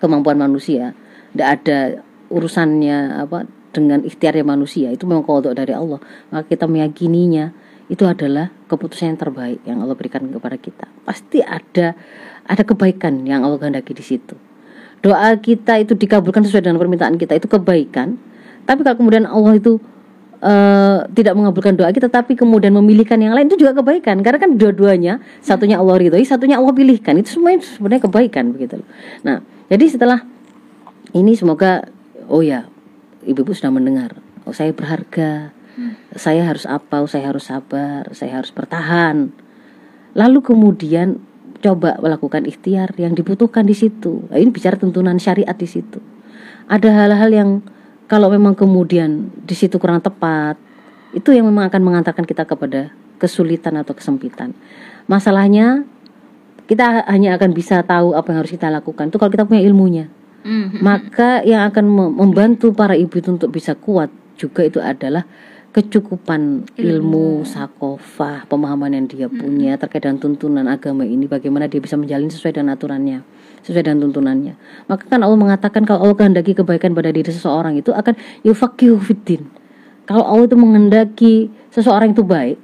kemampuan 0.00 0.40
manusia 0.40 0.96
tidak 1.36 1.48
ada 1.60 2.00
urusannya 2.32 3.28
apa 3.28 3.44
dengan 3.68 4.00
ikhtiarnya 4.08 4.48
manusia 4.48 4.88
itu 4.88 5.04
memang 5.04 5.28
kodok 5.28 5.52
dari 5.52 5.76
Allah. 5.76 6.00
Maka 6.32 6.48
kita 6.48 6.64
meyakininya 6.64 7.52
itu 7.92 8.08
adalah 8.08 8.48
keputusan 8.72 9.12
yang 9.12 9.20
terbaik 9.20 9.60
yang 9.68 9.84
Allah 9.84 10.00
berikan 10.00 10.24
kepada 10.32 10.56
kita. 10.56 10.88
Pasti 11.04 11.44
ada 11.44 11.92
ada 12.48 12.62
kebaikan 12.64 13.28
yang 13.28 13.44
Allah 13.44 13.60
kehendaki 13.60 13.92
di 13.92 14.00
situ 14.00 14.47
doa 15.00 15.30
kita 15.38 15.78
itu 15.78 15.94
dikabulkan 15.94 16.42
sesuai 16.42 16.66
dengan 16.66 16.78
permintaan 16.80 17.14
kita 17.20 17.38
itu 17.38 17.46
kebaikan. 17.46 18.18
Tapi 18.66 18.80
kalau 18.84 18.96
kemudian 18.98 19.24
Allah 19.24 19.56
itu 19.56 19.78
eh, 20.42 20.98
tidak 21.14 21.34
mengabulkan 21.38 21.78
doa 21.78 21.90
kita 21.94 22.10
tapi 22.10 22.34
kemudian 22.34 22.74
memilihkan 22.74 23.18
yang 23.22 23.32
lain 23.34 23.46
itu 23.48 23.62
juga 23.62 23.78
kebaikan. 23.78 24.20
Karena 24.20 24.38
kan 24.42 24.50
dua-duanya 24.58 25.22
satunya 25.40 25.78
Allah 25.78 25.96
ridhoi 25.96 26.26
satunya 26.26 26.58
Allah 26.58 26.74
pilihkan. 26.74 27.14
Itu 27.22 27.38
semuanya 27.38 27.62
sebenarnya 27.62 28.02
kebaikan 28.10 28.44
begitu 28.50 28.82
loh. 28.82 28.88
Nah 29.22 29.36
jadi 29.70 29.84
setelah 29.86 30.20
ini 31.14 31.32
semoga 31.38 31.86
oh 32.26 32.42
ya 32.42 32.66
ibu-ibu 33.22 33.54
sudah 33.54 33.70
mendengar. 33.70 34.18
Oh 34.44 34.54
saya 34.54 34.74
berharga. 34.74 35.54
Saya 36.18 36.42
harus 36.42 36.66
apa 36.66 37.06
saya 37.06 37.30
harus 37.30 37.46
sabar 37.46 38.10
saya 38.10 38.42
harus 38.42 38.50
bertahan. 38.50 39.30
Lalu 40.18 40.42
kemudian 40.42 41.22
coba 41.58 41.98
melakukan 41.98 42.46
ikhtiar 42.46 42.94
yang 42.96 43.12
dibutuhkan 43.14 43.66
di 43.66 43.74
situ. 43.74 44.26
Nah, 44.30 44.38
ini 44.38 44.50
bicara 44.54 44.78
tuntunan 44.78 45.18
syariat 45.18 45.54
di 45.54 45.66
situ. 45.66 45.98
Ada 46.70 46.88
hal-hal 46.90 47.30
yang 47.32 47.50
kalau 48.06 48.30
memang 48.30 48.54
kemudian 48.54 49.28
di 49.44 49.54
situ 49.56 49.76
kurang 49.76 50.00
tepat 50.00 50.56
itu 51.16 51.32
yang 51.32 51.48
memang 51.48 51.68
akan 51.72 51.80
mengantarkan 51.82 52.24
kita 52.28 52.44
kepada 52.44 52.92
kesulitan 53.18 53.74
atau 53.80 53.96
kesempitan. 53.96 54.54
Masalahnya 55.10 55.82
kita 56.68 57.08
hanya 57.08 57.34
akan 57.40 57.50
bisa 57.56 57.80
tahu 57.82 58.12
apa 58.12 58.28
yang 58.30 58.38
harus 58.44 58.52
kita 58.52 58.68
lakukan. 58.68 59.08
Itu 59.08 59.16
kalau 59.16 59.32
kita 59.32 59.48
punya 59.48 59.64
ilmunya. 59.64 60.06
Mhm. 60.48 60.80
maka 60.80 61.42
yang 61.42 61.66
akan 61.66 61.84
mem- 61.84 62.14
membantu 62.14 62.70
para 62.70 62.94
ibu 62.94 63.10
itu 63.18 63.34
untuk 63.34 63.50
bisa 63.50 63.74
kuat 63.74 64.08
juga 64.38 64.62
itu 64.62 64.78
adalah 64.78 65.26
kecukupan 65.78 66.66
ilmu, 66.74 67.46
sakofah, 67.46 68.50
pemahaman 68.50 68.98
yang 68.98 69.06
dia 69.06 69.30
punya 69.30 69.78
terkait 69.78 70.02
dengan 70.02 70.18
tuntunan 70.18 70.66
agama 70.66 71.06
ini, 71.06 71.30
bagaimana 71.30 71.70
dia 71.70 71.78
bisa 71.78 71.94
menjalani 71.94 72.34
sesuai 72.34 72.58
dengan 72.58 72.74
aturannya, 72.74 73.22
sesuai 73.62 73.86
dengan 73.86 74.10
tuntunannya. 74.10 74.58
Maka 74.90 75.06
kan 75.06 75.22
Allah 75.22 75.38
mengatakan 75.38 75.86
kalau 75.86 76.02
Allah 76.02 76.18
kehendaki 76.18 76.58
kebaikan 76.58 76.98
pada 76.98 77.14
diri 77.14 77.30
seseorang 77.30 77.78
itu 77.78 77.94
akan 77.94 78.18
yufaqihu 78.42 78.98
fiddin. 78.98 79.46
Kalau 80.10 80.26
Allah 80.26 80.50
itu 80.50 80.58
menghendaki 80.58 81.34
seseorang 81.70 82.10
itu 82.10 82.26
baik, 82.26 82.58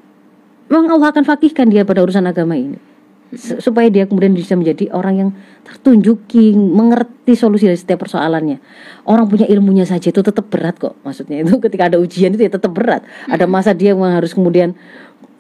memang 0.67 0.99
Allah 0.99 1.15
akan 1.15 1.23
fakihkan 1.23 1.71
dia 1.71 1.87
pada 1.87 2.03
urusan 2.03 2.27
agama 2.27 2.59
ini. 2.59 2.94
Supaya 3.35 3.89
dia 3.89 4.05
kemudian 4.05 4.37
bisa 4.37 4.53
menjadi 4.55 4.93
orang 4.93 5.15
yang 5.17 5.31
tertunjuki 5.65 6.53
mengerti 6.55 7.33
solusi 7.35 7.67
dari 7.67 7.79
setiap 7.81 8.05
persoalannya. 8.05 8.61
Orang 9.09 9.27
punya 9.33 9.49
ilmunya 9.49 9.89
saja 9.89 10.13
itu 10.13 10.21
tetap 10.21 10.47
berat 10.53 10.77
kok 10.79 10.95
maksudnya. 11.03 11.43
Itu 11.43 11.59
ketika 11.59 11.89
ada 11.89 11.97
ujian 11.99 12.37
itu 12.37 12.45
ya 12.45 12.53
tetap 12.53 12.71
berat. 12.75 13.03
Ada 13.27 13.49
masa 13.49 13.73
dia 13.73 13.97
harus 13.97 14.37
kemudian 14.37 14.77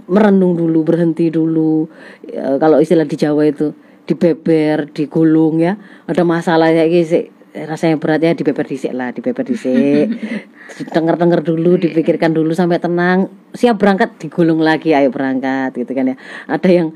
merenung 0.08 0.56
dulu 0.56 0.82
berhenti 0.82 1.28
dulu. 1.28 1.86
Ya, 2.24 2.56
kalau 2.56 2.80
istilah 2.80 3.04
di 3.04 3.16
Jawa 3.20 3.46
itu 3.50 3.76
dibeber 4.08 4.88
digulung 4.90 5.60
ya. 5.60 5.76
Ada 6.08 6.22
masalah 6.22 6.72
ya 6.72 6.86
sih 7.04 7.33
rasanya 7.54 8.02
berat 8.02 8.18
ya 8.18 8.34
dibeber 8.34 8.66
disik 8.66 8.90
lah 8.90 9.14
dibeber 9.14 9.46
disik. 9.46 10.10
Denger 10.94 11.14
denger 11.14 11.40
dulu 11.46 11.78
dipikirkan 11.78 12.34
dulu 12.34 12.50
sampai 12.50 12.82
tenang. 12.82 13.30
Siap 13.54 13.78
berangkat 13.78 14.18
digulung 14.18 14.58
lagi 14.58 14.90
ayo 14.90 15.14
berangkat 15.14 15.78
gitu 15.78 15.94
kan 15.94 16.10
ya. 16.12 16.16
Ada 16.50 16.68
yang 16.82 16.88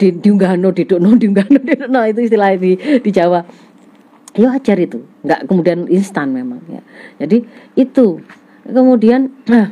di 0.00 0.16
diunggahno 0.16 0.72
didukno 0.72 1.12
diunggahno 1.22 1.60
didukno 1.60 2.00
itu 2.08 2.20
istilah 2.24 2.56
di 2.56 2.80
di 2.80 3.10
Jawa. 3.12 3.44
Ya 4.32 4.56
wajar 4.56 4.80
itu. 4.80 5.04
Nggak 5.20 5.40
kemudian 5.52 5.84
instan 5.92 6.32
memang 6.32 6.64
ya. 6.72 6.80
Jadi 7.20 7.44
itu. 7.76 8.24
Kemudian 8.66 9.30
nah 9.46 9.70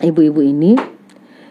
ibu-ibu 0.00 0.40
ini 0.40 0.78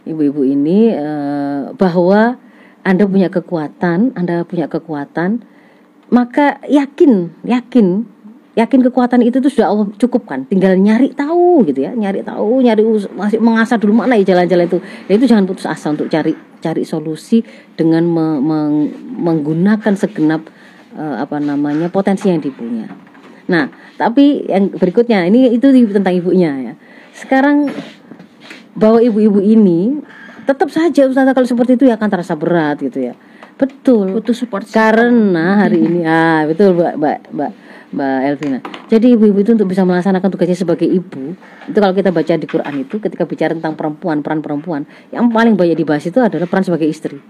ibu-ibu 0.08 0.42
ini 0.44 0.92
eh, 0.92 1.62
bahwa 1.76 2.40
anda 2.84 3.04
punya 3.08 3.32
kekuatan 3.32 4.16
anda 4.20 4.44
punya 4.44 4.68
kekuatan 4.68 5.44
maka 6.12 6.60
yakin 6.68 7.32
yakin 7.48 8.13
yakin 8.54 8.86
kekuatan 8.86 9.26
itu 9.26 9.42
tuh 9.42 9.50
sudah 9.50 9.68
Allah 9.74 9.88
cukupkan. 9.98 10.46
Tinggal 10.46 10.78
nyari 10.78 11.10
tahu 11.14 11.66
gitu 11.66 11.86
ya. 11.86 11.92
Nyari 11.94 12.22
tahu 12.22 12.62
nyari 12.62 12.82
masih 13.18 13.42
mengasah 13.42 13.82
dulu 13.82 13.98
mana 14.06 14.14
ya 14.18 14.34
jalan-jalan 14.34 14.70
itu. 14.70 14.80
Ya 15.10 15.14
itu 15.18 15.26
jangan 15.26 15.50
putus 15.50 15.66
asa 15.66 15.90
untuk 15.90 16.06
cari 16.10 16.38
cari 16.62 16.84
solusi 16.86 17.42
dengan 17.74 18.06
me- 18.06 18.42
meng- 18.42 18.94
menggunakan 19.18 19.94
segenap 19.98 20.46
eh, 20.94 21.16
apa 21.18 21.42
namanya 21.42 21.90
potensi 21.90 22.30
yang 22.30 22.40
dipunya. 22.40 22.86
Nah 23.50 23.74
tapi 23.98 24.46
yang 24.46 24.70
berikutnya 24.70 25.26
ini 25.26 25.50
itu 25.54 25.74
tentang 25.90 26.14
ibunya 26.14 26.72
ya. 26.72 26.74
Sekarang 27.14 27.70
bahwa 28.78 29.02
ibu-ibu 29.02 29.42
ini 29.42 30.02
tetap 30.44 30.70
saja 30.70 31.08
Ustazah 31.08 31.34
kalau 31.34 31.48
seperti 31.48 31.78
itu 31.80 31.86
ya 31.90 31.98
akan 31.98 32.10
terasa 32.10 32.38
berat 32.38 32.82
gitu 32.82 33.02
ya. 33.02 33.14
Betul. 33.54 34.18
Butuh 34.18 34.34
support. 34.34 34.66
Karena 34.70 35.66
hari 35.66 35.82
ini 35.86 36.02
ah 36.06 36.46
betul 36.50 36.74
mbak 36.74 36.98
mbak 36.98 37.20
mbak 37.34 37.52
mbak 37.94 38.20
Elvina. 38.26 38.60
Jadi 38.90 39.14
ibu-ibu 39.14 39.40
itu 39.46 39.54
untuk 39.54 39.70
bisa 39.70 39.86
melaksanakan 39.86 40.28
tugasnya 40.34 40.58
sebagai 40.58 40.90
ibu 40.90 41.38
itu 41.70 41.78
kalau 41.78 41.94
kita 41.94 42.10
baca 42.10 42.34
di 42.36 42.48
Quran 42.50 42.74
itu 42.82 42.98
ketika 42.98 43.24
bicara 43.24 43.54
tentang 43.54 43.78
perempuan 43.78 44.26
peran 44.26 44.42
perempuan 44.42 44.84
yang 45.14 45.30
paling 45.30 45.54
banyak 45.54 45.78
dibahas 45.78 46.04
itu 46.10 46.18
adalah 46.18 46.50
peran 46.50 46.66
sebagai 46.66 46.90
istri. 46.90 47.22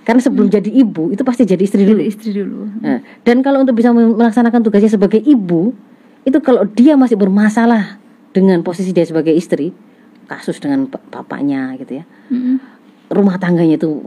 Karena 0.00 0.18
sebelum 0.18 0.48
jadi 0.50 0.66
ibu 0.66 1.12
itu 1.12 1.22
pasti 1.22 1.46
jadi 1.46 1.60
istri 1.60 1.86
dulu. 1.86 2.00
Istri 2.02 2.30
dulu. 2.32 2.60
Nah, 2.82 3.04
dan 3.22 3.44
kalau 3.44 3.62
untuk 3.62 3.76
bisa 3.76 3.92
melaksanakan 3.92 4.64
tugasnya 4.64 4.90
sebagai 4.90 5.20
ibu, 5.20 5.76
itu 6.24 6.38
kalau 6.40 6.64
dia 6.66 6.96
masih 6.96 7.20
bermasalah 7.20 8.00
dengan 8.32 8.64
posisi 8.64 8.96
dia 8.96 9.04
sebagai 9.04 9.36
istri, 9.36 9.76
kasus 10.24 10.56
dengan 10.56 10.88
bap- 10.88 11.04
bapaknya 11.12 11.76
gitu 11.78 12.00
ya, 12.00 12.04
Mm-mm. 12.32 12.56
rumah 13.12 13.36
tangganya 13.36 13.76
itu 13.76 14.00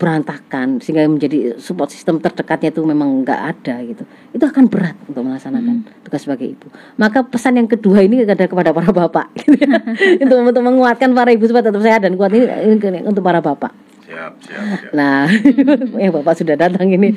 berantakan 0.00 0.80
sehingga 0.80 1.04
menjadi 1.04 1.60
support 1.60 1.92
sistem 1.92 2.16
terdekatnya 2.16 2.72
itu 2.72 2.80
memang 2.80 3.20
nggak 3.20 3.40
ada 3.52 3.84
gitu, 3.84 4.08
itu 4.32 4.40
akan 4.40 4.64
berat 4.72 4.96
untuk 5.04 5.20
melaksanakan 5.28 5.84
tugas 6.00 6.24
sebagai 6.24 6.56
ibu. 6.56 6.72
Maka 6.96 7.20
pesan 7.20 7.60
yang 7.60 7.68
kedua 7.68 8.00
ini 8.00 8.24
ada 8.24 8.48
kepada 8.48 8.72
para 8.72 8.88
bapak, 8.88 9.28
gitu 9.44 9.60
ya. 9.60 9.76
untuk 10.24 10.56
untuk 10.56 10.64
menguatkan 10.64 11.12
para 11.12 11.36
ibu 11.36 11.44
supaya 11.44 11.68
tetap 11.68 11.84
sehat 11.84 12.00
dan 12.08 12.16
kuat 12.16 12.32
ini, 12.32 12.48
ini 12.48 13.04
untuk 13.04 13.20
para 13.20 13.44
bapak. 13.44 13.76
Siap, 14.08 14.32
siap, 14.42 14.62
siap. 14.64 14.90
Nah, 14.96 15.28
yang 16.02 16.16
bapak 16.16 16.34
sudah 16.34 16.56
datang 16.56 16.88
ini, 16.88 17.12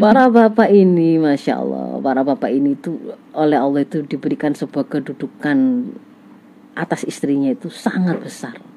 para 0.00 0.32
bapak 0.32 0.72
ini, 0.72 1.20
masya 1.20 1.60
Allah, 1.60 2.00
para 2.00 2.24
bapak 2.24 2.48
ini 2.50 2.72
itu 2.72 2.96
oleh 3.36 3.60
Allah 3.60 3.84
itu 3.84 4.00
diberikan 4.00 4.56
sebuah 4.56 4.88
kedudukan 4.88 5.58
atas 6.74 7.04
istrinya 7.04 7.52
itu 7.52 7.70
sangat 7.70 8.18
besar. 8.18 8.73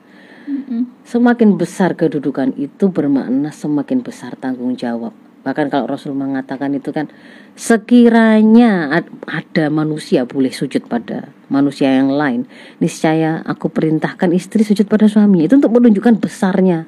Semakin 1.07 1.55
besar 1.55 1.95
kedudukan 1.95 2.55
itu 2.55 2.91
bermakna 2.91 3.51
semakin 3.51 4.03
besar 4.03 4.35
tanggung 4.39 4.75
jawab. 4.75 5.11
Bahkan 5.47 5.71
kalau 5.71 5.87
Rasul 5.87 6.11
mengatakan 6.11 6.75
itu 6.75 6.91
kan 6.91 7.07
sekiranya 7.55 8.91
ad- 8.91 9.15
ada 9.23 9.71
manusia 9.71 10.27
boleh 10.27 10.51
sujud 10.51 10.83
pada 10.91 11.31
manusia 11.47 11.87
yang 11.87 12.11
lain, 12.11 12.43
niscaya 12.83 13.39
aku 13.47 13.71
perintahkan 13.71 14.35
istri 14.35 14.67
sujud 14.67 14.91
pada 14.91 15.07
suami. 15.07 15.47
Itu 15.47 15.55
untuk 15.55 15.71
menunjukkan 15.71 16.19
besarnya 16.19 16.83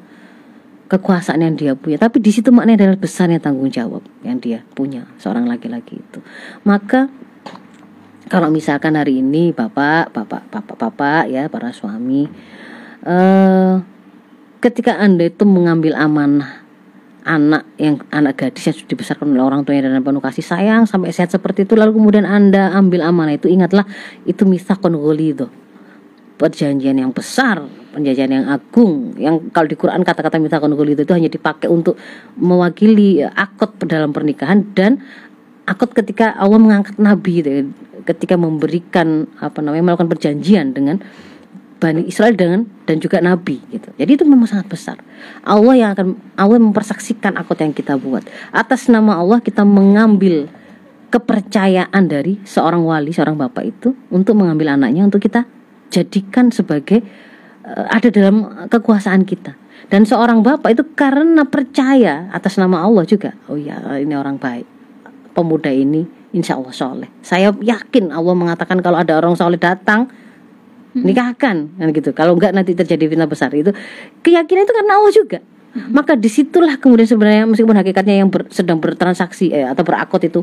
kekuasaan 0.91 1.39
yang 1.39 1.55
dia 1.55 1.72
punya. 1.78 1.95
Tapi 1.95 2.20
di 2.20 2.36
situ 2.36 2.51
maknanya 2.51 2.84
adalah 2.84 2.99
besarnya 2.99 3.39
tanggung 3.39 3.72
jawab 3.72 4.03
yang 4.28 4.43
dia 4.43 4.68
punya 4.76 5.07
seorang 5.22 5.47
laki-laki 5.47 6.01
itu. 6.01 6.20
Maka 6.68 7.07
kalau 8.28 8.51
misalkan 8.51 8.99
hari 8.99 9.24
ini 9.24 9.55
bapak, 9.55 10.12
bapak, 10.12 10.51
bapak, 10.51 10.76
bapak 10.76 11.24
ya 11.32 11.47
para 11.47 11.72
suami, 11.72 12.28
eh 13.06 13.74
ketika 14.60 15.00
anda 15.00 15.28
itu 15.28 15.47
mengambil 15.47 15.95
amanah 15.95 16.68
anak 17.24 17.64
yang 17.78 18.02
anak 18.10 18.36
gadis 18.39 18.72
yang 18.72 18.76
sudah 18.76 18.89
dibesarkan 18.95 19.28
oleh 19.32 19.43
orang 19.43 19.62
tuanya 19.64 19.91
dengan 19.91 20.02
penuh 20.02 20.24
kasih 20.24 20.43
sayang 20.43 20.84
sampai 20.89 21.14
sehat 21.14 21.32
seperti 21.32 21.64
itu 21.64 21.78
lalu 21.78 21.95
kemudian 21.95 22.26
anda 22.26 22.74
ambil 22.76 23.06
amanah 23.06 23.38
itu 23.38 23.47
ingatlah 23.47 23.86
itu 24.26 24.43
misakon 24.43 24.97
golido 24.97 25.47
perjanjian 26.39 26.95
yang 26.95 27.12
besar, 27.12 27.68
perjanjian 27.91 28.32
yang 28.32 28.45
agung, 28.47 29.12
yang 29.20 29.52
kalau 29.52 29.68
di 29.68 29.76
Quran 29.76 30.08
kata-kata 30.08 30.39
mitsaqon 30.39 30.72
itu 30.88 31.04
itu 31.04 31.12
hanya 31.12 31.28
dipakai 31.28 31.68
untuk 31.68 32.00
mewakili 32.39 33.20
eh, 33.20 33.28
akad 33.36 33.76
dalam 33.84 34.16
pernikahan 34.16 34.64
dan 34.72 35.04
akad 35.68 35.91
ketika 35.91 36.32
Allah 36.39 36.58
mengangkat 36.58 36.95
nabi 36.95 37.43
ketika 38.08 38.39
memberikan 38.39 39.28
apa 39.43 39.60
namanya 39.60 39.91
melakukan 39.91 40.08
perjanjian 40.08 40.72
dengan 40.72 41.04
Bani 41.80 42.04
Israel 42.04 42.36
dengan 42.36 42.68
dan 42.84 43.00
juga 43.00 43.24
nabi 43.24 43.64
gitu. 43.72 43.88
Jadi 43.96 44.12
itu 44.20 44.24
memang 44.28 44.52
sangat 44.52 44.68
besar. 44.68 44.98
Allah 45.48 45.74
yang 45.80 45.90
akan 45.96 46.08
Allah 46.36 46.60
mempersaksikan 46.60 47.40
akad 47.40 47.64
yang 47.64 47.72
kita 47.72 47.96
buat. 47.96 48.28
Atas 48.52 48.92
nama 48.92 49.16
Allah 49.16 49.40
kita 49.40 49.64
mengambil 49.64 50.52
kepercayaan 51.10 52.04
dari 52.06 52.38
seorang 52.44 52.84
wali, 52.84 53.16
seorang 53.16 53.40
bapak 53.40 53.64
itu 53.64 53.96
untuk 54.12 54.38
mengambil 54.38 54.76
anaknya 54.76 55.08
untuk 55.08 55.24
kita 55.24 55.48
jadikan 55.88 56.52
sebagai 56.52 57.00
eh, 57.66 57.86
ada 57.90 58.12
dalam 58.12 58.68
kekuasaan 58.68 59.24
kita. 59.24 59.56
Dan 59.90 60.04
seorang 60.06 60.44
bapak 60.44 60.76
itu 60.76 60.84
karena 60.94 61.48
percaya 61.48 62.30
atas 62.30 62.60
nama 62.60 62.84
Allah 62.84 63.08
juga. 63.08 63.34
Oh 63.50 63.58
ya, 63.58 63.80
ini 63.98 64.14
orang 64.14 64.38
baik. 64.38 64.68
Pemuda 65.34 65.72
ini 65.72 66.06
insya 66.36 66.60
Allah 66.60 66.76
soleh. 66.76 67.10
Saya 67.26 67.56
yakin 67.56 68.14
Allah 68.14 68.36
mengatakan 68.38 68.84
kalau 68.84 69.00
ada 69.02 69.18
orang 69.18 69.34
soleh 69.34 69.58
datang 69.58 70.12
nikahkan 71.06 71.70
kan 71.76 71.88
gitu. 71.95 72.10
Kalau 72.12 72.36
enggak 72.36 72.52
nanti 72.52 72.76
terjadi 72.76 73.10
fitnah 73.10 73.30
besar 73.30 73.54
itu 73.56 73.72
keyakinan 74.26 74.64
itu 74.66 74.74
karena 74.74 74.93
Allah 74.97 75.14
juga. 75.14 75.39
Maka 75.70 76.18
di 76.18 76.26
situlah 76.34 76.82
kemudian 76.82 77.06
sebenarnya 77.06 77.45
meskipun 77.45 77.78
hakikatnya 77.78 78.26
yang 78.26 78.34
ber- 78.34 78.50
sedang 78.50 78.82
bertransaksi 78.82 79.54
eh, 79.54 79.70
atau 79.70 79.86
berakot 79.86 80.18
itu 80.26 80.41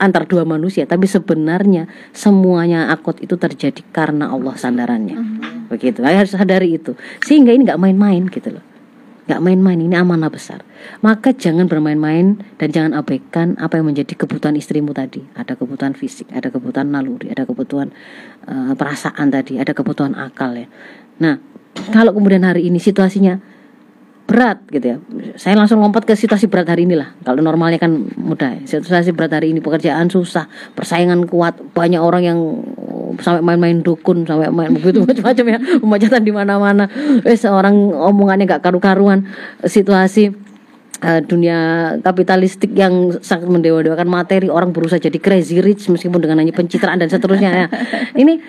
antar 0.00 0.24
dua 0.24 0.48
manusia, 0.48 0.88
tapi 0.88 1.04
sebenarnya 1.04 1.84
semuanya 2.16 2.88
akot 2.88 3.20
itu 3.20 3.36
terjadi 3.36 3.84
karena 3.92 4.32
Allah 4.32 4.56
sandarannya. 4.56 5.20
Begitu, 5.68 6.00
harus 6.00 6.32
sadari 6.32 6.80
itu. 6.80 6.96
Sehingga 7.20 7.52
ini 7.52 7.68
nggak 7.68 7.76
main-main 7.76 8.24
gitu 8.32 8.56
loh, 8.56 8.64
nggak 9.24 9.40
main-main. 9.40 9.80
Ini 9.80 9.96
amanah 10.00 10.28
besar. 10.28 10.60
Maka 11.00 11.32
jangan 11.32 11.64
bermain-main 11.68 12.40
dan 12.60 12.68
jangan 12.70 12.92
abaikan 12.96 13.56
apa 13.56 13.80
yang 13.80 13.88
menjadi 13.88 14.14
kebutuhan 14.14 14.56
istrimu 14.56 14.92
tadi. 14.92 15.24
Ada 15.36 15.56
kebutuhan 15.56 15.96
fisik, 15.96 16.28
ada 16.32 16.52
kebutuhan 16.52 16.92
naluri, 16.92 17.32
ada 17.32 17.48
kebutuhan 17.48 17.92
eh, 18.44 18.72
perasaan 18.76 19.32
tadi, 19.32 19.56
ada 19.56 19.72
kebutuhan 19.72 20.12
akal 20.16 20.52
ya. 20.56 20.68
Nah, 21.20 21.40
kalau 21.90 22.12
kemudian 22.12 22.44
hari 22.44 22.68
ini 22.68 22.78
situasinya 22.78 23.40
berat 24.24 24.64
gitu 24.72 24.86
ya. 24.88 24.96
Saya 25.36 25.54
langsung 25.60 25.84
lompat 25.84 26.08
ke 26.08 26.16
situasi 26.16 26.48
berat 26.48 26.72
hari 26.72 26.88
inilah. 26.88 27.12
Kalau 27.20 27.44
normalnya 27.44 27.76
kan 27.76 27.92
mudah. 28.16 28.56
ya. 28.56 28.80
Situasi 28.80 29.12
berat 29.12 29.36
hari 29.36 29.52
ini 29.52 29.60
pekerjaan 29.60 30.08
susah, 30.08 30.48
persaingan 30.72 31.28
kuat, 31.28 31.60
banyak 31.76 32.00
orang 32.00 32.22
yang 32.24 32.38
oh, 32.88 33.12
sampai 33.20 33.44
main-main 33.44 33.84
dukun, 33.84 34.24
sampai 34.24 34.48
main 34.48 34.72
begitu 34.72 35.04
macam-macam 35.08 35.44
ya, 35.44 35.58
pemecatan 35.76 36.22
di 36.24 36.32
mana-mana. 36.32 36.84
Eh 37.22 37.36
seorang 37.36 37.76
omongannya 37.92 38.48
gak 38.48 38.64
karu-karuan. 38.64 39.28
Situasi 39.60 40.32
eh, 41.04 41.20
dunia 41.20 41.58
kapitalistik 42.00 42.72
yang 42.72 43.20
sangat 43.20 43.52
mendewa-dewakan 43.52 44.08
materi, 44.08 44.48
orang 44.48 44.72
berusaha 44.72 44.96
jadi 44.96 45.20
crazy 45.20 45.60
rich 45.60 45.84
meskipun 45.92 46.24
dengan 46.24 46.40
hanya 46.40 46.56
pencitraan 46.56 46.96
dan 46.96 47.12
seterusnya 47.12 47.50
ya. 47.52 47.66
Ini 48.16 48.40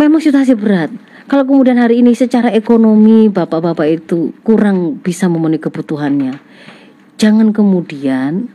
memang 0.00 0.24
situasi 0.24 0.56
berat. 0.56 1.09
Kalau 1.30 1.46
kemudian 1.46 1.78
hari 1.78 2.02
ini 2.02 2.10
secara 2.10 2.50
ekonomi 2.50 3.30
bapak-bapak 3.30 3.86
itu 3.86 4.34
kurang 4.42 4.98
bisa 4.98 5.30
memenuhi 5.30 5.62
kebutuhannya, 5.62 6.42
jangan 7.22 7.54
kemudian 7.54 8.50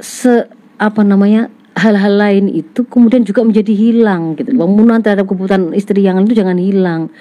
se 0.00 0.48
apa 0.80 1.04
namanya 1.04 1.52
hal-hal 1.76 2.16
lain 2.16 2.48
itu 2.48 2.88
kemudian 2.88 3.20
juga 3.28 3.44
menjadi 3.44 3.68
hilang 3.68 4.32
gitu. 4.40 4.48
Pemenuhan 4.56 5.04
terhadap 5.04 5.28
kebutuhan 5.28 5.76
istri 5.76 6.08
yang 6.08 6.16
lain 6.16 6.24
itu 6.24 6.40
jangan 6.40 6.56
hilang. 6.56 7.12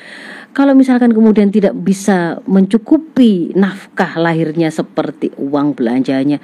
Kalau 0.56 0.72
misalkan 0.72 1.12
kemudian 1.12 1.52
tidak 1.52 1.76
bisa 1.76 2.40
mencukupi 2.48 3.52
nafkah 3.52 4.16
lahirnya 4.16 4.72
seperti 4.72 5.36
uang 5.36 5.76
belanjanya, 5.76 6.40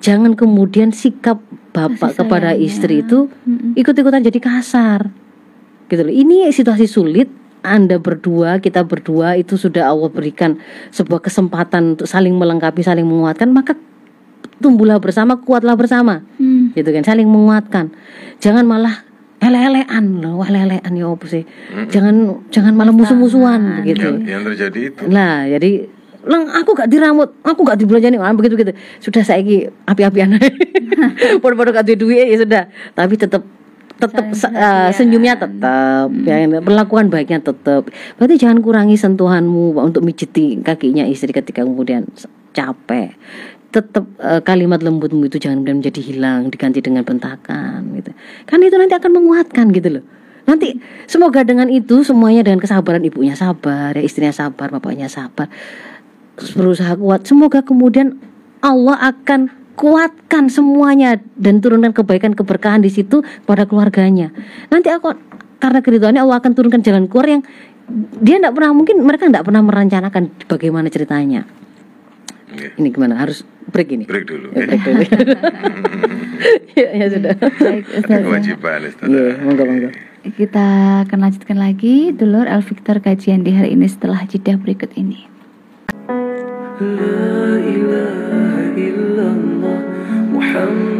jangan 0.00 0.32
kemudian 0.32 0.96
sikap 0.96 1.36
bapak 1.76 2.16
Kasih 2.16 2.24
kepada 2.24 2.56
sayangnya. 2.56 2.64
istri 2.64 3.04
itu 3.04 3.28
ikut-ikutan 3.76 4.24
jadi 4.24 4.40
kasar 4.40 5.12
gitu 5.90 6.06
loh. 6.06 6.14
Ini 6.14 6.54
situasi 6.54 6.86
sulit. 6.86 7.28
Anda 7.60 8.00
berdua, 8.00 8.56
kita 8.56 8.88
berdua 8.88 9.36
itu 9.36 9.60
sudah 9.60 9.92
Allah 9.92 10.08
berikan 10.08 10.56
sebuah 10.96 11.20
kesempatan 11.20 11.92
untuk 11.92 12.08
saling 12.08 12.32
melengkapi, 12.32 12.80
saling 12.80 13.04
menguatkan, 13.04 13.52
maka 13.52 13.76
tumbuhlah 14.64 14.96
bersama, 14.96 15.36
kuatlah 15.36 15.76
bersama. 15.76 16.24
Hmm. 16.40 16.72
Gitu 16.72 16.88
kan, 16.88 17.04
saling 17.04 17.28
menguatkan. 17.28 17.92
Jangan 18.40 18.64
malah 18.64 19.04
ele-elean 19.44 20.24
loh, 20.24 20.40
wah 20.40 20.48
ele-elean 20.48 20.88
ya 20.88 21.04
apa 21.04 21.26
sih? 21.28 21.44
Jangan 21.92 22.48
jangan 22.48 22.72
malah 22.72 22.96
musuh-musuhan 22.96 23.84
gitu. 23.84 24.08
Yang, 24.08 24.24
yang 24.24 24.42
terjadi 24.48 24.80
itu. 24.96 25.02
Lah, 25.12 25.44
jadi 25.44 26.00
Lang, 26.20 26.52
aku 26.52 26.76
gak 26.76 26.92
diramut, 26.92 27.32
aku 27.40 27.64
gak 27.64 27.80
dibelanjani, 27.80 28.20
ah, 28.20 28.36
begitu 28.36 28.52
begitu. 28.52 28.76
Sudah 29.00 29.24
saya 29.24 29.40
api-apian. 29.88 30.36
Bodoh-bodoh 31.40 31.72
gak 31.72 31.88
duit 31.96 32.28
ya 32.28 32.36
sudah. 32.44 32.62
Tapi 32.92 33.16
tetap 33.16 33.40
tetap 34.00 34.26
se- 34.32 34.48
eh, 34.48 34.56
perhatian. 34.56 34.96
senyumnya 34.96 35.34
tetap 35.36 36.08
ya 36.24 36.36
perlakuan 36.64 37.12
baiknya 37.12 37.44
tetap 37.44 37.86
berarti 38.16 38.34
jangan 38.40 38.64
kurangi 38.64 38.96
sentuhanmu 38.96 39.76
untuk 39.76 40.00
mijiti 40.00 40.58
kakinya 40.64 41.04
istri 41.04 41.30
ketika 41.30 41.62
kemudian 41.62 42.08
capek. 42.56 43.14
Tetap 43.70 44.02
eh, 44.18 44.40
kalimat 44.42 44.82
lembutmu 44.82 45.30
itu 45.30 45.38
jangan 45.38 45.62
kemudian 45.62 45.78
menjadi 45.84 46.00
hilang 46.02 46.50
diganti 46.50 46.82
dengan 46.82 47.06
bentakan 47.06 47.94
gitu. 48.00 48.10
Kan 48.48 48.64
itu 48.64 48.74
nanti 48.74 48.96
akan 48.96 49.10
menguatkan 49.14 49.70
gitu 49.70 50.00
loh. 50.00 50.04
Nanti 50.48 50.80
semoga 51.06 51.46
dengan 51.46 51.70
itu 51.70 52.02
semuanya 52.02 52.42
dengan 52.42 52.58
kesabaran 52.58 53.04
ibunya 53.06 53.38
sabar 53.38 53.94
ya 53.94 54.02
istrinya 54.02 54.34
sabar 54.34 54.72
bapaknya 54.74 55.06
sabar 55.06 55.46
berusaha 56.56 56.96
kuat. 56.98 57.28
Semoga 57.28 57.62
kemudian 57.62 58.18
Allah 58.64 58.98
akan 59.14 59.59
kuatkan 59.74 60.50
semuanya 60.50 61.18
dan 61.38 61.62
turunkan 61.62 61.94
kebaikan 61.94 62.32
keberkahan 62.34 62.82
di 62.82 62.90
situ 62.90 63.22
pada 63.44 63.64
keluarganya 63.64 64.34
nanti 64.68 64.90
aku 64.90 65.14
karena 65.60 65.80
keriduannya 65.84 66.20
Allah 66.24 66.40
akan 66.40 66.52
turunkan 66.56 66.80
jalan 66.80 67.04
keluar 67.06 67.28
yang 67.28 67.42
dia 68.22 68.38
tidak 68.38 68.54
pernah 68.54 68.72
mungkin 68.72 69.02
mereka 69.02 69.26
tidak 69.26 69.44
pernah 69.44 69.62
merencanakan 69.66 70.22
bagaimana 70.46 70.88
ceritanya 70.88 71.44
Oke. 72.50 72.74
ini 72.82 72.88
gimana 72.90 73.14
harus 73.18 73.46
break 73.70 73.94
ini 73.94 74.04
Break 74.10 74.26
dulu. 74.26 74.50
Ya, 74.58 74.66
ya. 74.66 74.82
break 74.82 75.10
dulu. 75.14 75.34
ya, 76.80 76.88
ya 76.98 77.06
sudah 77.06 77.34
Baik, 77.38 77.84
Ada 78.02 78.18
kewajiban. 78.26 78.80
Iya, 79.06 79.26
monggo 79.46 79.62
monggo. 79.62 79.88
Kita 80.34 80.66
akan 81.06 81.18
lanjutkan 81.22 81.56
lagi 81.56 82.12
Dulur 82.12 82.44
El 82.44 82.60
Victor 82.60 83.00
kajian 83.00 83.46
di 83.46 83.54
hari 83.54 83.72
ini 83.72 83.86
setelah 83.88 84.26
jeda 84.28 84.58
berikut 84.58 84.92
ini. 84.98 85.30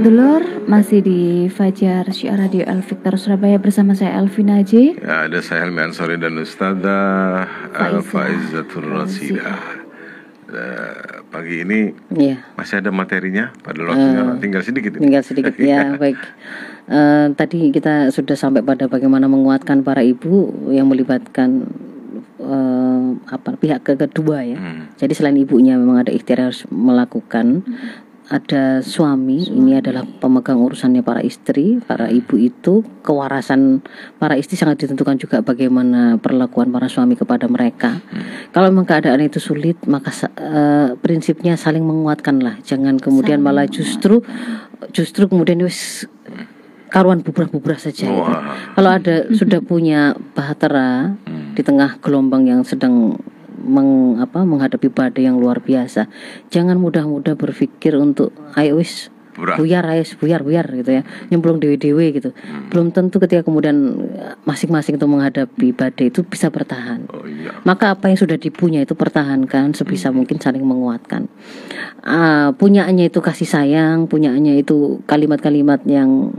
Dulur 0.04 0.68
masih 0.68 1.00
di 1.00 1.20
Fajar 1.48 2.04
Syiar 2.12 2.36
Radio 2.36 2.60
El 2.68 2.84
Victor 2.84 3.16
Surabaya 3.16 3.56
bersama 3.56 3.96
saya 3.96 4.20
Elvina 4.20 4.60
J. 4.60 5.00
Ya, 5.00 5.24
ada 5.24 5.40
saya 5.40 5.64
Helmi 5.64 5.80
Ansori 5.80 6.20
dan 6.20 6.36
Ustazah 6.36 7.48
Al. 7.72 8.04
Faizatul 8.04 8.92
Rasidah. 8.92 9.80
Eh, 10.50 11.24
pagi 11.30 11.62
ini 11.64 11.94
Iya. 12.12 12.42
masih 12.58 12.82
ada 12.82 12.90
materinya 12.92 13.54
pada 13.62 13.80
waktunya 13.80 14.34
tinggal 14.42 14.60
sedikit 14.60 14.98
ini. 14.98 15.08
Tinggal 15.08 15.24
sedikit 15.24 15.54
ya, 15.72 15.94
baik. 15.96 16.18
Eh, 16.90 17.26
tadi 17.32 17.72
kita 17.72 18.12
sudah 18.12 18.36
sampai 18.36 18.60
pada 18.60 18.92
bagaimana 18.92 19.24
menguatkan 19.24 19.80
para 19.80 20.04
ibu 20.04 20.68
yang 20.68 20.84
melibatkan 20.90 21.64
eh, 22.36 23.08
apa 23.30 23.56
pihak 23.56 23.88
ke 23.88 23.92
kedua 23.96 24.44
ya. 24.44 24.58
Hmm. 24.60 24.90
Jadi 25.00 25.12
selain 25.16 25.38
ibunya 25.40 25.80
memang 25.80 26.04
ada 26.04 26.12
ikhtiar 26.12 26.52
harus 26.52 26.68
melakukan. 26.68 27.64
Ada 28.30 28.78
suami, 28.78 29.42
ini 29.50 29.74
adalah 29.74 30.06
pemegang 30.06 30.62
urusannya 30.62 31.02
para 31.02 31.18
istri, 31.18 31.82
para 31.82 32.06
ibu 32.06 32.38
itu 32.38 32.86
kewarasan 33.02 33.82
para 34.22 34.38
istri 34.38 34.54
sangat 34.54 34.86
ditentukan 34.86 35.18
juga 35.18 35.42
bagaimana 35.42 36.14
perlakuan 36.22 36.70
para 36.70 36.86
suami 36.86 37.18
kepada 37.18 37.50
mereka. 37.50 37.98
Kalau 38.54 38.70
memang 38.70 38.86
keadaan 38.86 39.18
itu 39.26 39.42
sulit, 39.42 39.82
maka 39.90 40.14
eh, 40.38 40.94
prinsipnya 41.02 41.58
saling 41.58 41.82
menguatkanlah. 41.82 42.62
Jangan 42.62 43.02
kemudian 43.02 43.42
malah 43.42 43.66
justru 43.66 44.22
justru 44.94 45.26
kemudian 45.26 45.58
wis 45.66 46.06
karuan 46.90 47.26
bubrah-bubrah 47.26 47.82
saja. 47.82 48.10
Wah. 48.10 48.74
Kalau 48.78 48.90
ada 48.94 49.26
sudah 49.34 49.58
punya 49.58 50.14
bahtera 50.38 51.18
Hmm. 51.50 51.54
di 51.58 51.62
tengah 51.66 51.98
gelombang 51.98 52.46
yang 52.46 52.62
sedang 52.62 53.18
meng, 53.60 54.18
apa, 54.18 54.42
menghadapi 54.42 54.88
badai 54.90 55.28
yang 55.28 55.36
luar 55.38 55.60
biasa, 55.60 56.08
jangan 56.48 56.80
mudah-mudah 56.80 57.36
berpikir 57.36 57.94
untuk 57.96 58.32
ayo 58.56 58.80
wis 58.80 59.12
buyar. 59.40 59.84
ayo 59.94 60.02
buyar 60.20 60.40
buyar 60.42 60.66
gitu 60.74 60.90
ya. 61.00 61.02
Nyemplung 61.32 61.62
dewe-dewe 61.62 62.12
gitu. 62.12 62.30
Belum 62.68 62.92
tentu 62.92 63.16
ketika 63.22 63.46
kemudian 63.46 63.76
eh, 64.16 64.34
masing-masing 64.44 65.00
itu 65.00 65.06
menghadapi 65.06 65.72
badai 65.72 66.12
itu 66.12 66.20
bisa 66.26 66.52
bertahan. 66.52 67.06
Oh 67.10 67.24
iya. 67.24 67.54
maka 67.64 67.94
apa 67.94 68.10
yang 68.10 68.18
sudah 68.18 68.36
dipunya 68.36 68.82
itu 68.84 68.92
pertahankan 68.96 69.72
sebisa 69.72 70.12
mungkin 70.12 70.40
saling 70.42 70.64
menguatkan. 70.64 71.30
Ah, 72.04 72.52
punyaannya 72.56 73.12
itu 73.12 73.20
kasih 73.20 73.48
sayang, 73.48 74.08
punyaannya 74.08 74.60
itu 74.60 75.04
kalimat-kalimat 75.04 75.84
yang 75.84 76.32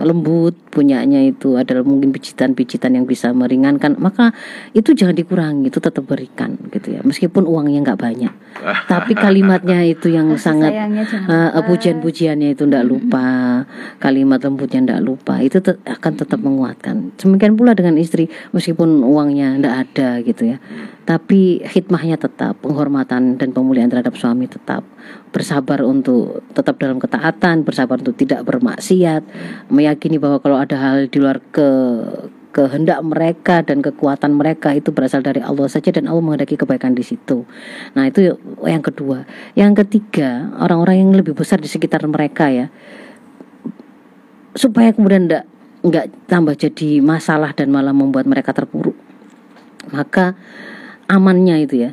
lembut, 0.00 0.54
punyaannya 0.72 1.34
itu 1.36 1.60
adalah 1.60 1.84
mungkin 1.84 2.14
pijitan-pijitan 2.14 2.96
yang 2.96 3.04
bisa 3.04 3.34
meringankan, 3.34 3.98
maka 4.00 4.32
itu 4.72 4.96
jangan 4.96 5.12
dikurangi, 5.12 5.68
itu 5.68 5.78
tetap 5.82 6.06
berikan 6.06 6.56
gitu 6.72 6.96
ya. 6.96 7.00
Meskipun 7.04 7.44
uangnya 7.44 7.84
nggak 7.84 8.00
banyak, 8.00 8.32
tapi 8.92 9.12
kalimatnya 9.12 9.84
itu 9.84 10.08
yang 10.08 10.32
sangat 10.40 10.72
jangan 10.72 11.04
eh, 11.04 11.50
lupa. 11.52 11.60
pujian-pujiannya 11.68 12.48
itu 12.56 12.62
ndak 12.64 12.84
lupa, 12.88 13.26
kalimat 14.00 14.40
lembutnya 14.40 14.80
ndak 14.84 15.02
lupa, 15.04 15.42
itu 15.44 15.60
te- 15.60 15.80
akan 15.84 16.12
tetap 16.16 16.40
menguatkan. 16.40 17.12
Demikian 17.18 17.58
pula 17.58 17.76
dengan 17.76 18.00
istri, 18.00 18.32
meskipun 18.56 19.04
uangnya 19.04 19.60
ndak 19.60 19.74
ada 19.88 20.08
gitu 20.24 20.54
ya, 20.54 20.62
tapi 21.02 21.58
hikmahnya 21.66 22.14
tetap, 22.14 22.62
penghormatan 22.62 23.34
dan 23.34 23.50
pemulihan 23.50 23.90
terhadap 23.90 24.14
suami 24.14 24.46
tetap, 24.46 24.86
bersabar 25.34 25.82
untuk 25.82 26.46
tetap 26.54 26.78
dalam 26.78 27.02
ketaatan, 27.02 27.66
bersabar 27.66 27.98
untuk 27.98 28.14
tidak 28.14 28.46
bermaksiat, 28.46 29.26
meyakini 29.66 30.22
bahwa 30.22 30.38
kalau 30.38 30.62
ada 30.62 30.78
hal 30.78 31.10
di 31.10 31.18
luar 31.18 31.42
ke 31.50 31.68
kehendak 32.52 33.00
mereka 33.00 33.64
dan 33.64 33.80
kekuatan 33.80 34.36
mereka 34.36 34.76
itu 34.76 34.92
berasal 34.92 35.24
dari 35.24 35.40
Allah 35.40 35.66
saja 35.72 35.88
dan 35.88 36.04
Allah 36.04 36.20
menghendaki 36.20 36.60
kebaikan 36.60 36.92
di 36.92 37.02
situ. 37.02 37.48
Nah, 37.96 38.06
itu 38.06 38.36
yang 38.62 38.84
kedua. 38.84 39.24
Yang 39.56 39.82
ketiga, 39.82 40.52
orang-orang 40.60 41.02
yang 41.02 41.10
lebih 41.16 41.32
besar 41.32 41.58
di 41.58 41.66
sekitar 41.66 42.04
mereka 42.04 42.52
ya. 42.52 42.68
Supaya 44.52 44.92
kemudian 44.92 45.26
enggak 45.26 45.48
nggak 45.82 46.06
tambah 46.28 46.54
jadi 46.54 47.00
masalah 47.02 47.56
dan 47.56 47.72
malah 47.72 47.96
membuat 47.96 48.28
mereka 48.28 48.52
terpuruk. 48.52 48.94
Maka 49.90 50.36
amannya 51.08 51.64
itu 51.64 51.76
ya. 51.88 51.90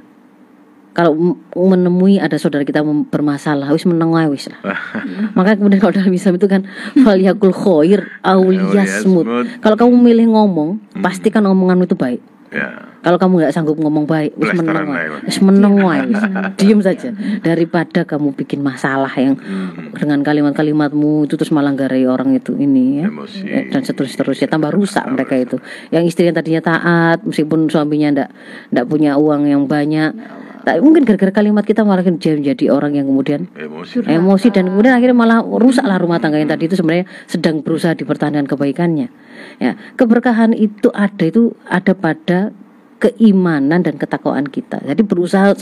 Kalau 0.89 1.15
menemui 1.55 2.19
ada 2.19 2.35
saudara 2.35 2.65
kita 2.67 2.83
bermasalah, 2.83 3.71
wis 3.71 3.87
meneng 3.87 4.11
wae 4.11 4.27
wis 4.27 4.51
lah. 4.51 4.59
Maka 5.37 5.55
kemudian 5.55 5.79
kalau 5.79 5.95
dalam 5.95 6.11
Islam 6.11 6.35
itu 6.35 6.47
kan 6.49 6.67
faliyakul 6.97 7.55
khair 7.55 8.09
auliyasmut. 8.25 9.23
Auliyasmut. 9.23 9.63
Kalau 9.63 9.75
kamu 9.79 9.95
milih 9.95 10.27
ngomong, 10.33 10.81
pastikan 10.99 11.45
omonganmu 11.47 11.87
itu 11.87 11.95
baik. 11.95 12.19
Ya. 12.49 12.89
Kalau 12.99 13.15
kamu 13.15 13.45
nggak 13.45 13.53
sanggup 13.53 13.77
ngomong 13.77 14.09
baik, 14.09 14.33
wis 14.35 14.51
meneng. 14.57 14.89
Wis 15.23 15.37
meneng 15.39 15.73
wis. 15.79 16.19
Diem 16.57 16.81
saja. 16.81 17.13
Daripada 17.45 18.03
kamu 18.03 18.33
bikin 18.35 18.59
masalah 18.59 19.13
yang 19.15 19.37
Hmm. 19.39 19.93
dengan 19.95 20.19
kalimat-kalimatmu 20.25 21.29
itu 21.29 21.37
terus 21.37 21.53
malah 21.53 21.71
garai 21.77 22.09
orang 22.09 22.35
itu 22.35 22.57
ini 22.57 23.05
ya. 23.05 23.07
Emosi. 23.07 23.45
Eh, 23.45 23.63
dan 23.69 23.85
seterus-terusnya 23.85 24.49
tambah 24.49 24.73
rusak 24.73 25.05
mereka 25.07 25.37
itu. 25.37 25.61
Yang 25.93 26.03
istri 26.11 26.27
yang 26.27 26.35
tadinya 26.35 26.59
taat 26.59 27.23
meskipun 27.23 27.69
suaminya 27.69 28.09
ndak 28.11 28.29
ndak 28.73 28.85
punya 28.89 29.15
uang 29.15 29.45
yang 29.47 29.63
banyak. 29.69 30.11
Tak, 30.65 30.75
mungkin 30.83 31.07
gara-gara 31.07 31.31
kalimat 31.31 31.63
kita 31.63 31.87
malah 31.87 32.03
jadi 32.03 32.65
orang 32.67 32.95
yang 32.99 33.07
kemudian 33.07 33.47
Emosi. 33.55 34.03
emosi 34.03 34.47
dan 34.51 34.67
kemudian 34.67 34.93
akhirnya 34.95 35.15
malah 35.15 35.39
rusaklah 35.39 35.95
rumah 35.95 36.19
tangga 36.19 36.35
yang 36.39 36.51
tadi 36.51 36.67
itu 36.67 36.75
sebenarnya 36.75 37.07
sedang 37.31 37.63
berusaha 37.63 37.95
dipertahankan 37.95 38.43
kebaikannya. 38.43 39.07
Ya, 39.63 39.79
keberkahan 39.95 40.51
itu 40.51 40.91
ada 40.91 41.23
itu 41.23 41.55
ada 41.63 41.95
pada 41.95 42.51
keimanan 42.99 43.79
dan 43.79 43.95
ketakwaan 43.95 44.43
kita. 44.51 44.83
Jadi 44.83 45.01
berusaha 45.07 45.55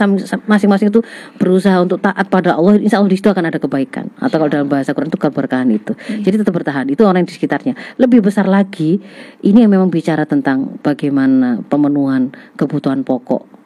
masing-masing 0.49 0.89
itu 0.89 1.05
berusaha 1.37 1.77
untuk 1.77 2.01
taat 2.01 2.25
pada 2.33 2.57
Allah, 2.57 2.81
insya 2.81 2.97
Allah 2.97 3.13
di 3.13 3.17
situ 3.21 3.29
akan 3.29 3.53
ada 3.53 3.61
kebaikan. 3.61 4.09
Atau 4.17 4.41
kalau 4.41 4.49
dalam 4.49 4.65
bahasa 4.65 4.97
Quran 4.97 5.13
itu 5.13 5.21
keberkahan 5.21 5.69
itu. 5.69 5.93
Jadi 6.09 6.41
tetap 6.41 6.57
bertahan. 6.57 6.89
Itu 6.89 7.05
orang 7.05 7.23
yang 7.23 7.29
di 7.29 7.37
sekitarnya. 7.37 7.77
Lebih 8.01 8.25
besar 8.25 8.49
lagi, 8.49 8.97
ini 9.45 9.61
yang 9.61 9.69
memang 9.69 9.93
bicara 9.93 10.25
tentang 10.25 10.81
bagaimana 10.81 11.61
pemenuhan 11.69 12.33
kebutuhan 12.57 13.05
pokok 13.05 13.56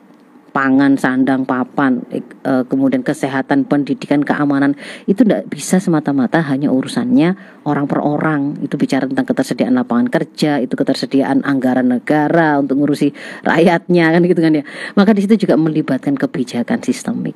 pangan, 0.52 1.00
sandang, 1.00 1.48
papan, 1.48 2.04
eh, 2.12 2.24
kemudian 2.68 3.02
kesehatan, 3.02 3.64
pendidikan, 3.66 4.22
keamanan 4.22 4.76
itu 5.08 5.24
tidak 5.24 5.48
bisa 5.48 5.80
semata-mata 5.80 6.44
hanya 6.44 6.70
urusannya 6.70 7.36
orang 7.64 7.88
per 7.88 8.00
orang. 8.04 8.60
Itu 8.60 8.76
bicara 8.76 9.08
tentang 9.08 9.28
ketersediaan 9.28 9.74
lapangan 9.76 10.12
kerja, 10.12 10.60
itu 10.60 10.76
ketersediaan 10.76 11.48
anggaran 11.48 11.88
negara 11.88 12.60
untuk 12.60 12.84
ngurusi 12.84 13.16
rakyatnya 13.48 14.12
kan 14.12 14.22
gitu 14.28 14.42
kan 14.44 14.54
ya. 14.60 14.64
Maka 14.94 15.16
di 15.16 15.24
situ 15.24 15.48
juga 15.48 15.56
melibatkan 15.56 16.20
kebijakan 16.20 16.84
sistemik. 16.84 17.34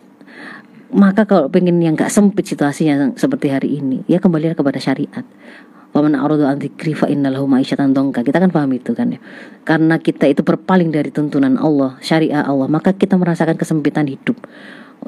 Maka 0.95 1.27
kalau 1.27 1.51
pengen 1.51 1.81
yang 1.81 1.97
nggak 1.97 2.13
sempit 2.13 2.45
situasinya 2.47 3.15
seperti 3.19 3.51
hari 3.51 3.69
ini, 3.83 4.05
ya 4.07 4.21
kembali 4.21 4.55
kepada 4.55 4.79
syariat. 4.79 5.25
Waman 5.95 6.11
a'radu 6.19 6.43
an 6.43 6.59
dzikri 6.59 6.91
fa 6.91 7.07
inna 7.07 7.31
lahu 7.31 7.47
ma'isyatan 7.47 7.95
dongka. 7.95 8.27
Kita 8.27 8.43
kan 8.43 8.51
paham 8.51 8.75
itu 8.75 8.91
kan 8.91 9.15
ya. 9.15 9.19
Karena 9.63 9.95
kita 9.95 10.27
itu 10.27 10.43
berpaling 10.43 10.91
dari 10.91 11.07
tuntunan 11.07 11.55
Allah, 11.55 11.95
syariah 12.03 12.43
Allah, 12.43 12.67
maka 12.67 12.91
kita 12.91 13.15
merasakan 13.15 13.55
kesempitan 13.55 14.11
hidup. 14.11 14.35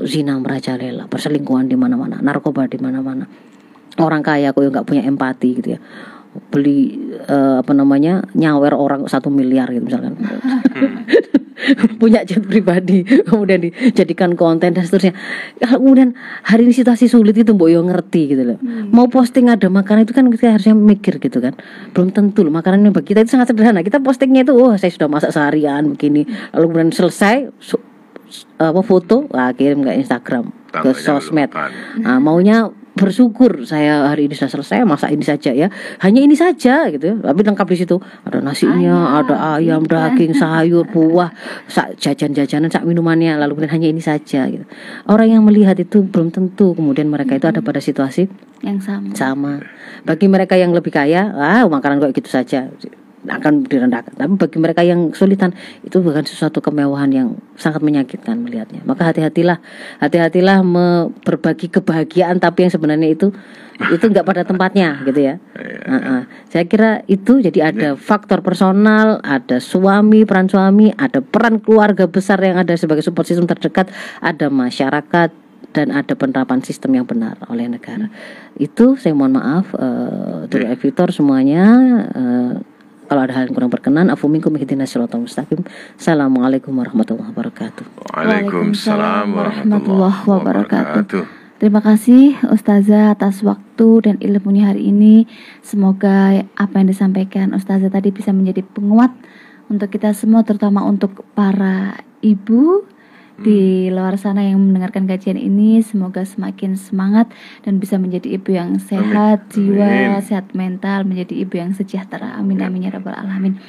Zina 0.07 0.39
merajalela, 0.39 1.11
perselingkuhan 1.11 1.67
di 1.67 1.75
mana-mana, 1.75 2.23
narkoba 2.23 2.71
di 2.71 2.79
mana-mana. 2.79 3.27
Orang 3.99 4.23
kaya 4.23 4.55
kok 4.55 4.63
nggak 4.63 4.87
punya 4.87 5.03
empati 5.03 5.59
gitu 5.59 5.75
ya. 5.75 5.79
Beli 6.53 6.95
eh, 7.19 7.55
apa 7.59 7.75
namanya? 7.75 8.23
nyawer 8.31 8.71
orang 8.71 9.11
satu 9.11 9.27
miliar 9.27 9.67
gitu 9.75 9.83
misalkan. 9.83 10.15
punya 12.01 12.23
jet 12.23 12.43
pribadi. 12.45 13.03
Kemudian 13.03 13.69
dijadikan 13.69 14.37
konten 14.37 14.73
dan 14.73 14.83
seterusnya. 14.85 15.13
Kalau 15.61 15.81
kemudian 15.81 16.13
hari 16.45 16.69
ini 16.69 16.73
situasi 16.73 17.09
sulit 17.09 17.35
itu 17.37 17.53
mbok 17.53 17.69
yo 17.71 17.81
ngerti 17.83 18.35
gitu 18.35 18.43
loh. 18.53 18.57
Mau 18.93 19.09
posting 19.09 19.49
ada 19.49 19.67
makanan 19.67 20.05
itu 20.05 20.13
kan 20.13 20.29
kita 20.29 20.55
harusnya 20.57 20.75
mikir 20.77 21.17
gitu 21.21 21.41
kan. 21.41 21.57
Belum 21.91 22.13
tentu 22.13 22.45
loh 22.45 22.53
makanan 22.53 22.87
yang 22.87 22.93
bagi 22.93 23.13
kita 23.13 23.25
itu 23.25 23.33
sangat 23.33 23.51
sederhana. 23.51 23.81
Kita 23.81 24.01
postingnya 24.01 24.45
itu 24.45 24.53
oh 24.55 24.73
saya 24.77 24.91
sudah 24.93 25.09
masak 25.09 25.33
seharian 25.33 25.97
begini. 25.97 26.25
Lalu 26.53 26.63
kemudian 26.69 26.91
selesai 26.93 27.51
su- 27.61 27.83
apa 28.59 28.81
foto 28.83 29.23
wah 29.31 29.55
kirim 29.55 29.87
ke 29.87 29.91
Instagram 30.03 30.51
ke 30.67 30.91
Tangganya 30.91 30.99
sosmed. 30.99 31.49
Nah, 32.03 32.19
maunya 32.19 32.67
bersyukur 32.97 33.63
saya 33.63 34.09
hari 34.09 34.25
ini 34.25 34.33
sudah 34.33 34.59
selesai 34.59 34.83
masak 34.83 35.13
ini 35.13 35.21
saja 35.21 35.53
ya. 35.53 35.69
Hanya 36.01 36.25
ini 36.25 36.33
saja 36.33 36.89
gitu 36.89 37.21
tapi 37.21 37.39
lengkap 37.45 37.67
di 37.69 37.77
situ. 37.77 37.95
Ada 38.25 38.41
nasinya 38.41 38.75
Ayam, 38.75 39.17
ada 39.21 39.35
ayam 39.55 39.81
ikan. 39.85 40.17
daging 40.17 40.33
sayur 40.33 40.83
buah 40.89 41.29
sak 41.69 42.01
jajan-jajanan 42.01 42.73
sak 42.73 42.83
minumannya. 42.83 43.37
Lalu 43.37 43.61
kemudian 43.61 43.73
hanya 43.77 43.87
ini 43.93 44.01
saja 44.01 44.49
gitu. 44.49 44.65
Orang 45.05 45.29
yang 45.29 45.45
melihat 45.45 45.77
itu 45.77 46.01
belum 46.01 46.33
tentu 46.33 46.73
kemudian 46.73 47.07
mereka 47.07 47.37
itu 47.37 47.45
ada 47.45 47.61
pada 47.61 47.77
situasi 47.77 48.25
yang 48.65 48.81
sama. 48.81 49.13
sama. 49.13 49.53
Bagi 50.01 50.25
mereka 50.25 50.57
yang 50.57 50.73
lebih 50.73 50.89
kaya 50.89 51.29
ah 51.37 51.63
makanan 51.69 52.01
kok 52.01 52.17
gitu 52.17 52.33
saja 52.33 52.73
akan 53.27 53.67
direndahkan. 53.67 54.15
Tapi 54.15 54.33
bagi 54.39 54.57
mereka 54.57 54.81
yang 54.81 55.11
kesulitan 55.11 55.53
itu 55.83 55.99
bukan 55.99 56.23
sesuatu 56.23 56.63
kemewahan 56.63 57.11
yang 57.13 57.27
sangat 57.59 57.83
menyakitkan 57.83 58.39
melihatnya. 58.41 58.81
Maka 58.83 59.11
hati-hatilah 59.11 59.59
hati-hatilah 60.01 60.63
berbagi 61.21 61.67
kebahagiaan 61.71 62.39
tapi 62.41 62.67
yang 62.67 62.73
sebenarnya 62.73 63.09
itu 63.13 63.29
itu 63.77 64.05
nggak 64.09 64.25
pada 64.25 64.41
tempatnya 64.41 65.05
gitu 65.05 65.21
ya. 65.21 65.35
Iya. 65.53 65.77
Nah, 65.85 66.23
saya 66.49 66.65
kira 66.65 67.05
itu 67.05 67.37
jadi 67.45 67.69
ada 67.69 67.89
faktor 67.93 68.41
personal, 68.41 69.21
ada 69.21 69.61
suami, 69.61 70.25
peran 70.25 70.49
suami, 70.49 70.89
ada 70.97 71.21
peran 71.21 71.61
keluarga 71.61 72.09
besar 72.09 72.41
yang 72.41 72.57
ada 72.57 72.73
sebagai 72.73 73.05
support 73.05 73.29
system 73.29 73.45
terdekat, 73.45 73.93
ada 74.17 74.49
masyarakat 74.49 75.29
dan 75.77 75.93
ada 75.93 76.13
penerapan 76.17 76.65
sistem 76.65 76.97
yang 76.97 77.05
benar 77.05 77.37
oleh 77.53 77.69
negara. 77.69 78.09
Itu 78.57 78.97
saya 78.97 79.13
mohon 79.13 79.37
maaf 79.37 79.69
eh 79.77 80.49
Dulu 80.49 80.65
Evitor 80.65 81.13
semuanya 81.13 81.65
eh, 82.17 82.53
kalau 83.07 83.23
ada 83.23 83.33
hal 83.33 83.47
yang 83.47 83.55
kurang 83.55 83.71
berkenan, 83.71 84.11
afu 84.11 84.27
minkum 84.27 84.51
ihdinas 84.59 84.91
siratal 84.91 85.23
mustaqim. 85.23 85.63
Assalamualaikum 85.95 86.75
warahmatullahi 86.75 87.31
wabarakatuh. 87.31 87.85
Waalaikumsalam 88.11 89.31
warahmatullahi 89.31 90.21
wabarakatuh. 90.27 91.23
Terima 91.57 91.81
kasih 91.81 92.37
Ustazah 92.53 93.17
atas 93.17 93.41
waktu 93.41 93.89
dan 94.05 94.15
ilmunya 94.21 94.69
hari 94.69 94.93
ini. 94.93 95.25
Semoga 95.65 96.45
apa 96.53 96.73
yang 96.77 96.91
disampaikan 96.91 97.55
Ustazah 97.55 97.89
tadi 97.89 98.13
bisa 98.13 98.29
menjadi 98.29 98.61
penguat 98.61 99.09
untuk 99.65 99.89
kita 99.89 100.13
semua 100.13 100.45
terutama 100.45 100.85
untuk 100.85 101.25
para 101.33 101.97
ibu 102.21 102.85
di 103.37 103.93
luar 103.93 104.17
sana 104.17 104.41
yang 104.41 104.57
mendengarkan 104.57 105.05
kajian 105.05 105.37
ini 105.37 105.85
semoga 105.85 106.25
semakin 106.25 106.73
semangat 106.73 107.29
dan 107.61 107.77
bisa 107.77 108.01
menjadi 108.01 108.33
ibu 108.33 108.57
yang 108.57 108.81
sehat 108.81 109.45
Amin. 109.45 109.53
jiwa, 109.53 109.85
Amin. 109.85 110.25
sehat 110.25 110.57
mental, 110.57 111.05
menjadi 111.05 111.33
ibu 111.45 111.53
yang 111.61 111.71
sejahtera. 111.77 112.33
Amin 112.37 112.57
amin 112.65 112.89
ya 112.89 112.91
rabbal 112.97 113.13
alamin. 113.13 113.61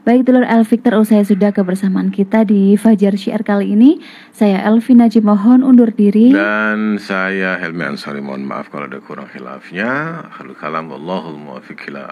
Baik 0.00 0.24
dulur 0.24 0.48
El 0.48 0.64
Victor 0.64 0.96
usai 0.96 1.28
sudah 1.28 1.52
kebersamaan 1.52 2.08
kita 2.08 2.48
di 2.48 2.72
Fajar 2.80 3.20
Syiar 3.20 3.44
kali 3.44 3.76
ini. 3.76 4.00
Saya 4.32 4.64
Elvina 4.64 5.12
mohon 5.20 5.60
undur 5.60 5.92
diri. 5.92 6.32
Dan 6.32 6.96
saya 6.96 7.60
Helmi 7.60 7.84
Ansari 7.84 8.24
mohon 8.24 8.48
maaf 8.48 8.72
kalau 8.72 8.88
ada 8.88 8.96
kurang 9.04 9.28
khilafnya. 9.28 10.24
Akhirul 10.32 10.56
kalam 10.56 10.88
wallahul 10.88 11.36
muwaffiq 11.36 11.92
ila. 11.92 12.08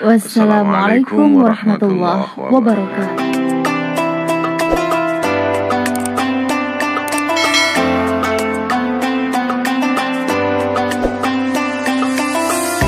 Wassalamualaikum 0.00 1.36
warahmatullahi 1.36 2.48
wabarakatuh. 2.48 4.09